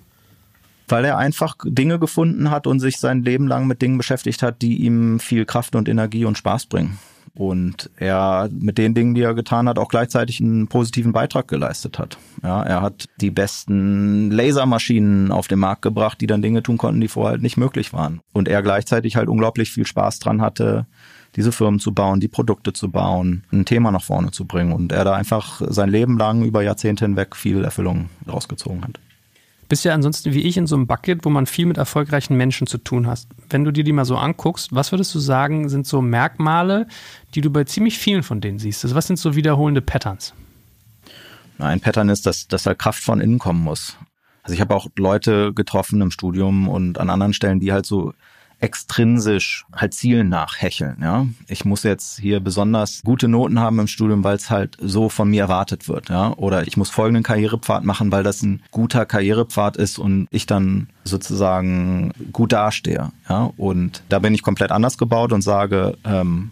Weil 0.89 1.05
er 1.05 1.19
einfach 1.19 1.57
Dinge 1.65 1.99
gefunden 1.99 2.51
hat 2.51 2.67
und 2.67 2.81
sich 2.81 2.99
sein 2.99 3.23
Leben 3.23 3.49
lang 3.49 3.67
mit 3.67 3.83
Dingen 3.83 3.99
beschäftigt 3.99 4.43
hat, 4.43 4.63
die 4.63 4.77
ihm 4.85 5.19
viel 5.21 5.45
Kraft 5.45 5.75
und 5.75 5.89
Energie 5.89 6.25
und 6.25 6.39
Spaß 6.39 6.67
bringen. 6.67 6.99
Und 7.35 7.91
er 7.97 8.49
mit 8.51 8.79
den 8.79 8.95
Dingen, 8.95 9.15
die 9.15 9.21
er 9.21 9.35
getan 9.35 9.69
hat, 9.69 9.79
auch 9.79 9.89
gleichzeitig 9.89 10.41
einen 10.41 10.69
positiven 10.69 11.13
Beitrag 11.13 11.49
geleistet 11.49 11.99
hat. 11.99 12.17
Ja, 12.43 12.63
er 12.63 12.81
hat 12.81 13.09
die 13.21 13.31
besten 13.31 14.31
Lasermaschinen 14.31 15.31
auf 15.31 15.47
den 15.47 15.59
Markt 15.59 15.83
gebracht, 15.83 16.19
die 16.21 16.27
dann 16.27 16.41
Dinge 16.41 16.63
tun 16.63 16.79
konnten, 16.79 17.03
die 17.03 17.09
vorher 17.09 17.33
halt 17.33 17.43
nicht 17.43 17.59
möglich 17.59 17.93
waren. 17.93 18.21
Und 18.33 18.49
er 18.49 18.63
gleichzeitig 18.63 19.17
halt 19.17 19.29
unglaublich 19.29 19.71
viel 19.71 19.87
Spaß 19.87 20.19
dran 20.19 20.41
hatte, 20.41 20.87
diese 21.35 21.53
Firmen 21.53 21.79
zu 21.79 21.93
bauen, 21.93 22.21
die 22.21 22.29
Produkte 22.29 22.73
zu 22.73 22.91
bauen, 22.91 23.45
ein 23.53 23.67
Thema 23.67 23.91
nach 23.91 24.03
vorne 24.03 24.31
zu 24.31 24.47
bringen. 24.47 24.73
Und 24.73 24.91
er 24.91 25.05
da 25.05 25.13
einfach 25.13 25.61
sein 25.69 25.91
Leben 25.91 26.17
lang 26.17 26.43
über 26.43 26.63
Jahrzehnte 26.63 27.05
hinweg 27.05 27.37
viel 27.37 27.65
Erfüllung 27.65 28.09
rausgezogen 28.27 28.83
hat 28.83 28.99
bist 29.69 29.85
ja 29.85 29.95
ansonsten 29.95 30.33
wie 30.33 30.43
ich 30.43 30.57
in 30.57 30.67
so 30.67 30.77
einem 30.77 30.87
Bucket, 30.87 31.25
wo 31.25 31.31
man 31.31 31.47
viel 31.47 31.67
mit 31.67 31.77
erfolgreichen 31.77 32.37
Menschen 32.37 32.67
zu 32.67 32.79
tun 32.79 33.07
hast. 33.07 33.29
Wenn 33.49 33.65
du 33.65 33.73
dir 33.73 33.85
die 33.85 33.93
mal 33.93 34.05
so 34.05 34.17
anguckst, 34.17 34.75
was 34.75 34.93
würdest 34.93 35.15
du 35.15 35.19
sagen, 35.19 35.69
sind 35.69 35.87
so 35.87 36.01
Merkmale, 36.01 36.87
die 37.35 37.41
du 37.41 37.51
bei 37.51 37.65
ziemlich 37.65 37.99
vielen 37.99 38.23
von 38.23 38.41
denen 38.41 38.59
siehst? 38.59 38.85
Also 38.85 38.95
was 38.95 39.07
sind 39.07 39.19
so 39.19 39.35
wiederholende 39.35 39.81
Patterns? 39.81 40.35
Ein 41.59 41.81
Pattern 41.81 42.09
ist, 42.09 42.27
dass, 42.27 42.49
dass 42.49 42.67
halt 42.67 42.79
Kraft 42.79 43.03
von 43.03 43.21
innen 43.21 43.39
kommen 43.39 43.63
muss. 43.63 43.97
Also 44.43 44.55
ich 44.55 44.61
habe 44.61 44.75
auch 44.75 44.87
Leute 44.97 45.53
getroffen 45.53 46.01
im 46.01 46.11
Studium 46.11 46.69
und 46.69 46.99
an 46.99 47.11
anderen 47.11 47.33
Stellen, 47.33 47.59
die 47.59 47.73
halt 47.73 47.87
so 47.87 48.13
extrinsisch 48.61 49.67
halt 49.75 49.95
Zielen 49.95 50.29
nachhecheln. 50.29 50.97
Ja, 51.03 51.27
ich 51.47 51.65
muss 51.65 51.83
jetzt 51.83 52.19
hier 52.19 52.41
besonders 52.41 53.03
gute 53.05 53.29
Noten 53.29 53.61
haben 53.61 53.79
im 53.79 53.87
Studium, 53.87 54.25
weil 54.25 54.37
es 54.37 54.51
halt 54.51 54.77
so 54.81 55.09
von 55.09 55.29
mir 55.29 55.43
erwartet 55.43 55.89
wird. 55.89 56.09
Ja, 56.09 56.33
oder 56.37 56.67
ich 56.67 56.77
muss 56.77 56.91
folgenden 56.91 57.23
Karrierepfad 57.23 57.85
machen, 57.85 58.11
weil 58.13 58.23
das 58.23 58.43
ein 58.43 58.63
guter 58.71 59.05
Karrierepfad 59.05 59.77
ist 59.77 59.99
und 59.99 60.27
ich 60.31 60.47
dann 60.47 60.89
sozusagen 61.05 62.13
gut 62.33 62.53
dastehe. 62.53 63.13
Ja, 63.29 63.51
und 63.57 64.03
da 64.09 64.19
bin 64.19 64.35
ich 64.35 64.43
komplett 64.43 64.73
anders 64.73 64.97
gebaut 64.97 65.33
und 65.33 65.43
sage, 65.43 65.99
ähm, 66.05 66.51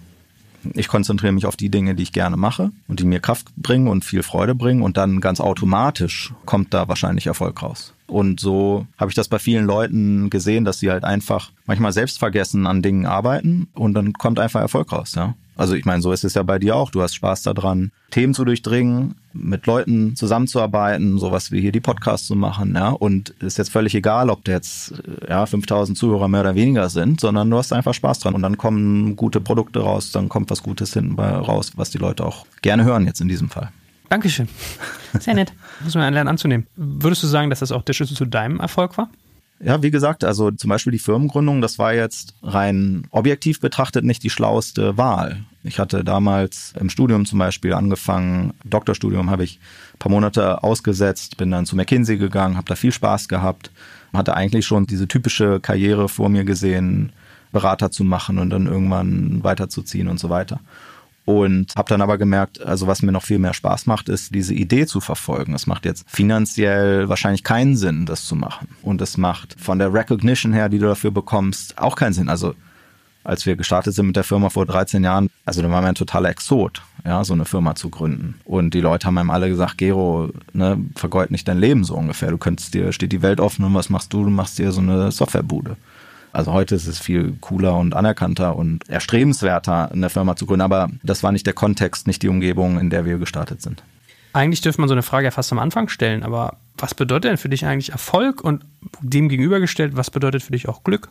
ich 0.74 0.88
konzentriere 0.88 1.32
mich 1.32 1.46
auf 1.46 1.56
die 1.56 1.68
Dinge, 1.68 1.94
die 1.94 2.02
ich 2.02 2.12
gerne 2.12 2.36
mache 2.36 2.70
und 2.88 3.00
die 3.00 3.04
mir 3.04 3.20
Kraft 3.20 3.54
bringen 3.56 3.88
und 3.88 4.04
viel 4.04 4.22
Freude 4.22 4.54
bringen 4.54 4.82
und 4.82 4.96
dann 4.96 5.20
ganz 5.20 5.40
automatisch 5.40 6.32
kommt 6.46 6.72
da 6.74 6.88
wahrscheinlich 6.88 7.26
Erfolg 7.26 7.62
raus. 7.62 7.94
Und 8.06 8.40
so 8.40 8.86
habe 8.98 9.10
ich 9.10 9.14
das 9.14 9.28
bei 9.28 9.38
vielen 9.38 9.64
Leuten 9.64 10.30
gesehen, 10.30 10.64
dass 10.64 10.78
sie 10.78 10.90
halt 10.90 11.04
einfach 11.04 11.50
manchmal 11.66 11.92
selbstvergessen 11.92 12.66
an 12.66 12.82
Dingen 12.82 13.06
arbeiten 13.06 13.68
und 13.74 13.94
dann 13.94 14.12
kommt 14.12 14.38
einfach 14.38 14.60
Erfolg 14.60 14.92
raus, 14.92 15.14
ja. 15.14 15.34
Also 15.56 15.74
ich 15.74 15.84
meine, 15.84 16.02
so 16.02 16.12
ist 16.12 16.24
es 16.24 16.34
ja 16.34 16.42
bei 16.42 16.58
dir 16.58 16.76
auch. 16.76 16.90
Du 16.90 17.02
hast 17.02 17.14
Spaß 17.14 17.42
daran, 17.42 17.92
Themen 18.10 18.34
zu 18.34 18.44
durchdringen, 18.44 19.14
mit 19.32 19.66
Leuten 19.66 20.16
zusammenzuarbeiten, 20.16 21.18
sowas 21.18 21.50
wie 21.52 21.60
hier 21.60 21.72
die 21.72 21.80
Podcasts 21.80 22.26
zu 22.26 22.34
machen, 22.34 22.74
ja. 22.74 22.90
Und 22.90 23.30
ist 23.40 23.58
jetzt 23.58 23.70
völlig 23.70 23.94
egal, 23.94 24.30
ob 24.30 24.44
da 24.44 24.52
jetzt 24.52 24.94
ja 25.28 25.44
5000 25.46 25.96
Zuhörer 25.96 26.28
mehr 26.28 26.40
oder 26.40 26.54
weniger 26.54 26.88
sind, 26.88 27.20
sondern 27.20 27.50
du 27.50 27.56
hast 27.56 27.72
einfach 27.72 27.94
Spaß 27.94 28.20
dran 28.20 28.34
und 28.34 28.42
dann 28.42 28.58
kommen 28.58 29.16
gute 29.16 29.40
Produkte 29.40 29.80
raus, 29.80 30.12
dann 30.12 30.28
kommt 30.28 30.50
was 30.50 30.62
Gutes 30.62 30.92
hinten 30.92 31.16
bei 31.16 31.30
raus, 31.30 31.72
was 31.76 31.90
die 31.90 31.98
Leute 31.98 32.24
auch 32.24 32.46
gerne 32.62 32.84
hören 32.84 33.06
jetzt 33.06 33.20
in 33.20 33.28
diesem 33.28 33.48
Fall. 33.48 33.70
Dankeschön. 34.08 34.48
Sehr 35.18 35.34
nett. 35.34 35.52
Muss 35.82 35.94
man 35.94 36.12
lernen 36.12 36.28
anzunehmen. 36.28 36.66
Würdest 36.76 37.22
du 37.22 37.26
sagen, 37.26 37.50
dass 37.50 37.60
das 37.60 37.72
auch 37.72 37.82
der 37.82 37.94
Schlüssel 37.94 38.16
zu 38.16 38.26
deinem 38.26 38.60
Erfolg 38.60 38.96
war? 38.98 39.08
Ja, 39.60 39.82
wie 39.82 39.90
gesagt, 39.90 40.24
also 40.24 40.50
zum 40.50 40.68
Beispiel 40.68 40.92
die 40.92 40.98
Firmengründung, 40.98 41.60
das 41.60 41.78
war 41.78 41.94
jetzt 41.94 42.34
rein 42.42 43.06
objektiv 43.10 43.60
betrachtet 43.60 44.04
nicht 44.04 44.22
die 44.22 44.30
schlauste 44.30 44.98
Wahl. 44.98 45.44
Ich 45.62 45.78
hatte 45.78 46.04
damals 46.04 46.74
im 46.78 46.90
Studium 46.90 47.24
zum 47.24 47.38
Beispiel 47.38 47.72
angefangen, 47.72 48.52
Doktorstudium 48.64 49.30
habe 49.30 49.44
ich 49.44 49.58
ein 49.94 49.98
paar 49.98 50.10
Monate 50.10 50.62
ausgesetzt, 50.62 51.36
bin 51.36 51.50
dann 51.50 51.66
zu 51.66 51.76
McKinsey 51.76 52.18
gegangen, 52.18 52.56
habe 52.56 52.66
da 52.66 52.74
viel 52.74 52.92
Spaß 52.92 53.28
gehabt, 53.28 53.70
hatte 54.12 54.34
eigentlich 54.34 54.66
schon 54.66 54.86
diese 54.86 55.08
typische 55.08 55.60
Karriere 55.60 56.08
vor 56.08 56.28
mir 56.28 56.44
gesehen, 56.44 57.12
Berater 57.52 57.90
zu 57.90 58.04
machen 58.04 58.38
und 58.38 58.50
dann 58.50 58.66
irgendwann 58.66 59.42
weiterzuziehen 59.42 60.08
und 60.08 60.18
so 60.18 60.28
weiter. 60.28 60.60
Und 61.26 61.72
habe 61.74 61.88
dann 61.88 62.02
aber 62.02 62.18
gemerkt, 62.18 62.60
also 62.60 62.86
was 62.86 63.00
mir 63.00 63.12
noch 63.12 63.22
viel 63.22 63.38
mehr 63.38 63.54
Spaß 63.54 63.86
macht, 63.86 64.10
ist 64.10 64.34
diese 64.34 64.52
Idee 64.52 64.86
zu 64.86 65.00
verfolgen. 65.00 65.54
Es 65.54 65.66
macht 65.66 65.86
jetzt 65.86 66.04
finanziell 66.08 67.08
wahrscheinlich 67.08 67.44
keinen 67.44 67.76
Sinn, 67.76 68.04
das 68.04 68.26
zu 68.26 68.36
machen. 68.36 68.68
Und 68.82 69.00
es 69.00 69.16
macht 69.16 69.56
von 69.58 69.78
der 69.78 69.92
Recognition 69.92 70.52
her, 70.52 70.68
die 70.68 70.78
du 70.78 70.86
dafür 70.86 71.10
bekommst, 71.10 71.78
auch 71.78 71.96
keinen 71.96 72.12
Sinn. 72.12 72.28
Also 72.28 72.54
als 73.24 73.46
wir 73.46 73.56
gestartet 73.56 73.94
sind 73.94 74.06
mit 74.06 74.16
der 74.16 74.24
Firma 74.24 74.50
vor 74.50 74.66
13 74.66 75.02
Jahren, 75.02 75.30
also 75.46 75.62
da 75.62 75.70
waren 75.70 75.82
wir 75.82 75.88
ein 75.88 75.94
totaler 75.94 76.28
Exot, 76.28 76.82
ja, 77.06 77.24
so 77.24 77.32
eine 77.32 77.46
Firma 77.46 77.74
zu 77.74 77.88
gründen. 77.88 78.34
Und 78.44 78.74
die 78.74 78.80
Leute 78.80 79.06
haben 79.06 79.16
einem 79.16 79.30
alle 79.30 79.48
gesagt, 79.48 79.78
Gero, 79.78 80.28
ne, 80.52 80.78
vergeud 80.94 81.30
nicht 81.30 81.48
dein 81.48 81.58
Leben 81.58 81.84
so 81.84 81.94
ungefähr. 81.94 82.30
Du 82.30 82.38
könntest 82.38 82.74
dir, 82.74 82.92
steht 82.92 83.12
die 83.12 83.22
Welt 83.22 83.40
offen 83.40 83.64
und 83.64 83.74
was 83.74 83.88
machst 83.88 84.12
du? 84.12 84.24
Du 84.24 84.30
machst 84.30 84.58
dir 84.58 84.72
so 84.72 84.82
eine 84.82 85.10
Softwarebude. 85.10 85.76
Also 86.34 86.52
heute 86.52 86.74
ist 86.74 86.88
es 86.88 86.98
viel 86.98 87.36
cooler 87.40 87.76
und 87.76 87.94
anerkannter 87.94 88.56
und 88.56 88.88
erstrebenswerter, 88.88 89.92
eine 89.92 90.10
Firma 90.10 90.34
zu 90.34 90.46
gründen. 90.46 90.62
Aber 90.62 90.90
das 91.04 91.22
war 91.22 91.30
nicht 91.30 91.46
der 91.46 91.54
Kontext, 91.54 92.08
nicht 92.08 92.22
die 92.22 92.28
Umgebung, 92.28 92.78
in 92.80 92.90
der 92.90 93.04
wir 93.04 93.18
gestartet 93.18 93.62
sind. 93.62 93.84
Eigentlich 94.32 94.60
dürfte 94.60 94.80
man 94.80 94.88
so 94.88 94.94
eine 94.94 95.04
Frage 95.04 95.26
ja 95.26 95.30
fast 95.30 95.52
am 95.52 95.60
Anfang 95.60 95.88
stellen, 95.88 96.24
aber 96.24 96.56
was 96.76 96.92
bedeutet 96.92 97.30
denn 97.30 97.36
für 97.36 97.48
dich 97.48 97.66
eigentlich 97.66 97.92
Erfolg 97.92 98.40
und 98.40 98.64
dem 99.00 99.28
gegenübergestellt, 99.28 99.96
was 99.96 100.10
bedeutet 100.10 100.42
für 100.42 100.50
dich 100.50 100.68
auch 100.68 100.82
Glück? 100.82 101.08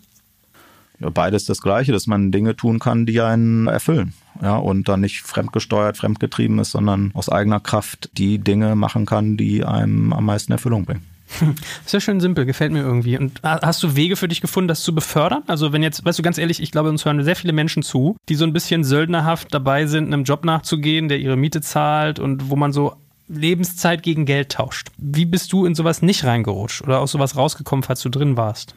Ja, 0.99 1.09
beides 1.09 1.45
das 1.45 1.61
Gleiche, 1.61 1.93
dass 1.93 2.05
man 2.05 2.33
Dinge 2.33 2.57
tun 2.57 2.79
kann, 2.79 3.05
die 3.05 3.21
einen 3.21 3.67
erfüllen. 3.67 4.13
Ja, 4.41 4.57
und 4.57 4.89
dann 4.89 4.99
nicht 4.99 5.21
fremdgesteuert, 5.21 5.95
fremdgetrieben 5.95 6.59
ist, 6.59 6.71
sondern 6.71 7.11
aus 7.13 7.29
eigener 7.29 7.61
Kraft 7.61 8.09
die 8.17 8.39
Dinge 8.39 8.75
machen 8.75 9.05
kann, 9.05 9.37
die 9.37 9.63
einem 9.63 10.11
am 10.11 10.25
meisten 10.25 10.51
Erfüllung 10.51 10.83
bringen. 10.83 11.12
Ist 11.85 11.93
ja 11.93 11.99
schön 11.99 12.19
simpel, 12.19 12.45
gefällt 12.45 12.71
mir 12.71 12.81
irgendwie. 12.81 13.17
Und 13.17 13.41
hast 13.43 13.81
du 13.83 13.95
Wege 13.95 14.15
für 14.15 14.27
dich 14.27 14.41
gefunden, 14.41 14.67
das 14.67 14.83
zu 14.83 14.93
befördern? 14.93 15.43
Also 15.47 15.73
wenn 15.73 15.83
jetzt, 15.83 16.05
weißt 16.05 16.19
du, 16.19 16.23
ganz 16.23 16.37
ehrlich, 16.37 16.61
ich 16.61 16.71
glaube, 16.71 16.89
uns 16.89 17.05
hören 17.05 17.23
sehr 17.23 17.35
viele 17.35 17.53
Menschen 17.53 17.83
zu, 17.83 18.17
die 18.29 18.35
so 18.35 18.45
ein 18.45 18.53
bisschen 18.53 18.83
söldnerhaft 18.83 19.53
dabei 19.53 19.85
sind, 19.85 20.13
einem 20.13 20.23
Job 20.23 20.45
nachzugehen, 20.45 21.07
der 21.07 21.19
ihre 21.19 21.35
Miete 21.37 21.61
zahlt 21.61 22.19
und 22.19 22.49
wo 22.49 22.55
man 22.55 22.71
so 22.71 22.95
Lebenszeit 23.27 24.03
gegen 24.03 24.25
Geld 24.25 24.51
tauscht. 24.51 24.89
Wie 24.97 25.25
bist 25.25 25.51
du 25.53 25.65
in 25.65 25.75
sowas 25.75 26.01
nicht 26.01 26.25
reingerutscht 26.25 26.81
oder 26.81 26.99
aus 26.99 27.11
sowas 27.11 27.35
rausgekommen, 27.35 27.83
falls 27.83 28.01
du 28.01 28.09
drin 28.09 28.37
warst? 28.37 28.75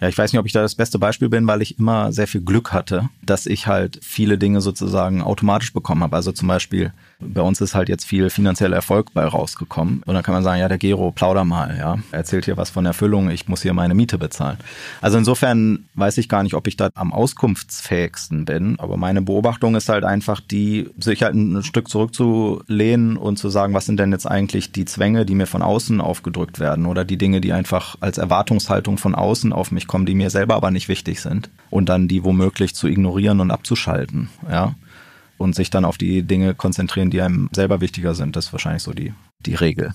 Ja, 0.00 0.08
ich 0.08 0.18
weiß 0.18 0.32
nicht, 0.32 0.40
ob 0.40 0.46
ich 0.46 0.52
da 0.52 0.62
das 0.62 0.74
beste 0.74 0.98
Beispiel 0.98 1.28
bin, 1.28 1.46
weil 1.46 1.62
ich 1.62 1.78
immer 1.78 2.12
sehr 2.12 2.26
viel 2.26 2.42
Glück 2.42 2.72
hatte, 2.72 3.08
dass 3.22 3.46
ich 3.46 3.66
halt 3.66 3.98
viele 4.02 4.36
Dinge 4.36 4.60
sozusagen 4.60 5.22
automatisch 5.22 5.72
bekommen 5.72 6.02
habe. 6.02 6.16
Also 6.16 6.32
zum 6.32 6.48
Beispiel 6.48 6.92
bei 7.18 7.40
uns 7.40 7.62
ist 7.62 7.74
halt 7.74 7.88
jetzt 7.88 8.04
viel 8.04 8.28
finanzieller 8.28 8.76
Erfolg 8.76 9.14
bei 9.14 9.24
rausgekommen. 9.24 10.02
Und 10.04 10.14
dann 10.14 10.22
kann 10.22 10.34
man 10.34 10.42
sagen, 10.42 10.60
ja, 10.60 10.68
der 10.68 10.76
Gero, 10.76 11.12
plauder 11.12 11.44
mal, 11.44 11.76
ja. 11.78 11.98
Er 12.12 12.18
erzählt 12.18 12.44
hier 12.44 12.58
was 12.58 12.68
von 12.68 12.84
Erfüllung, 12.84 13.30
ich 13.30 13.48
muss 13.48 13.62
hier 13.62 13.72
meine 13.72 13.94
Miete 13.94 14.18
bezahlen. 14.18 14.58
Also 15.00 15.16
insofern 15.16 15.86
weiß 15.94 16.18
ich 16.18 16.28
gar 16.28 16.42
nicht, 16.42 16.54
ob 16.54 16.66
ich 16.66 16.76
da 16.76 16.90
am 16.94 17.12
auskunftsfähigsten 17.12 18.44
bin. 18.44 18.78
Aber 18.78 18.98
meine 18.98 19.22
Beobachtung 19.22 19.76
ist 19.76 19.88
halt 19.88 20.04
einfach 20.04 20.40
die, 20.40 20.90
sich 20.98 21.22
halt 21.22 21.34
ein 21.34 21.62
Stück 21.62 21.88
zurückzulehnen 21.88 23.16
und 23.16 23.38
zu 23.38 23.48
sagen, 23.48 23.72
was 23.72 23.86
sind 23.86 23.98
denn 23.98 24.12
jetzt 24.12 24.26
eigentlich 24.26 24.72
die 24.72 24.84
Zwänge, 24.84 25.24
die 25.24 25.34
mir 25.34 25.46
von 25.46 25.62
außen 25.62 26.02
aufgedrückt 26.02 26.60
werden 26.60 26.84
oder 26.84 27.06
die 27.06 27.16
Dinge, 27.16 27.40
die 27.40 27.54
einfach 27.54 27.96
als 28.00 28.18
Erwartungshaltung 28.18 28.98
von 28.98 29.14
außen 29.14 29.54
auf 29.54 29.70
mich 29.70 29.85
kommen, 29.86 30.06
die 30.06 30.14
mir 30.14 30.30
selber 30.30 30.54
aber 30.54 30.70
nicht 30.70 30.88
wichtig 30.88 31.20
sind. 31.20 31.50
Und 31.70 31.88
dann 31.88 32.08
die 32.08 32.24
womöglich 32.24 32.74
zu 32.74 32.86
ignorieren 32.86 33.40
und 33.40 33.50
abzuschalten, 33.50 34.28
ja 34.50 34.74
und 35.38 35.54
sich 35.54 35.70
dann 35.70 35.84
auf 35.84 35.98
die 35.98 36.22
Dinge 36.22 36.54
konzentrieren, 36.54 37.10
die 37.10 37.20
einem 37.20 37.48
selber 37.52 37.80
wichtiger 37.80 38.14
sind. 38.14 38.36
Das 38.36 38.46
ist 38.46 38.52
wahrscheinlich 38.52 38.82
so 38.82 38.92
die, 38.92 39.12
die 39.40 39.54
Regel. 39.54 39.92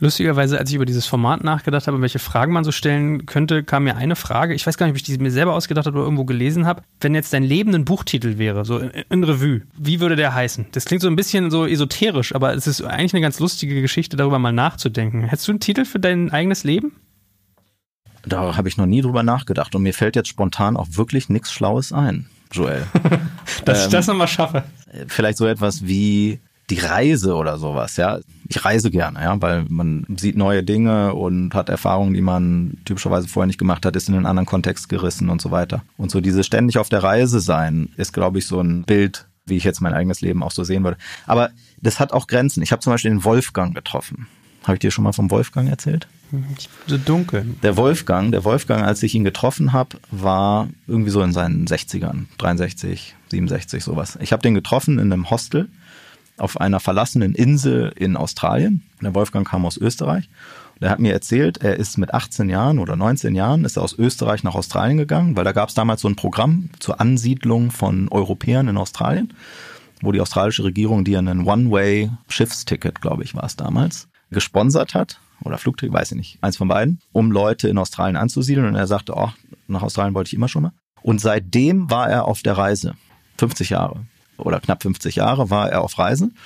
Lustigerweise, 0.00 0.58
als 0.58 0.68
ich 0.68 0.74
über 0.74 0.84
dieses 0.84 1.06
Format 1.06 1.44
nachgedacht 1.44 1.86
habe, 1.86 2.00
welche 2.00 2.18
Fragen 2.18 2.52
man 2.52 2.64
so 2.64 2.72
stellen 2.72 3.24
könnte, 3.24 3.62
kam 3.62 3.84
mir 3.84 3.96
eine 3.96 4.16
Frage. 4.16 4.52
Ich 4.52 4.66
weiß 4.66 4.76
gar 4.76 4.86
nicht, 4.86 4.94
ob 4.94 4.96
ich 4.96 5.04
die 5.04 5.16
mir 5.16 5.30
selber 5.30 5.54
ausgedacht 5.54 5.86
habe 5.86 5.96
oder 5.96 6.06
irgendwo 6.06 6.24
gelesen 6.24 6.66
habe. 6.66 6.82
Wenn 7.00 7.14
jetzt 7.14 7.32
dein 7.32 7.44
Leben 7.44 7.72
ein 7.72 7.84
Buchtitel 7.84 8.36
wäre, 8.36 8.64
so 8.64 8.78
in, 8.78 8.90
in 8.90 9.22
Revue, 9.22 9.62
wie 9.78 10.00
würde 10.00 10.16
der 10.16 10.34
heißen? 10.34 10.66
Das 10.72 10.86
klingt 10.86 11.02
so 11.02 11.08
ein 11.08 11.14
bisschen 11.14 11.52
so 11.52 11.66
esoterisch, 11.66 12.34
aber 12.34 12.52
es 12.52 12.66
ist 12.66 12.82
eigentlich 12.82 13.14
eine 13.14 13.20
ganz 13.20 13.38
lustige 13.38 13.80
Geschichte, 13.80 14.16
darüber 14.16 14.40
mal 14.40 14.52
nachzudenken. 14.52 15.22
Hättest 15.22 15.46
du 15.46 15.52
einen 15.52 15.60
Titel 15.60 15.84
für 15.84 16.00
dein 16.00 16.32
eigenes 16.32 16.64
Leben? 16.64 16.96
Da 18.24 18.56
habe 18.56 18.68
ich 18.68 18.76
noch 18.76 18.86
nie 18.86 19.02
drüber 19.02 19.22
nachgedacht 19.22 19.74
und 19.74 19.82
mir 19.82 19.94
fällt 19.94 20.16
jetzt 20.16 20.28
spontan 20.28 20.76
auch 20.76 20.88
wirklich 20.90 21.28
nichts 21.28 21.52
Schlaues 21.52 21.92
ein. 21.92 22.26
Joel. 22.52 22.86
Dass 23.64 23.80
ähm, 23.80 23.84
ich 23.84 23.90
das 23.90 24.06
nochmal 24.06 24.28
schaffe. 24.28 24.64
Vielleicht 25.08 25.38
so 25.38 25.46
etwas 25.46 25.86
wie 25.86 26.40
die 26.70 26.78
Reise 26.78 27.34
oder 27.34 27.58
sowas, 27.58 27.96
ja. 27.96 28.20
Ich 28.48 28.64
reise 28.64 28.90
gerne, 28.90 29.20
ja, 29.22 29.40
weil 29.40 29.64
man 29.68 30.06
sieht 30.16 30.36
neue 30.36 30.62
Dinge 30.62 31.14
und 31.14 31.54
hat 31.54 31.68
Erfahrungen, 31.68 32.14
die 32.14 32.20
man 32.20 32.78
typischerweise 32.84 33.28
vorher 33.28 33.46
nicht 33.46 33.58
gemacht 33.58 33.84
hat, 33.84 33.96
ist 33.96 34.08
in 34.08 34.14
einen 34.14 34.26
anderen 34.26 34.46
Kontext 34.46 34.88
gerissen 34.88 35.28
und 35.28 35.40
so 35.40 35.50
weiter. 35.50 35.82
Und 35.96 36.10
so 36.10 36.20
dieses 36.20 36.46
ständig 36.46 36.78
auf 36.78 36.88
der 36.88 37.02
Reise 37.02 37.40
sein 37.40 37.88
ist, 37.96 38.12
glaube 38.12 38.38
ich, 38.38 38.46
so 38.46 38.60
ein 38.60 38.84
Bild, 38.84 39.26
wie 39.46 39.56
ich 39.56 39.64
jetzt 39.64 39.80
mein 39.80 39.94
eigenes 39.94 40.20
Leben 40.20 40.42
auch 40.42 40.50
so 40.50 40.64
sehen 40.64 40.84
würde. 40.84 40.98
Aber 41.26 41.50
das 41.80 41.98
hat 41.98 42.12
auch 42.12 42.26
Grenzen. 42.26 42.62
Ich 42.62 42.72
habe 42.72 42.80
zum 42.80 42.92
Beispiel 42.92 43.10
den 43.10 43.24
Wolfgang 43.24 43.74
getroffen. 43.74 44.26
Habe 44.64 44.74
ich 44.74 44.80
dir 44.80 44.90
schon 44.90 45.04
mal 45.04 45.12
vom 45.12 45.30
Wolfgang 45.30 45.68
erzählt? 45.68 46.06
So 46.86 46.96
dunkel. 46.96 47.44
Der 47.62 47.76
Wolfgang, 47.76 48.32
der 48.32 48.44
Wolfgang, 48.44 48.84
als 48.84 49.02
ich 49.02 49.14
ihn 49.14 49.24
getroffen 49.24 49.72
habe, 49.72 49.98
war 50.10 50.68
irgendwie 50.86 51.10
so 51.10 51.20
in 51.20 51.32
seinen 51.32 51.66
60ern, 51.66 52.24
63, 52.38 53.14
67, 53.30 53.84
sowas. 53.84 54.18
Ich 54.20 54.32
habe 54.32 54.42
den 54.42 54.54
getroffen 54.54 54.98
in 54.98 55.12
einem 55.12 55.30
Hostel 55.30 55.68
auf 56.38 56.60
einer 56.60 56.80
verlassenen 56.80 57.34
Insel 57.34 57.92
in 57.96 58.16
Australien. 58.16 58.82
Der 59.02 59.14
Wolfgang 59.14 59.46
kam 59.46 59.66
aus 59.66 59.76
Österreich. 59.76 60.28
Der 60.80 60.90
hat 60.90 60.98
mir 60.98 61.12
erzählt, 61.12 61.58
er 61.58 61.76
ist 61.76 61.98
mit 61.98 62.12
18 62.12 62.48
Jahren 62.48 62.78
oder 62.78 62.96
19 62.96 63.34
Jahren 63.34 63.64
ist 63.64 63.76
er 63.76 63.82
aus 63.82 63.96
Österreich 63.96 64.42
nach 64.42 64.54
Australien 64.54 64.98
gegangen, 64.98 65.36
weil 65.36 65.44
da 65.44 65.52
gab 65.52 65.68
es 65.68 65.74
damals 65.74 66.00
so 66.00 66.08
ein 66.08 66.16
Programm 66.16 66.70
zur 66.80 67.00
Ansiedlung 67.00 67.70
von 67.70 68.08
Europäern 68.08 68.66
in 68.66 68.76
Australien, 68.76 69.32
wo 70.00 70.10
die 70.10 70.20
australische 70.20 70.64
Regierung 70.64 71.04
dir 71.04 71.18
einen 71.18 71.46
One-Way-Schiffsticket, 71.46 73.00
glaube 73.00 73.22
ich, 73.22 73.36
war 73.36 73.44
es 73.44 73.54
damals, 73.54 74.08
gesponsert 74.32 74.94
hat 74.94 75.20
oder 75.44 75.58
Flugticket, 75.58 75.94
weiß 75.94 76.12
ich 76.12 76.18
nicht, 76.18 76.38
eins 76.40 76.56
von 76.56 76.68
beiden, 76.68 77.00
um 77.12 77.30
Leute 77.30 77.68
in 77.68 77.78
Australien 77.78 78.16
anzusiedeln. 78.16 78.66
Und 78.66 78.74
er 78.74 78.86
sagte, 78.86 79.14
oh, 79.16 79.30
nach 79.68 79.82
Australien 79.82 80.14
wollte 80.14 80.28
ich 80.28 80.34
immer 80.34 80.48
schon 80.48 80.62
mal. 80.62 80.72
Und 81.02 81.20
seitdem 81.20 81.90
war 81.90 82.08
er 82.08 82.26
auf 82.26 82.42
der 82.42 82.56
Reise. 82.56 82.94
50 83.38 83.70
Jahre 83.70 84.02
oder 84.38 84.60
knapp 84.60 84.82
50 84.82 85.16
Jahre 85.16 85.50
war 85.50 85.70
er 85.70 85.82
auf 85.82 85.98
Reisen 85.98 86.36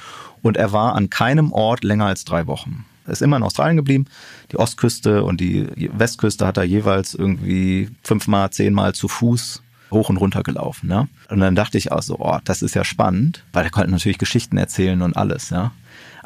und 0.43 0.57
er 0.57 0.73
war 0.73 0.95
an 0.95 1.11
keinem 1.11 1.53
Ort 1.53 1.85
länger 1.85 2.07
als 2.07 2.25
drei 2.25 2.47
Wochen. 2.47 2.85
Er 3.07 3.13
ist 3.13 3.23
immer 3.23 3.37
in 3.37 3.43
Australien 3.43 3.77
geblieben. 3.77 4.07
Die 4.51 4.59
Ostküste 4.59 5.23
und 5.23 5.41
die 5.41 5.69
Westküste 5.93 6.47
hat 6.47 6.57
er 6.57 6.65
jeweils 6.65 7.15
irgendwie 7.15 7.91
fünfmal, 8.03 8.51
zehnmal 8.51 8.95
zu 8.95 9.09
Fuß 9.09 9.63
hoch 9.93 10.09
und 10.09 10.17
runter 10.17 10.43
gelaufen. 10.43 10.91
Ja? 10.91 11.07
Und 11.29 11.39
dann 11.39 11.55
dachte 11.55 11.79
ich 11.79 11.93
auch 11.93 12.03
so, 12.03 12.19
oh, 12.19 12.39
das 12.45 12.63
ist 12.63 12.75
ja 12.75 12.85
spannend, 12.85 13.45
weil 13.53 13.65
er 13.65 13.71
konnte 13.71 13.93
natürlich 13.93 14.19
Geschichten 14.19 14.57
erzählen 14.59 15.03
und 15.03 15.17
alles. 15.17 15.51
Ja? 15.51 15.71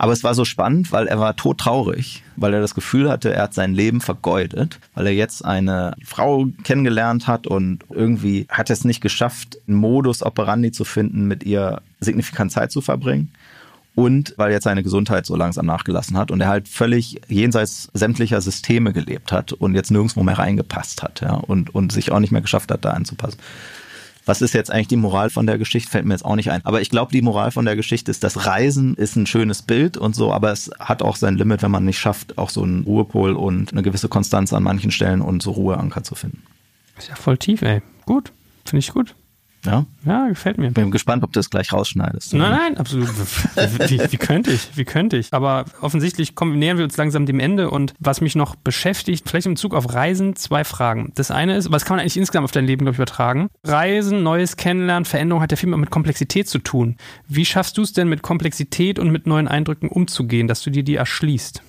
Aber 0.00 0.12
es 0.12 0.24
war 0.24 0.34
so 0.34 0.46
spannend, 0.46 0.92
weil 0.92 1.08
er 1.08 1.20
war 1.20 1.36
todtraurig, 1.36 2.22
weil 2.36 2.54
er 2.54 2.62
das 2.62 2.74
Gefühl 2.74 3.10
hatte, 3.10 3.34
er 3.34 3.42
hat 3.42 3.52
sein 3.52 3.74
Leben 3.74 4.00
vergeudet, 4.00 4.80
weil 4.94 5.08
er 5.08 5.12
jetzt 5.12 5.44
eine 5.44 5.94
Frau 6.02 6.46
kennengelernt 6.64 7.26
hat 7.26 7.46
und 7.46 7.80
irgendwie 7.90 8.46
hat 8.48 8.70
es 8.70 8.86
nicht 8.86 9.02
geschafft, 9.02 9.58
einen 9.68 9.76
Modus 9.76 10.22
operandi 10.22 10.72
zu 10.72 10.86
finden, 10.86 11.26
mit 11.26 11.44
ihr 11.44 11.82
signifikant 12.00 12.50
Zeit 12.50 12.72
zu 12.72 12.80
verbringen 12.80 13.30
und 13.94 14.32
weil 14.38 14.52
jetzt 14.52 14.64
seine 14.64 14.82
Gesundheit 14.82 15.26
so 15.26 15.36
langsam 15.36 15.66
nachgelassen 15.66 16.16
hat 16.16 16.30
und 16.30 16.40
er 16.40 16.48
halt 16.48 16.66
völlig 16.66 17.20
jenseits 17.28 17.90
sämtlicher 17.92 18.40
Systeme 18.40 18.94
gelebt 18.94 19.32
hat 19.32 19.52
und 19.52 19.74
jetzt 19.74 19.90
nirgendwo 19.90 20.22
mehr 20.22 20.38
reingepasst 20.38 21.02
hat, 21.02 21.20
ja, 21.20 21.34
und, 21.34 21.74
und 21.74 21.92
sich 21.92 22.10
auch 22.10 22.20
nicht 22.20 22.32
mehr 22.32 22.40
geschafft 22.40 22.70
hat, 22.70 22.86
da 22.86 22.92
anzupassen. 22.92 23.38
Was 24.26 24.42
ist 24.42 24.54
jetzt 24.54 24.70
eigentlich 24.70 24.88
die 24.88 24.96
Moral 24.96 25.30
von 25.30 25.46
der 25.46 25.59
Geschichte? 25.59 25.90
Fällt 25.90 26.04
mir 26.04 26.14
jetzt 26.14 26.24
auch 26.24 26.37
nicht 26.37 26.50
ein. 26.50 26.64
Aber 26.64 26.80
ich 26.80 26.90
glaube, 26.90 27.12
die 27.12 27.22
Moral 27.22 27.50
von 27.50 27.64
der 27.64 27.76
Geschichte 27.76 28.11
ist, 28.11 28.22
das 28.22 28.46
Reisen 28.46 28.94
ist 28.94 29.16
ein 29.16 29.26
schönes 29.26 29.62
Bild 29.62 29.96
und 29.96 30.14
so, 30.14 30.33
aber 30.33 30.52
es 30.52 30.70
hat 30.78 31.02
auch 31.02 31.16
sein 31.16 31.37
Limit, 31.37 31.62
wenn 31.62 31.70
man 31.70 31.85
nicht 31.85 31.98
schafft, 31.98 32.38
auch 32.38 32.50
so 32.50 32.62
einen 32.62 32.85
Ruhepol 32.85 33.35
und 33.35 33.72
eine 33.72 33.83
gewisse 33.83 34.09
Konstanz 34.09 34.52
an 34.52 34.62
manchen 34.62 34.90
Stellen 34.90 35.20
und 35.20 35.42
so 35.42 35.52
Ruheanker 35.52 36.02
zu 36.02 36.14
finden. 36.14 36.42
Ist 36.98 37.09
ja 37.09 37.16
voll 37.16 37.38
tief, 37.38 37.62
ey. 37.62 37.83
Gut. 38.04 38.33
Finde 38.64 38.80
ich 38.80 38.92
gut. 38.92 39.14
Ja? 39.64 39.85
Ja, 40.07 40.29
gefällt 40.29 40.59
mir. 40.59 40.70
Bin 40.70 40.90
gespannt, 40.90 41.23
ob 41.23 41.33
du 41.33 41.40
es 41.40 41.51
gleich 41.51 41.73
rausschneidest. 41.73 42.35
Nein, 42.35 42.51
nein, 42.51 42.77
absolut. 42.79 43.09
wie, 43.88 44.01
wie, 44.12 44.16
könnte 44.16 44.51
ich? 44.51 44.68
Wie 44.75 44.85
könnte 44.85 45.18
ich? 45.18 45.33
Aber 45.33 45.66
offensichtlich 45.81 46.35
kommen, 46.35 46.59
nähern 46.59 46.79
wir 46.79 46.85
uns 46.85 46.96
langsam 46.96 47.27
dem 47.27 47.40
Ende 47.40 47.70
und 47.70 47.92
was 47.99 48.20
mich 48.20 48.35
noch 48.37 48.57
beschäftigt, 48.57 49.29
vielleicht 49.29 49.46
im 49.46 49.57
Zug 49.57 49.75
auf 49.75 49.93
Reisen, 49.93 50.34
zwei 50.37 50.64
Fragen. 50.64 51.12
Das 51.14 51.30
eine 51.30 51.57
ist, 51.57 51.70
was 51.70 51.84
kann 51.84 51.97
man 51.97 52.01
eigentlich 52.01 52.16
insgesamt 52.16 52.45
auf 52.45 52.53
dein 52.53 52.66
Leben, 52.66 52.84
glaube 52.84 52.93
ich, 52.93 52.99
übertragen? 52.99 53.49
Reisen, 53.64 54.22
Neues 54.22 54.57
kennenlernen, 54.57 55.05
Veränderung 55.05 55.43
hat 55.43 55.51
ja 55.51 55.57
viel 55.57 55.68
mit 55.68 55.91
Komplexität 55.91 56.49
zu 56.49 56.59
tun. 56.59 56.97
Wie 57.28 57.45
schaffst 57.45 57.76
du 57.76 57.82
es 57.82 57.93
denn 57.93 58.09
mit 58.09 58.22
Komplexität 58.22 58.99
und 58.99 59.11
mit 59.11 59.26
neuen 59.26 59.49
Eindrücken 59.49 59.89
umzugehen, 59.89 60.49
dass 60.49 60.62
du 60.62 60.70
dir 60.70 60.82
die 60.82 60.97
erschließt? 60.97 61.62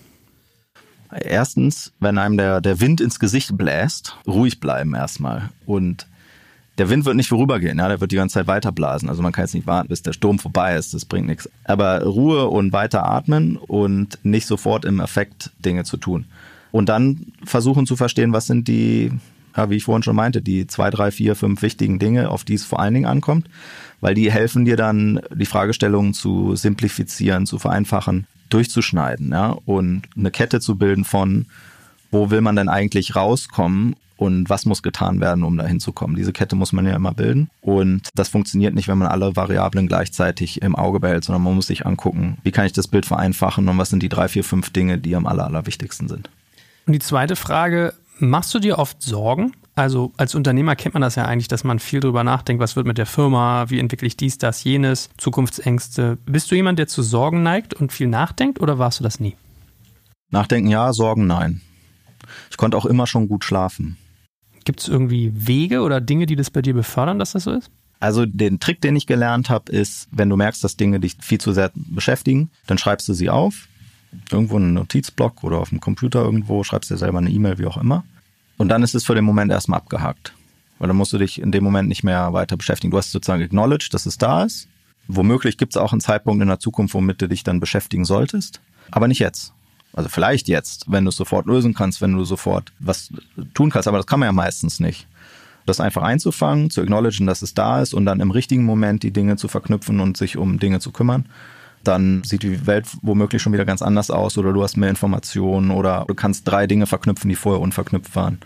Erstens, 1.13 1.91
wenn 1.99 2.17
einem 2.17 2.37
der, 2.37 2.61
der 2.61 2.79
Wind 2.79 3.01
ins 3.01 3.19
Gesicht 3.19 3.57
bläst, 3.57 4.15
ruhig 4.25 4.61
bleiben 4.61 4.95
erstmal 4.95 5.49
und 5.65 6.07
der 6.81 6.89
Wind 6.89 7.05
wird 7.05 7.15
nicht 7.15 7.29
vorübergehen, 7.29 7.77
ja, 7.77 7.87
der 7.87 8.01
wird 8.01 8.11
die 8.11 8.15
ganze 8.15 8.33
Zeit 8.33 8.47
weiterblasen. 8.47 9.07
Also 9.07 9.21
man 9.21 9.31
kann 9.31 9.43
jetzt 9.43 9.53
nicht 9.53 9.67
warten, 9.67 9.87
bis 9.87 10.01
der 10.01 10.13
Sturm 10.13 10.39
vorbei 10.39 10.75
ist, 10.75 10.95
das 10.95 11.05
bringt 11.05 11.27
nichts. 11.27 11.47
Aber 11.63 12.01
Ruhe 12.01 12.47
und 12.47 12.73
weiter 12.73 13.05
atmen 13.05 13.55
und 13.55 14.17
nicht 14.23 14.47
sofort 14.47 14.83
im 14.83 14.99
Effekt 14.99 15.51
Dinge 15.63 15.83
zu 15.83 15.97
tun. 15.97 16.25
Und 16.71 16.89
dann 16.89 17.27
versuchen 17.43 17.85
zu 17.85 17.95
verstehen, 17.95 18.33
was 18.33 18.47
sind 18.47 18.67
die, 18.67 19.11
ja, 19.55 19.69
wie 19.69 19.75
ich 19.75 19.83
vorhin 19.83 20.01
schon 20.01 20.15
meinte, 20.15 20.41
die 20.41 20.65
zwei, 20.65 20.89
drei, 20.89 21.11
vier, 21.11 21.35
fünf 21.35 21.61
wichtigen 21.61 21.99
Dinge, 21.99 22.31
auf 22.31 22.45
die 22.45 22.55
es 22.55 22.65
vor 22.65 22.79
allen 22.79 22.95
Dingen 22.95 23.05
ankommt, 23.05 23.47
weil 23.99 24.15
die 24.15 24.31
helfen 24.31 24.65
dir 24.65 24.75
dann, 24.75 25.21
die 25.31 25.45
Fragestellungen 25.45 26.15
zu 26.15 26.55
simplifizieren, 26.55 27.45
zu 27.45 27.59
vereinfachen, 27.59 28.25
durchzuschneiden, 28.49 29.29
ja, 29.29 29.55
und 29.65 30.01
eine 30.17 30.31
Kette 30.31 30.59
zu 30.59 30.79
bilden 30.79 31.03
von, 31.03 31.45
wo 32.11 32.29
will 32.29 32.41
man 32.41 32.55
denn 32.55 32.69
eigentlich 32.69 33.15
rauskommen 33.15 33.95
und 34.21 34.49
was 34.51 34.67
muss 34.67 34.83
getan 34.83 35.19
werden, 35.19 35.43
um 35.43 35.57
da 35.57 35.65
hinzukommen. 35.65 36.15
Diese 36.15 36.31
Kette 36.31 36.55
muss 36.55 36.73
man 36.73 36.85
ja 36.85 36.95
immer 36.95 37.13
bilden 37.13 37.49
und 37.61 38.07
das 38.13 38.29
funktioniert 38.29 38.75
nicht, 38.75 38.87
wenn 38.87 38.99
man 38.99 39.07
alle 39.07 39.35
Variablen 39.35 39.87
gleichzeitig 39.87 40.61
im 40.61 40.75
Auge 40.75 40.99
behält, 40.99 41.23
sondern 41.23 41.41
man 41.41 41.55
muss 41.55 41.67
sich 41.67 41.87
angucken, 41.87 42.37
wie 42.43 42.51
kann 42.51 42.67
ich 42.67 42.73
das 42.73 42.87
Bild 42.87 43.07
vereinfachen 43.07 43.67
und 43.67 43.77
was 43.79 43.89
sind 43.89 44.03
die 44.03 44.09
drei, 44.09 44.27
vier, 44.27 44.43
fünf 44.43 44.69
Dinge, 44.69 44.99
die 44.99 45.15
am 45.15 45.25
aller, 45.25 45.45
allerwichtigsten 45.45 46.07
sind. 46.07 46.29
Und 46.85 46.93
die 46.93 46.99
zweite 46.99 47.35
Frage, 47.35 47.93
machst 48.19 48.53
du 48.53 48.59
dir 48.59 48.77
oft 48.77 49.01
Sorgen? 49.01 49.53
Also 49.73 50.11
als 50.17 50.35
Unternehmer 50.35 50.75
kennt 50.75 50.93
man 50.93 51.01
das 51.01 51.15
ja 51.15 51.25
eigentlich, 51.25 51.47
dass 51.47 51.63
man 51.63 51.79
viel 51.79 52.01
drüber 52.01 52.23
nachdenkt, 52.23 52.61
was 52.61 52.75
wird 52.75 52.85
mit 52.85 52.99
der 52.99 53.07
Firma, 53.07 53.69
wie 53.69 53.79
entwickle 53.79 54.05
ich 54.05 54.17
dies, 54.17 54.37
das, 54.37 54.63
jenes, 54.63 55.09
Zukunftsängste. 55.17 56.17
Bist 56.27 56.51
du 56.51 56.55
jemand, 56.55 56.77
der 56.77 56.87
zu 56.87 57.01
Sorgen 57.01 57.41
neigt 57.41 57.73
und 57.73 57.91
viel 57.91 58.07
nachdenkt 58.07 58.59
oder 58.61 58.77
warst 58.77 58.99
du 58.99 59.03
das 59.03 59.19
nie? 59.19 59.35
Nachdenken 60.29 60.69
ja, 60.69 60.93
Sorgen 60.93 61.25
nein. 61.25 61.61
Ich 62.49 62.57
konnte 62.57 62.77
auch 62.77 62.85
immer 62.85 63.07
schon 63.07 63.27
gut 63.27 63.43
schlafen. 63.43 63.97
Gibt 64.63 64.81
es 64.81 64.87
irgendwie 64.87 65.31
Wege 65.33 65.81
oder 65.81 66.01
Dinge, 66.01 66.25
die 66.25 66.35
das 66.35 66.49
bei 66.49 66.61
dir 66.61 66.73
befördern, 66.73 67.19
dass 67.19 67.31
das 67.31 67.43
so 67.43 67.51
ist? 67.51 67.71
Also 67.99 68.25
den 68.25 68.59
Trick, 68.59 68.81
den 68.81 68.95
ich 68.95 69.05
gelernt 69.05 69.49
habe, 69.49 69.71
ist, 69.71 70.07
wenn 70.11 70.29
du 70.29 70.35
merkst, 70.35 70.63
dass 70.63 70.75
Dinge 70.75 70.99
dich 70.99 71.17
viel 71.19 71.39
zu 71.39 71.53
sehr 71.53 71.71
beschäftigen, 71.75 72.49
dann 72.65 72.77
schreibst 72.77 73.07
du 73.07 73.13
sie 73.13 73.29
auf, 73.29 73.67
irgendwo 74.31 74.57
in 74.57 74.63
einen 74.63 74.73
Notizblock 74.73 75.43
oder 75.43 75.59
auf 75.59 75.69
dem 75.69 75.79
Computer 75.79 76.23
irgendwo, 76.23 76.63
schreibst 76.63 76.89
dir 76.89 76.97
selber 76.97 77.19
eine 77.19 77.29
E-Mail, 77.29 77.59
wie 77.59 77.67
auch 77.67 77.77
immer. 77.77 78.03
Und 78.57 78.69
dann 78.69 78.83
ist 78.83 78.95
es 78.95 79.05
für 79.05 79.15
den 79.15 79.23
Moment 79.23 79.51
erstmal 79.51 79.77
abgehakt. 79.77 80.33
Weil 80.79 80.87
dann 80.87 80.97
musst 80.97 81.13
du 81.13 81.19
dich 81.19 81.39
in 81.39 81.51
dem 81.51 81.63
Moment 81.63 81.89
nicht 81.89 82.03
mehr 82.03 82.33
weiter 82.33 82.57
beschäftigen. 82.57 82.89
Du 82.89 82.97
hast 82.97 83.11
sozusagen 83.11 83.43
acknowledged, 83.43 83.93
dass 83.93 84.07
es 84.07 84.17
da 84.17 84.43
ist. 84.43 84.67
Womöglich 85.07 85.57
gibt 85.57 85.73
es 85.73 85.77
auch 85.77 85.91
einen 85.91 86.01
Zeitpunkt 86.01 86.41
in 86.41 86.47
der 86.47 86.59
Zukunft, 86.59 86.95
womit 86.95 87.21
du 87.21 87.27
dich 87.27 87.43
dann 87.43 87.59
beschäftigen 87.59 88.05
solltest. 88.05 88.61
Aber 88.89 89.07
nicht 89.07 89.19
jetzt. 89.19 89.53
Also 89.93 90.09
vielleicht 90.09 90.47
jetzt, 90.47 90.85
wenn 90.87 91.05
du 91.05 91.09
es 91.09 91.15
sofort 91.15 91.45
lösen 91.45 91.73
kannst, 91.73 92.01
wenn 92.01 92.13
du 92.13 92.23
sofort 92.23 92.71
was 92.79 93.11
tun 93.53 93.69
kannst, 93.69 93.87
aber 93.87 93.97
das 93.97 94.07
kann 94.07 94.19
man 94.19 94.27
ja 94.27 94.33
meistens 94.33 94.79
nicht. 94.79 95.07
Das 95.65 95.79
einfach 95.79 96.01
einzufangen, 96.01 96.69
zu 96.69 96.81
acknowledgen, 96.81 97.27
dass 97.27 97.41
es 97.41 97.53
da 97.53 97.81
ist 97.81 97.93
und 97.93 98.05
dann 98.05 98.19
im 98.19 98.31
richtigen 98.31 98.63
Moment 98.63 99.03
die 99.03 99.11
Dinge 99.11 99.35
zu 99.35 99.47
verknüpfen 99.47 99.99
und 99.99 100.17
sich 100.17 100.37
um 100.37 100.59
Dinge 100.59 100.79
zu 100.79 100.91
kümmern, 100.91 101.25
dann 101.83 102.23
sieht 102.23 102.43
die 102.43 102.65
Welt 102.67 102.87
womöglich 103.01 103.41
schon 103.41 103.53
wieder 103.53 103.65
ganz 103.65 103.81
anders 103.81 104.11
aus 104.11 104.37
oder 104.37 104.53
du 104.53 104.63
hast 104.63 104.77
mehr 104.77 104.89
Informationen 104.89 105.71
oder 105.71 106.05
du 106.07 106.13
kannst 106.13 106.47
drei 106.47 106.67
Dinge 106.67 106.87
verknüpfen, 106.87 107.29
die 107.29 107.35
vorher 107.35 107.61
unverknüpft 107.61 108.15
waren. 108.15 108.39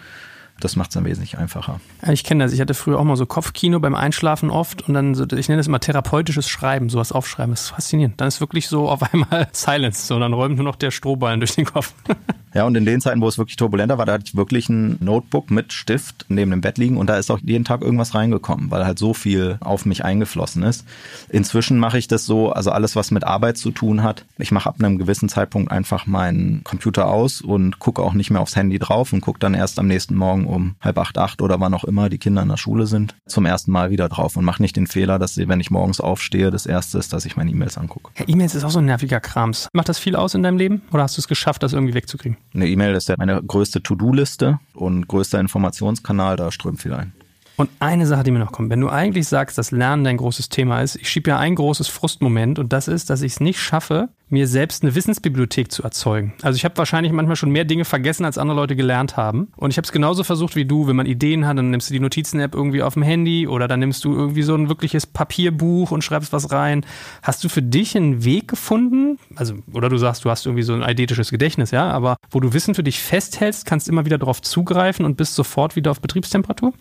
Das 0.60 0.76
macht 0.78 0.92
es 0.92 0.94
dann 0.94 1.06
wesentlich 1.06 1.38
einfacher. 1.38 1.82
Ich 2.10 2.24
kenne 2.24 2.44
das. 2.44 2.54
Ich 2.54 2.62
hatte 2.62 2.74
früher 2.74 2.98
auch 2.98 3.04
mal 3.04 3.18
so 3.18 3.26
Kopfkino 3.26 3.80
beim 3.80 3.94
Einschlafen 3.94 4.50
oft 4.50 4.88
und 4.88 4.94
dann 4.94 5.14
so, 5.14 5.26
ich 5.26 5.50
nenne 5.50 5.58
das 5.58 5.68
immer 5.68 5.82
therapeutisches 5.82 6.48
Schreiben, 6.48 6.90
sowas 6.90 7.12
aufschreiben. 7.12 7.52
Das 7.52 7.64
ist 7.64 7.70
faszinierend. 7.70 8.20
Dann 8.22 8.30
ist 8.30 8.40
wirklich 8.40 8.68
so 8.68 8.90
auf 8.90 9.04
einmal 9.14 9.48
Silence, 9.52 10.08
so 10.08 10.18
dann 10.20 10.34
räumt 10.34 10.56
nur 10.56 10.66
noch 10.66 10.78
der 10.78 10.92
Strohballen 10.92 11.40
durch 11.42 11.56
den 11.56 11.66
Kopf. 11.66 11.94
Ja, 12.56 12.64
und 12.64 12.78
in 12.78 12.86
den 12.86 13.02
Zeiten, 13.02 13.20
wo 13.20 13.28
es 13.28 13.38
wirklich 13.38 13.58
turbulenter 13.58 13.98
war, 13.98 14.06
da 14.06 14.14
hatte 14.14 14.24
ich 14.28 14.36
wirklich 14.38 14.70
ein 14.70 14.96
Notebook 15.02 15.52
mit 15.52 15.74
Stift 15.74 16.26
neben 16.30 16.52
dem 16.52 16.62
Bett 16.62 16.78
liegen 16.78 16.96
und 16.96 17.10
da 17.10 17.18
ist 17.18 17.30
auch 17.30 17.40
jeden 17.44 17.66
Tag 17.66 17.82
irgendwas 17.82 18.16
reingekommen, 18.16 18.72
weil 18.72 18.86
halt 18.86 18.98
so 18.98 19.14
viel 19.14 19.58
auf 19.60 19.86
mich 19.86 20.06
eingeflossen 20.06 20.64
ist. 20.64 20.86
Inzwischen 21.28 21.78
mache 21.80 21.98
ich 21.98 22.08
das 22.08 22.26
so, 22.26 22.54
also 22.54 22.72
alles, 22.72 22.96
was 22.96 23.12
mit 23.12 23.26
Arbeit 23.26 23.58
zu 23.58 23.72
tun 23.72 24.04
hat. 24.04 24.24
Ich 24.38 24.54
mache 24.54 24.70
ab 24.70 24.76
einem 24.80 24.98
gewissen 24.98 25.28
Zeitpunkt 25.28 25.70
einfach 25.70 26.06
meinen 26.06 26.64
Computer 26.64 27.10
aus 27.10 27.42
und 27.42 27.80
gucke 27.80 28.02
auch 28.02 28.14
nicht 28.14 28.32
mehr 28.32 28.40
aufs 28.40 28.56
Handy 28.56 28.80
drauf 28.80 29.12
und 29.12 29.20
gucke 29.20 29.40
dann 29.40 29.54
erst 29.54 29.78
am 29.78 29.88
nächsten 29.88 30.16
Morgen 30.16 30.45
um 30.48 30.76
halb 30.82 30.98
acht, 30.98 31.18
acht 31.18 31.42
oder 31.42 31.60
wann 31.60 31.74
auch 31.74 31.84
immer 31.84 32.10
die 32.10 32.18
Kinder 32.18 32.42
in 32.42 32.50
der 32.50 32.58
Schule 32.58 32.88
sind, 32.88 33.16
zum 33.26 33.46
ersten 33.46 33.72
Mal 33.72 33.92
wieder 33.92 34.10
drauf 34.10 34.36
und 34.38 34.46
mache 34.46 34.62
nicht 34.62 34.76
den 34.76 34.88
Fehler, 34.88 35.20
dass 35.20 35.38
wenn 35.38 35.60
ich 35.60 35.72
morgens 35.72 36.00
aufstehe, 36.00 36.52
das 36.52 36.66
erste 36.66 36.98
ist, 36.98 37.14
dass 37.14 37.26
ich 37.26 37.36
meine 37.38 37.52
E-Mails 37.52 37.78
angucke. 37.78 38.12
Ja, 38.18 38.26
E-Mails 38.28 38.56
ist 38.56 38.64
auch 38.64 38.72
so 38.72 38.80
ein 38.80 38.86
nerviger 38.86 39.20
Krams. 39.20 39.70
Macht 39.74 39.90
das 39.90 40.00
viel 40.00 40.16
aus 40.16 40.34
in 40.34 40.44
deinem 40.44 40.58
Leben 40.58 40.82
oder 40.92 41.04
hast 41.04 41.18
du 41.18 41.22
es 41.22 41.28
geschafft, 41.28 41.64
das 41.64 41.74
irgendwie 41.74 41.94
wegzukriegen? 41.94 42.38
Eine 42.54 42.68
E-Mail 42.68 42.96
ist 42.96 43.10
ja 43.10 43.16
meine 43.18 43.42
größte 43.42 43.82
To-Do-Liste 43.84 44.60
und 44.74 45.08
größter 45.08 45.40
Informationskanal, 45.40 46.36
da 46.36 46.52
strömt 46.52 46.82
viel 46.82 46.94
ein. 46.94 47.14
Und 47.58 47.70
eine 47.80 48.06
Sache, 48.06 48.24
die 48.24 48.32
mir 48.32 48.40
noch 48.40 48.52
kommt, 48.52 48.70
wenn 48.70 48.82
du 48.82 48.90
eigentlich 48.90 49.28
sagst, 49.28 49.58
dass 49.58 49.72
Lernen 49.72 50.04
dein 50.04 50.18
großes 50.18 50.50
Thema 50.50 50.82
ist, 50.82 50.98
ich 50.98 51.10
schiebe 51.10 51.30
ja 51.30 51.40
ein 51.40 51.56
großes 51.56 51.88
Frustmoment 51.88 52.60
und 52.60 52.74
das 52.74 52.90
ist, 52.90 53.10
dass 53.10 53.22
ich 53.22 53.34
es 53.34 53.40
nicht 53.40 53.60
schaffe, 53.60 54.10
mir 54.30 54.48
selbst 54.48 54.84
eine 54.84 54.96
Wissensbibliothek 54.96 55.72
zu 55.72 55.84
erzeugen. 55.84 56.34
Also 56.42 56.58
ich 56.58 56.66
habe 56.66 56.78
wahrscheinlich 56.78 57.14
manchmal 57.14 57.36
schon 57.36 57.52
mehr 57.52 57.66
Dinge 57.66 57.86
vergessen, 57.86 58.26
als 58.26 58.38
andere 58.38 58.58
Leute 58.58 58.76
gelernt 58.76 59.18
haben. 59.18 59.50
Und 59.56 59.72
ich 59.72 59.78
habe 59.78 59.86
es 59.86 59.92
genauso 59.92 60.24
versucht 60.24 60.56
wie 60.56 60.66
du, 60.66 60.88
wenn 60.88 60.96
man 60.96 61.06
Ideen 61.06 61.46
hat, 61.46 61.58
dann 61.58 61.70
nimmst 61.70 61.90
du 61.90 61.94
die 61.94 62.00
Notizen-App 62.00 62.56
irgendwie 62.56 62.82
auf 62.82 62.96
dem 62.96 63.04
Handy 63.04 63.48
oder 63.48 63.68
dann 63.68 63.80
nimmst 63.80 64.04
du 64.04 64.14
irgendwie 64.14 64.42
so 64.42 64.56
ein 64.56 64.70
wirkliches 64.70 65.06
Papierbuch 65.06 65.92
und 65.92 66.04
schreibst 66.04 66.34
was 66.34 66.52
rein. 66.52 66.86
Hast 67.22 67.44
du 67.44 67.50
für 67.50 67.62
dich 67.62 67.96
einen 67.96 68.24
Weg 68.24 68.48
gefunden? 68.48 69.20
Also, 69.36 69.56
oder 69.74 69.90
du 69.90 69.98
sagst, 69.98 70.26
du 70.26 70.30
hast 70.30 70.46
irgendwie 70.46 70.64
so 70.64 70.74
ein 70.74 70.84
eidetisches 70.84 71.30
Gedächtnis, 71.30 71.72
ja, 71.72 71.90
aber 71.90 72.18
wo 72.30 72.40
du 72.40 72.54
Wissen 72.54 72.76
für 72.76 72.84
dich 72.84 73.00
festhältst, 73.00 73.66
kannst 73.66 73.88
immer 73.88 74.06
wieder 74.06 74.18
darauf 74.18 74.42
zugreifen 74.42 75.06
und 75.06 75.18
bist 75.18 75.36
sofort 75.36 75.76
wieder 75.76 75.92
auf 75.92 76.02
Betriebstemperatur? 76.02 76.74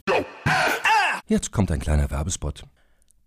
Jetzt 1.27 1.53
kommt 1.53 1.71
ein 1.71 1.81
kleiner 1.81 2.11
Werbespot. 2.11 2.65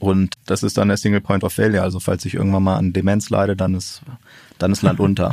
Und 0.00 0.34
das 0.46 0.62
ist 0.62 0.78
dann 0.78 0.88
der 0.88 0.96
Single 0.96 1.20
Point 1.20 1.44
of 1.44 1.52
Failure. 1.52 1.82
Also 1.82 2.00
falls 2.00 2.24
ich 2.24 2.34
irgendwann 2.34 2.62
mal 2.62 2.76
an 2.76 2.94
Demenz 2.94 3.28
leide, 3.28 3.54
dann 3.54 3.74
ist, 3.74 4.00
dann 4.58 4.72
ist 4.72 4.80
Land 4.80 4.98
unter. 5.00 5.32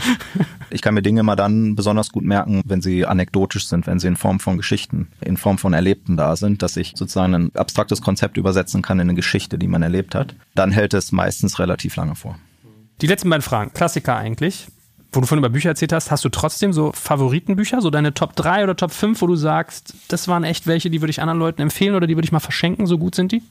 ich 0.69 0.81
kann 0.81 0.93
mir 0.93 1.01
Dinge 1.01 1.21
immer 1.21 1.37
dann 1.37 1.75
besonders 1.75 2.11
gut 2.11 2.25
merken, 2.25 2.61
wenn 2.65 2.81
sie 2.81 3.05
anekdotisch 3.05 3.67
sind, 3.67 3.87
wenn 3.87 3.99
sie 3.99 4.07
in 4.07 4.17
Form 4.17 4.41
von 4.41 4.57
Geschichten, 4.57 5.07
in 5.21 5.37
Form 5.37 5.57
von 5.57 5.71
Erlebten 5.71 6.17
da 6.17 6.35
sind, 6.35 6.61
dass 6.61 6.75
ich 6.75 6.93
sozusagen 6.95 7.33
ein 7.33 7.55
abstraktes 7.55 8.01
Konzept 8.01 8.35
übersetzen 8.35 8.81
kann 8.81 8.99
in 8.99 9.09
eine 9.09 9.15
Geschichte, 9.15 9.57
die 9.57 9.67
man 9.67 9.83
erlebt 9.83 10.13
hat. 10.13 10.35
Dann 10.53 10.71
hält 10.71 10.93
es 10.93 11.13
meistens 11.13 11.59
relativ 11.59 11.95
lange 11.95 12.15
vor. 12.15 12.37
Die 13.01 13.07
letzten 13.07 13.29
beiden 13.29 13.43
Fragen, 13.43 13.71
Klassiker 13.73 14.17
eigentlich. 14.17 14.67
Wo 15.13 15.21
du 15.21 15.27
vorhin 15.27 15.39
über 15.39 15.49
Bücher 15.49 15.69
erzählt 15.69 15.93
hast, 15.93 16.11
hast 16.11 16.25
du 16.25 16.29
trotzdem 16.29 16.73
so 16.73 16.91
Favoritenbücher, 16.91 17.81
so 17.81 17.89
deine 17.89 18.13
Top 18.13 18.35
3 18.35 18.65
oder 18.65 18.75
Top 18.75 18.91
5, 18.91 19.21
wo 19.21 19.27
du 19.27 19.37
sagst, 19.37 19.93
das 20.09 20.27
waren 20.27 20.43
echt 20.43 20.67
welche, 20.67 20.89
die 20.89 21.01
würde 21.01 21.11
ich 21.11 21.21
anderen 21.21 21.39
Leuten 21.39 21.61
empfehlen 21.61 21.95
oder 21.95 22.07
die 22.07 22.17
würde 22.17 22.25
ich 22.25 22.33
mal 22.33 22.41
verschenken, 22.41 22.85
so 22.87 22.97
gut 22.97 23.15
sind 23.15 23.31
die? 23.31 23.41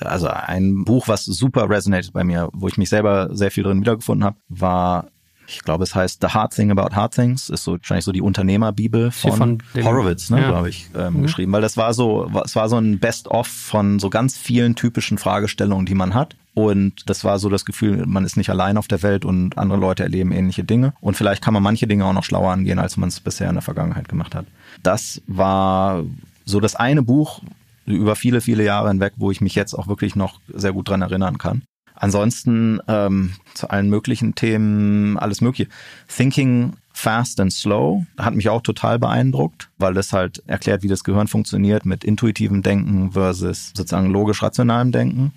Also 0.00 0.28
ein 0.28 0.84
Buch, 0.84 1.08
was 1.08 1.24
super 1.24 1.68
resonated 1.68 2.12
bei 2.12 2.24
mir, 2.24 2.48
wo 2.52 2.68
ich 2.68 2.78
mich 2.78 2.88
selber 2.88 3.28
sehr 3.32 3.50
viel 3.50 3.64
drin 3.64 3.80
wiedergefunden 3.80 4.24
habe, 4.24 4.36
war 4.48 5.08
ich 5.50 5.62
glaube, 5.62 5.84
es 5.84 5.94
heißt 5.94 6.20
The 6.22 6.28
Hard 6.28 6.54
Thing 6.54 6.70
About 6.70 6.94
Hard 6.94 7.14
Things, 7.14 7.50
ist 7.50 7.64
so 7.64 7.72
wahrscheinlich 7.72 8.04
so 8.04 8.12
die 8.12 8.20
Unternehmerbibel 8.20 9.10
von, 9.10 9.32
von 9.32 9.84
Horowitz, 9.84 10.30
ne, 10.30 10.40
ja. 10.40 10.48
glaube 10.48 10.68
ich, 10.68 10.88
ähm, 10.96 11.14
mhm. 11.14 11.22
geschrieben, 11.22 11.52
weil 11.52 11.62
das 11.62 11.76
war 11.76 11.92
so, 11.92 12.30
es 12.44 12.54
war 12.54 12.68
so 12.68 12.76
ein 12.76 12.98
Best-of 12.98 13.48
von 13.48 13.98
so 13.98 14.10
ganz 14.10 14.36
vielen 14.36 14.76
typischen 14.76 15.18
Fragestellungen, 15.18 15.86
die 15.86 15.94
man 15.94 16.14
hat. 16.14 16.36
Und 16.54 17.08
das 17.08 17.24
war 17.24 17.38
so 17.38 17.48
das 17.48 17.64
Gefühl, 17.64 18.04
man 18.06 18.24
ist 18.24 18.36
nicht 18.36 18.50
allein 18.50 18.76
auf 18.76 18.88
der 18.88 19.02
Welt 19.02 19.24
und 19.24 19.56
andere 19.56 19.78
Leute 19.78 20.02
erleben 20.02 20.32
ähnliche 20.32 20.64
Dinge. 20.64 20.94
Und 21.00 21.16
vielleicht 21.16 21.42
kann 21.42 21.54
man 21.54 21.62
manche 21.62 21.86
Dinge 21.86 22.04
auch 22.04 22.12
noch 22.12 22.24
schlauer 22.24 22.52
angehen, 22.52 22.78
als 22.78 22.96
man 22.96 23.08
es 23.08 23.20
bisher 23.20 23.48
in 23.48 23.54
der 23.54 23.62
Vergangenheit 23.62 24.08
gemacht 24.08 24.34
hat. 24.34 24.46
Das 24.82 25.22
war 25.26 26.04
so 26.44 26.60
das 26.60 26.74
eine 26.74 27.02
Buch 27.02 27.40
über 27.86 28.16
viele, 28.16 28.40
viele 28.40 28.64
Jahre 28.64 28.88
hinweg, 28.88 29.14
wo 29.16 29.30
ich 29.30 29.40
mich 29.40 29.54
jetzt 29.54 29.74
auch 29.74 29.88
wirklich 29.88 30.16
noch 30.16 30.40
sehr 30.48 30.72
gut 30.72 30.88
dran 30.88 31.02
erinnern 31.02 31.38
kann. 31.38 31.62
Ansonsten 31.94 32.80
ähm, 32.88 33.34
zu 33.54 33.68
allen 33.68 33.90
möglichen 33.90 34.34
Themen, 34.34 35.18
alles 35.18 35.40
mögliche. 35.42 35.70
Thinking 36.08 36.74
Fast 36.92 37.40
and 37.40 37.52
Slow 37.52 38.06
hat 38.18 38.34
mich 38.34 38.48
auch 38.48 38.62
total 38.62 38.98
beeindruckt, 38.98 39.70
weil 39.78 39.94
das 39.94 40.12
halt 40.12 40.42
erklärt, 40.46 40.82
wie 40.82 40.88
das 40.88 41.04
Gehirn 41.04 41.28
funktioniert 41.28 41.86
mit 41.86 42.04
intuitivem 42.04 42.62
Denken 42.62 43.12
versus 43.12 43.72
sozusagen 43.74 44.10
logisch-rationalem 44.10 44.92
Denken. 44.92 45.32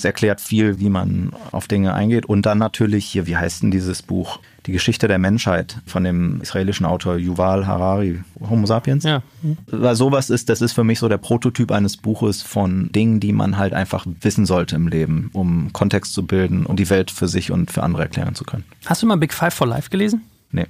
Es 0.00 0.04
erklärt 0.06 0.40
viel, 0.40 0.80
wie 0.80 0.88
man 0.88 1.30
auf 1.52 1.68
Dinge 1.68 1.92
eingeht. 1.92 2.24
Und 2.24 2.46
dann 2.46 2.56
natürlich 2.56 3.04
hier, 3.04 3.26
wie 3.26 3.36
heißt 3.36 3.62
denn 3.62 3.70
dieses 3.70 4.00
Buch? 4.00 4.40
Die 4.64 4.72
Geschichte 4.72 5.08
der 5.08 5.18
Menschheit 5.18 5.76
von 5.84 6.04
dem 6.04 6.40
israelischen 6.40 6.86
Autor 6.86 7.16
Yuval 7.16 7.66
Harari, 7.66 8.20
Homo 8.40 8.66
sapiens. 8.66 9.04
Ja. 9.04 9.22
Weil 9.66 9.94
sowas 9.96 10.30
ist, 10.30 10.48
das 10.48 10.62
ist 10.62 10.72
für 10.72 10.84
mich 10.84 11.00
so 11.00 11.10
der 11.10 11.18
Prototyp 11.18 11.70
eines 11.70 11.98
Buches 11.98 12.40
von 12.40 12.90
Dingen, 12.92 13.20
die 13.20 13.34
man 13.34 13.58
halt 13.58 13.74
einfach 13.74 14.06
wissen 14.22 14.46
sollte 14.46 14.74
im 14.76 14.88
Leben, 14.88 15.28
um 15.34 15.70
Kontext 15.74 16.14
zu 16.14 16.26
bilden 16.26 16.64
und 16.64 16.80
die 16.80 16.88
Welt 16.88 17.10
für 17.10 17.28
sich 17.28 17.50
und 17.50 17.70
für 17.70 17.82
andere 17.82 18.04
erklären 18.04 18.34
zu 18.34 18.44
können. 18.44 18.64
Hast 18.86 19.02
du 19.02 19.06
mal 19.06 19.16
Big 19.16 19.34
Five 19.34 19.52
for 19.52 19.66
Life 19.66 19.90
gelesen? 19.90 20.22
Nee. 20.50 20.64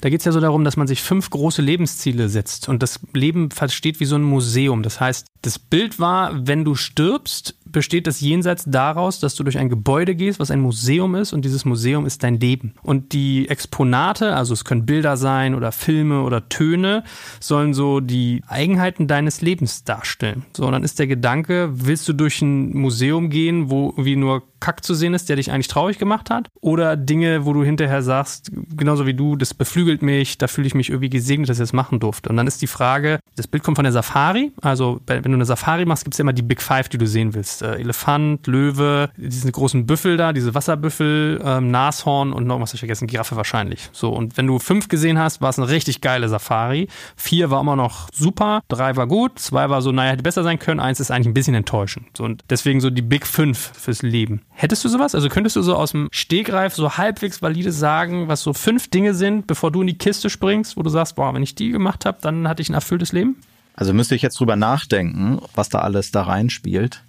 Da 0.00 0.08
geht 0.08 0.20
es 0.20 0.24
ja 0.24 0.32
so 0.32 0.40
darum, 0.40 0.64
dass 0.64 0.78
man 0.78 0.86
sich 0.86 1.02
fünf 1.02 1.28
große 1.28 1.60
Lebensziele 1.60 2.30
setzt 2.30 2.70
und 2.70 2.82
das 2.82 3.00
Leben 3.12 3.50
versteht 3.50 4.00
wie 4.00 4.06
so 4.06 4.16
ein 4.16 4.22
Museum. 4.22 4.82
Das 4.82 5.00
heißt, 5.00 5.26
das 5.42 5.58
Bild 5.58 5.98
war, 5.98 6.46
wenn 6.46 6.64
du 6.64 6.74
stirbst, 6.74 7.54
besteht 7.72 8.06
das 8.06 8.20
Jenseits 8.20 8.64
daraus, 8.66 9.20
dass 9.20 9.34
du 9.34 9.44
durch 9.44 9.58
ein 9.58 9.68
Gebäude 9.68 10.14
gehst, 10.14 10.40
was 10.40 10.50
ein 10.50 10.60
Museum 10.60 11.14
ist 11.14 11.32
und 11.32 11.44
dieses 11.44 11.64
Museum 11.64 12.06
ist 12.06 12.22
dein 12.22 12.38
Leben. 12.38 12.74
Und 12.82 13.12
die 13.12 13.48
Exponate, 13.48 14.34
also 14.34 14.54
es 14.54 14.64
können 14.64 14.86
Bilder 14.86 15.16
sein 15.16 15.54
oder 15.54 15.72
Filme 15.72 16.22
oder 16.22 16.48
Töne, 16.48 17.04
sollen 17.40 17.74
so 17.74 18.00
die 18.00 18.42
Eigenheiten 18.46 19.06
deines 19.06 19.40
Lebens 19.40 19.84
darstellen. 19.84 20.44
So, 20.56 20.66
und 20.66 20.72
dann 20.72 20.84
ist 20.84 20.98
der 20.98 21.06
Gedanke, 21.06 21.70
willst 21.72 22.08
du 22.08 22.12
durch 22.12 22.42
ein 22.42 22.76
Museum 22.76 23.30
gehen, 23.30 23.70
wo 23.70 23.94
wie 23.96 24.16
nur 24.16 24.42
Kack 24.60 24.84
zu 24.84 24.94
sehen 24.94 25.14
ist, 25.14 25.28
der 25.28 25.36
dich 25.36 25.50
eigentlich 25.50 25.68
traurig 25.68 25.98
gemacht 25.98 26.30
hat? 26.30 26.48
Oder 26.60 26.96
Dinge, 26.96 27.46
wo 27.46 27.52
du 27.52 27.64
hinterher 27.64 28.02
sagst, 28.02 28.52
genauso 28.76 29.06
wie 29.06 29.14
du, 29.14 29.36
das 29.36 29.54
beflügelt 29.54 30.02
mich, 30.02 30.38
da 30.38 30.46
fühle 30.46 30.66
ich 30.66 30.74
mich 30.74 30.90
irgendwie 30.90 31.08
gesegnet, 31.08 31.48
dass 31.48 31.56
ich 31.56 31.62
das 31.62 31.72
machen 31.72 31.98
durfte. 31.98 32.28
Und 32.28 32.36
dann 32.36 32.46
ist 32.46 32.60
die 32.60 32.66
Frage, 32.66 33.20
das 33.36 33.46
Bild 33.46 33.64
kommt 33.64 33.78
von 33.78 33.84
der 33.84 33.92
Safari, 33.92 34.52
also 34.60 35.00
wenn 35.06 35.22
du 35.22 35.32
eine 35.32 35.46
Safari 35.46 35.86
machst, 35.86 36.04
gibt 36.04 36.14
es 36.14 36.18
ja 36.18 36.22
immer 36.22 36.32
die 36.32 36.42
Big 36.42 36.60
Five, 36.60 36.88
die 36.88 36.98
du 36.98 37.06
sehen 37.06 37.34
willst. 37.34 37.59
Äh, 37.62 37.80
Elefant, 37.80 38.46
Löwe, 38.46 39.10
diesen 39.16 39.52
großen 39.52 39.86
Büffel 39.86 40.16
da, 40.16 40.32
diese 40.32 40.54
Wasserbüffel, 40.54 41.40
ähm, 41.44 41.70
Nashorn 41.70 42.32
und 42.32 42.46
noch 42.46 42.60
was 42.60 42.74
ich 42.74 42.80
vergessen, 42.80 43.06
Giraffe 43.06 43.36
wahrscheinlich. 43.36 43.88
So, 43.92 44.10
und 44.10 44.36
wenn 44.36 44.46
du 44.46 44.58
fünf 44.58 44.88
gesehen 44.88 45.18
hast, 45.18 45.40
war 45.40 45.50
es 45.50 45.58
eine 45.58 45.68
richtig 45.68 46.00
geile 46.00 46.28
Safari. 46.28 46.88
Vier 47.16 47.50
war 47.50 47.60
immer 47.60 47.76
noch 47.76 48.08
super, 48.12 48.62
drei 48.68 48.96
war 48.96 49.06
gut, 49.06 49.38
zwei 49.38 49.70
war 49.70 49.82
so, 49.82 49.92
naja, 49.92 50.12
hätte 50.12 50.22
besser 50.22 50.42
sein 50.42 50.58
können, 50.58 50.80
eins 50.80 51.00
ist 51.00 51.10
eigentlich 51.10 51.28
ein 51.28 51.34
bisschen 51.34 51.54
enttäuschend. 51.54 52.06
So, 52.16 52.24
und 52.24 52.44
deswegen 52.50 52.80
so 52.80 52.90
die 52.90 53.02
Big 53.02 53.26
Fünf 53.26 53.72
fürs 53.74 54.02
Leben. 54.02 54.42
Hättest 54.50 54.84
du 54.84 54.88
sowas? 54.88 55.14
Also 55.14 55.28
könntest 55.28 55.56
du 55.56 55.62
so 55.62 55.74
aus 55.74 55.92
dem 55.92 56.08
Stegreif 56.12 56.74
so 56.74 56.96
halbwegs 56.96 57.42
valide 57.42 57.72
sagen, 57.72 58.28
was 58.28 58.42
so 58.42 58.52
fünf 58.52 58.88
Dinge 58.88 59.14
sind, 59.14 59.46
bevor 59.46 59.70
du 59.70 59.80
in 59.80 59.86
die 59.86 59.98
Kiste 59.98 60.30
springst, 60.30 60.76
wo 60.76 60.82
du 60.82 60.90
sagst, 60.90 61.16
boah, 61.16 61.34
wenn 61.34 61.42
ich 61.42 61.54
die 61.54 61.70
gemacht 61.70 62.04
habe, 62.04 62.18
dann 62.20 62.48
hatte 62.48 62.62
ich 62.62 62.68
ein 62.68 62.74
erfülltes 62.74 63.12
Leben? 63.12 63.36
Also 63.74 63.94
müsste 63.94 64.14
ich 64.14 64.22
jetzt 64.22 64.38
drüber 64.38 64.56
nachdenken, 64.56 65.40
was 65.54 65.70
da 65.70 65.78
alles 65.78 66.10
da 66.10 66.22
reinspielt. 66.22 67.02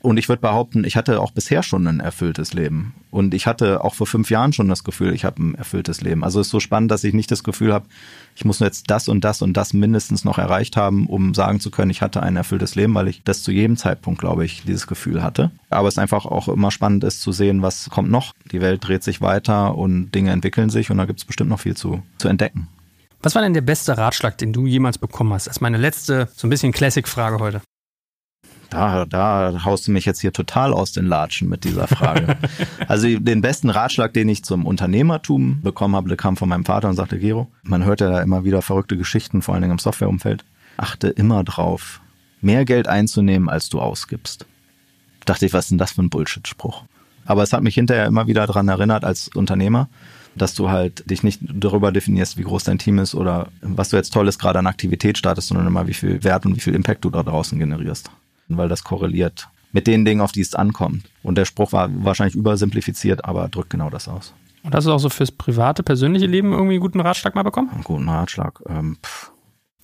Und 0.00 0.16
ich 0.16 0.28
würde 0.28 0.40
behaupten, 0.40 0.84
ich 0.84 0.96
hatte 0.96 1.20
auch 1.20 1.32
bisher 1.32 1.62
schon 1.62 1.86
ein 1.86 1.98
erfülltes 1.98 2.52
Leben. 2.52 2.94
Und 3.10 3.34
ich 3.34 3.46
hatte 3.46 3.82
auch 3.82 3.94
vor 3.94 4.06
fünf 4.06 4.30
Jahren 4.30 4.52
schon 4.52 4.68
das 4.68 4.84
Gefühl, 4.84 5.12
ich 5.12 5.24
habe 5.24 5.42
ein 5.42 5.54
erfülltes 5.56 6.00
Leben. 6.02 6.22
Also 6.22 6.40
es 6.40 6.46
ist 6.46 6.50
so 6.52 6.60
spannend, 6.60 6.90
dass 6.90 7.02
ich 7.02 7.14
nicht 7.14 7.30
das 7.30 7.42
Gefühl 7.42 7.72
habe, 7.72 7.86
ich 8.36 8.44
muss 8.44 8.60
jetzt 8.60 8.90
das 8.90 9.08
und 9.08 9.24
das 9.24 9.42
und 9.42 9.54
das 9.54 9.72
mindestens 9.72 10.24
noch 10.24 10.38
erreicht 10.38 10.76
haben, 10.76 11.06
um 11.08 11.34
sagen 11.34 11.58
zu 11.58 11.70
können, 11.70 11.90
ich 11.90 12.00
hatte 12.00 12.22
ein 12.22 12.36
erfülltes 12.36 12.76
Leben, 12.76 12.94
weil 12.94 13.08
ich 13.08 13.22
das 13.24 13.42
zu 13.42 13.50
jedem 13.50 13.76
Zeitpunkt, 13.76 14.20
glaube 14.20 14.44
ich, 14.44 14.62
dieses 14.62 14.86
Gefühl 14.86 15.22
hatte. 15.22 15.50
Aber 15.68 15.88
es 15.88 15.98
einfach 15.98 16.26
auch 16.26 16.48
immer 16.48 16.70
spannend 16.70 17.02
ist 17.02 17.20
zu 17.20 17.32
sehen, 17.32 17.62
was 17.62 17.90
kommt 17.90 18.10
noch. 18.10 18.34
Die 18.52 18.60
Welt 18.60 18.86
dreht 18.86 19.02
sich 19.02 19.20
weiter 19.20 19.76
und 19.76 20.12
Dinge 20.12 20.30
entwickeln 20.30 20.70
sich 20.70 20.90
und 20.90 20.98
da 20.98 21.06
gibt 21.06 21.18
es 21.18 21.24
bestimmt 21.24 21.50
noch 21.50 21.60
viel 21.60 21.76
zu, 21.76 22.02
zu 22.18 22.28
entdecken. 22.28 22.68
Was 23.20 23.34
war 23.34 23.42
denn 23.42 23.54
der 23.54 23.62
beste 23.62 23.98
Ratschlag, 23.98 24.38
den 24.38 24.52
du 24.52 24.66
jemals 24.66 24.96
bekommen 24.96 25.32
hast? 25.32 25.48
Das 25.48 25.56
ist 25.56 25.60
meine 25.60 25.78
letzte, 25.78 26.28
so 26.36 26.46
ein 26.46 26.50
bisschen 26.50 26.70
Classic-Frage 26.70 27.40
heute. 27.40 27.62
Da, 28.70 29.06
da 29.06 29.64
haust 29.64 29.88
du 29.88 29.92
mich 29.92 30.04
jetzt 30.04 30.20
hier 30.20 30.32
total 30.32 30.74
aus 30.74 30.92
den 30.92 31.06
Latschen 31.06 31.48
mit 31.48 31.64
dieser 31.64 31.86
Frage. 31.86 32.36
also 32.88 33.08
den 33.18 33.40
besten 33.40 33.70
Ratschlag, 33.70 34.12
den 34.12 34.28
ich 34.28 34.44
zum 34.44 34.66
Unternehmertum 34.66 35.62
bekommen 35.62 35.96
habe, 35.96 36.08
der 36.08 36.18
kam 36.18 36.36
von 36.36 36.50
meinem 36.50 36.66
Vater 36.66 36.88
und 36.88 36.94
sagte, 36.94 37.18
Gero, 37.18 37.48
man 37.62 37.84
hört 37.84 38.00
ja 38.00 38.10
da 38.10 38.20
immer 38.20 38.44
wieder 38.44 38.60
verrückte 38.60 38.96
Geschichten, 38.96 39.40
vor 39.40 39.54
allen 39.54 39.62
Dingen 39.62 39.72
im 39.72 39.78
Softwareumfeld. 39.78 40.44
Achte 40.76 41.08
immer 41.08 41.44
drauf, 41.44 42.00
mehr 42.42 42.66
Geld 42.66 42.88
einzunehmen, 42.88 43.48
als 43.48 43.70
du 43.70 43.80
ausgibst. 43.80 44.44
Dachte 45.24 45.46
ich, 45.46 45.52
was 45.54 45.66
ist 45.66 45.70
denn 45.70 45.78
das 45.78 45.92
für 45.92 46.02
ein 46.02 46.10
Bullshit-Spruch? 46.10 46.84
Aber 47.24 47.42
es 47.42 47.52
hat 47.52 47.62
mich 47.62 47.74
hinterher 47.74 48.06
immer 48.06 48.26
wieder 48.26 48.46
daran 48.46 48.68
erinnert 48.68 49.04
als 49.04 49.28
Unternehmer, 49.28 49.88
dass 50.34 50.54
du 50.54 50.70
halt 50.70 51.10
dich 51.10 51.22
nicht 51.22 51.40
darüber 51.42 51.90
definierst, 51.90 52.36
wie 52.36 52.42
groß 52.42 52.64
dein 52.64 52.78
Team 52.78 52.98
ist 52.98 53.14
oder 53.14 53.48
was 53.62 53.88
du 53.88 53.96
jetzt 53.96 54.12
Tolles 54.12 54.38
gerade 54.38 54.58
an 54.58 54.66
Aktivität 54.66 55.18
startest, 55.18 55.48
sondern 55.48 55.66
immer, 55.66 55.86
wie 55.86 55.94
viel 55.94 56.22
Wert 56.22 56.44
und 56.46 56.54
wie 56.54 56.60
viel 56.60 56.74
Impact 56.74 57.04
du 57.04 57.10
da 57.10 57.22
draußen 57.22 57.58
generierst 57.58 58.10
weil 58.56 58.68
das 58.68 58.84
korreliert 58.84 59.48
mit 59.72 59.86
den 59.86 60.04
Dingen, 60.04 60.20
auf 60.20 60.32
die 60.32 60.40
es 60.40 60.54
ankommt. 60.54 61.04
Und 61.22 61.36
der 61.36 61.44
Spruch 61.44 61.72
war 61.72 61.88
wahrscheinlich 62.04 62.34
übersimplifiziert, 62.34 63.24
aber 63.24 63.48
drückt 63.48 63.70
genau 63.70 63.90
das 63.90 64.08
aus. 64.08 64.34
Und 64.62 64.74
hast 64.74 64.86
du 64.86 64.92
auch 64.92 64.98
so 64.98 65.08
fürs 65.08 65.30
private, 65.30 65.82
persönliche 65.82 66.26
Leben 66.26 66.52
irgendwie 66.52 66.74
einen 66.74 66.80
guten 66.80 67.00
Ratschlag 67.00 67.34
mal 67.34 67.42
bekommen? 67.42 67.70
Einen 67.70 67.84
guten 67.84 68.08
Ratschlag. 68.08 68.60
Ähm, 68.68 68.98
pff. 69.04 69.30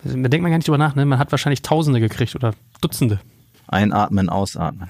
Da 0.02 0.28
denkt 0.28 0.42
man 0.42 0.50
gar 0.50 0.58
nicht 0.58 0.66
drüber 0.68 0.78
nach, 0.78 0.94
ne? 0.94 1.06
Man 1.06 1.18
hat 1.18 1.30
wahrscheinlich 1.30 1.62
Tausende 1.62 2.00
gekriegt 2.00 2.34
oder 2.34 2.52
Dutzende. 2.80 3.20
Einatmen, 3.66 4.28
ausatmen. 4.28 4.88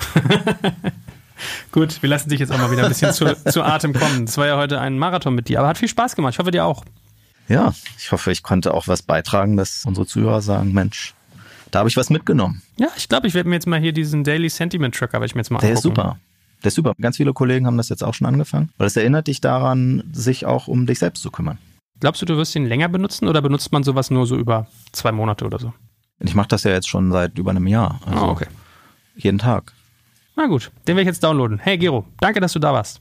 Gut, 1.73 2.03
wir 2.03 2.09
lassen 2.09 2.29
dich 2.31 2.41
jetzt 2.41 2.51
auch 2.51 2.59
mal 2.59 2.71
wieder 2.71 2.85
ein 2.85 2.89
bisschen 2.89 3.13
zu, 3.13 3.37
zu 3.45 3.63
Atem 3.63 3.93
kommen. 3.93 4.27
Das 4.27 4.37
war 4.39 4.47
ja 4.47 4.57
heute 4.57 4.81
ein 4.81 4.99
Marathon 4.99 5.35
mit 5.35 5.49
dir, 5.49 5.61
aber 5.61 5.69
hat 5.69 5.79
viel 5.79 5.89
Spaß 5.89 6.17
gemacht. 6.17 6.35
Ich 6.35 6.39
hoffe, 6.39 6.51
dir 6.51 6.65
auch. 6.65 6.85
Ja, 7.49 7.75
ich 7.99 8.11
hoffe, 8.11 8.33
ich 8.33 8.43
konnte 8.43 8.73
auch 8.75 8.89
was 8.89 9.03
beitragen, 9.03 9.57
dass 9.57 9.85
unsere 9.85 10.07
Zuhörer 10.07 10.41
sagen, 10.41 10.73
Mensch, 10.73 11.15
da 11.75 11.81
habe 11.81 11.89
ich 11.89 11.97
was 11.97 12.11
mitgenommen. 12.11 12.63
Ja, 12.79 12.89
ich 12.97 13.09
glaube, 13.09 13.27
ich 13.27 13.35
werde 13.35 13.49
mir 13.49 13.57
jetzt 13.57 13.67
mal 13.67 13.81
hier 13.81 13.93
diesen 13.93 14.23
Daily 14.25 14.49
Sentiment 14.49 14.95
Tracker, 14.95 15.15
werde 15.15 15.27
ich 15.27 15.35
mir 15.35 15.41
jetzt 15.41 15.51
mal 15.51 15.59
Der 15.59 15.71
angucken. 15.71 15.79
ist 15.79 15.83
super. 15.97 16.19
Der 16.63 16.69
ist 16.69 16.75
super. 16.77 16.93
Ganz 17.01 17.17
viele 17.17 17.33
Kollegen 17.33 17.67
haben 17.67 17.77
das 17.77 17.89
jetzt 17.89 18.03
auch 18.05 18.15
schon 18.15 18.27
angefangen, 18.27 18.71
weil 18.79 18.87
es 18.87 18.97
erinnert 18.97 19.27
dich 19.27 19.41
daran, 19.41 20.03
sich 20.13 20.47
auch 20.47 20.69
um 20.69 20.87
dich 20.87 20.99
selbst 20.99 21.23
zu 21.23 21.31
kümmern. 21.31 21.59
Glaubst 22.01 22.23
du, 22.23 22.27
du 22.27 22.37
wirst 22.37 22.55
ihn 22.57 22.67
länger 22.67 22.89
benutzen 22.89 23.29
oder 23.29 23.41
benutzt 23.43 23.73
man 23.73 23.83
sowas 23.85 24.11
nur 24.11 24.27
so 24.27 24.37
über 24.37 24.67
zwei 24.93 25.13
Monate 25.13 25.45
oder 25.45 25.59
so? 25.59 25.73
Ich 26.21 26.35
mache 26.35 26.49
das 26.49 26.63
ja 26.65 26.71
jetzt 26.71 26.89
schon 26.89 27.11
seit 27.13 27.39
über 27.39 27.51
einem 27.51 27.67
Jahr. 27.67 28.01
Also 28.07 28.19
Ah, 28.25 28.29
okay. 28.31 28.47
Jeden 29.17 29.39
Tag. 29.39 29.73
Na 30.37 30.47
gut, 30.47 30.71
den 30.87 30.97
werde 30.97 31.03
ich 31.03 31.07
jetzt 31.15 31.23
downloaden. 31.23 31.59
Hey 31.59 31.77
Gero, 31.79 32.05
danke, 32.21 32.41
dass 32.41 32.53
du 32.53 32.59
da 32.59 32.73
warst. 32.73 33.01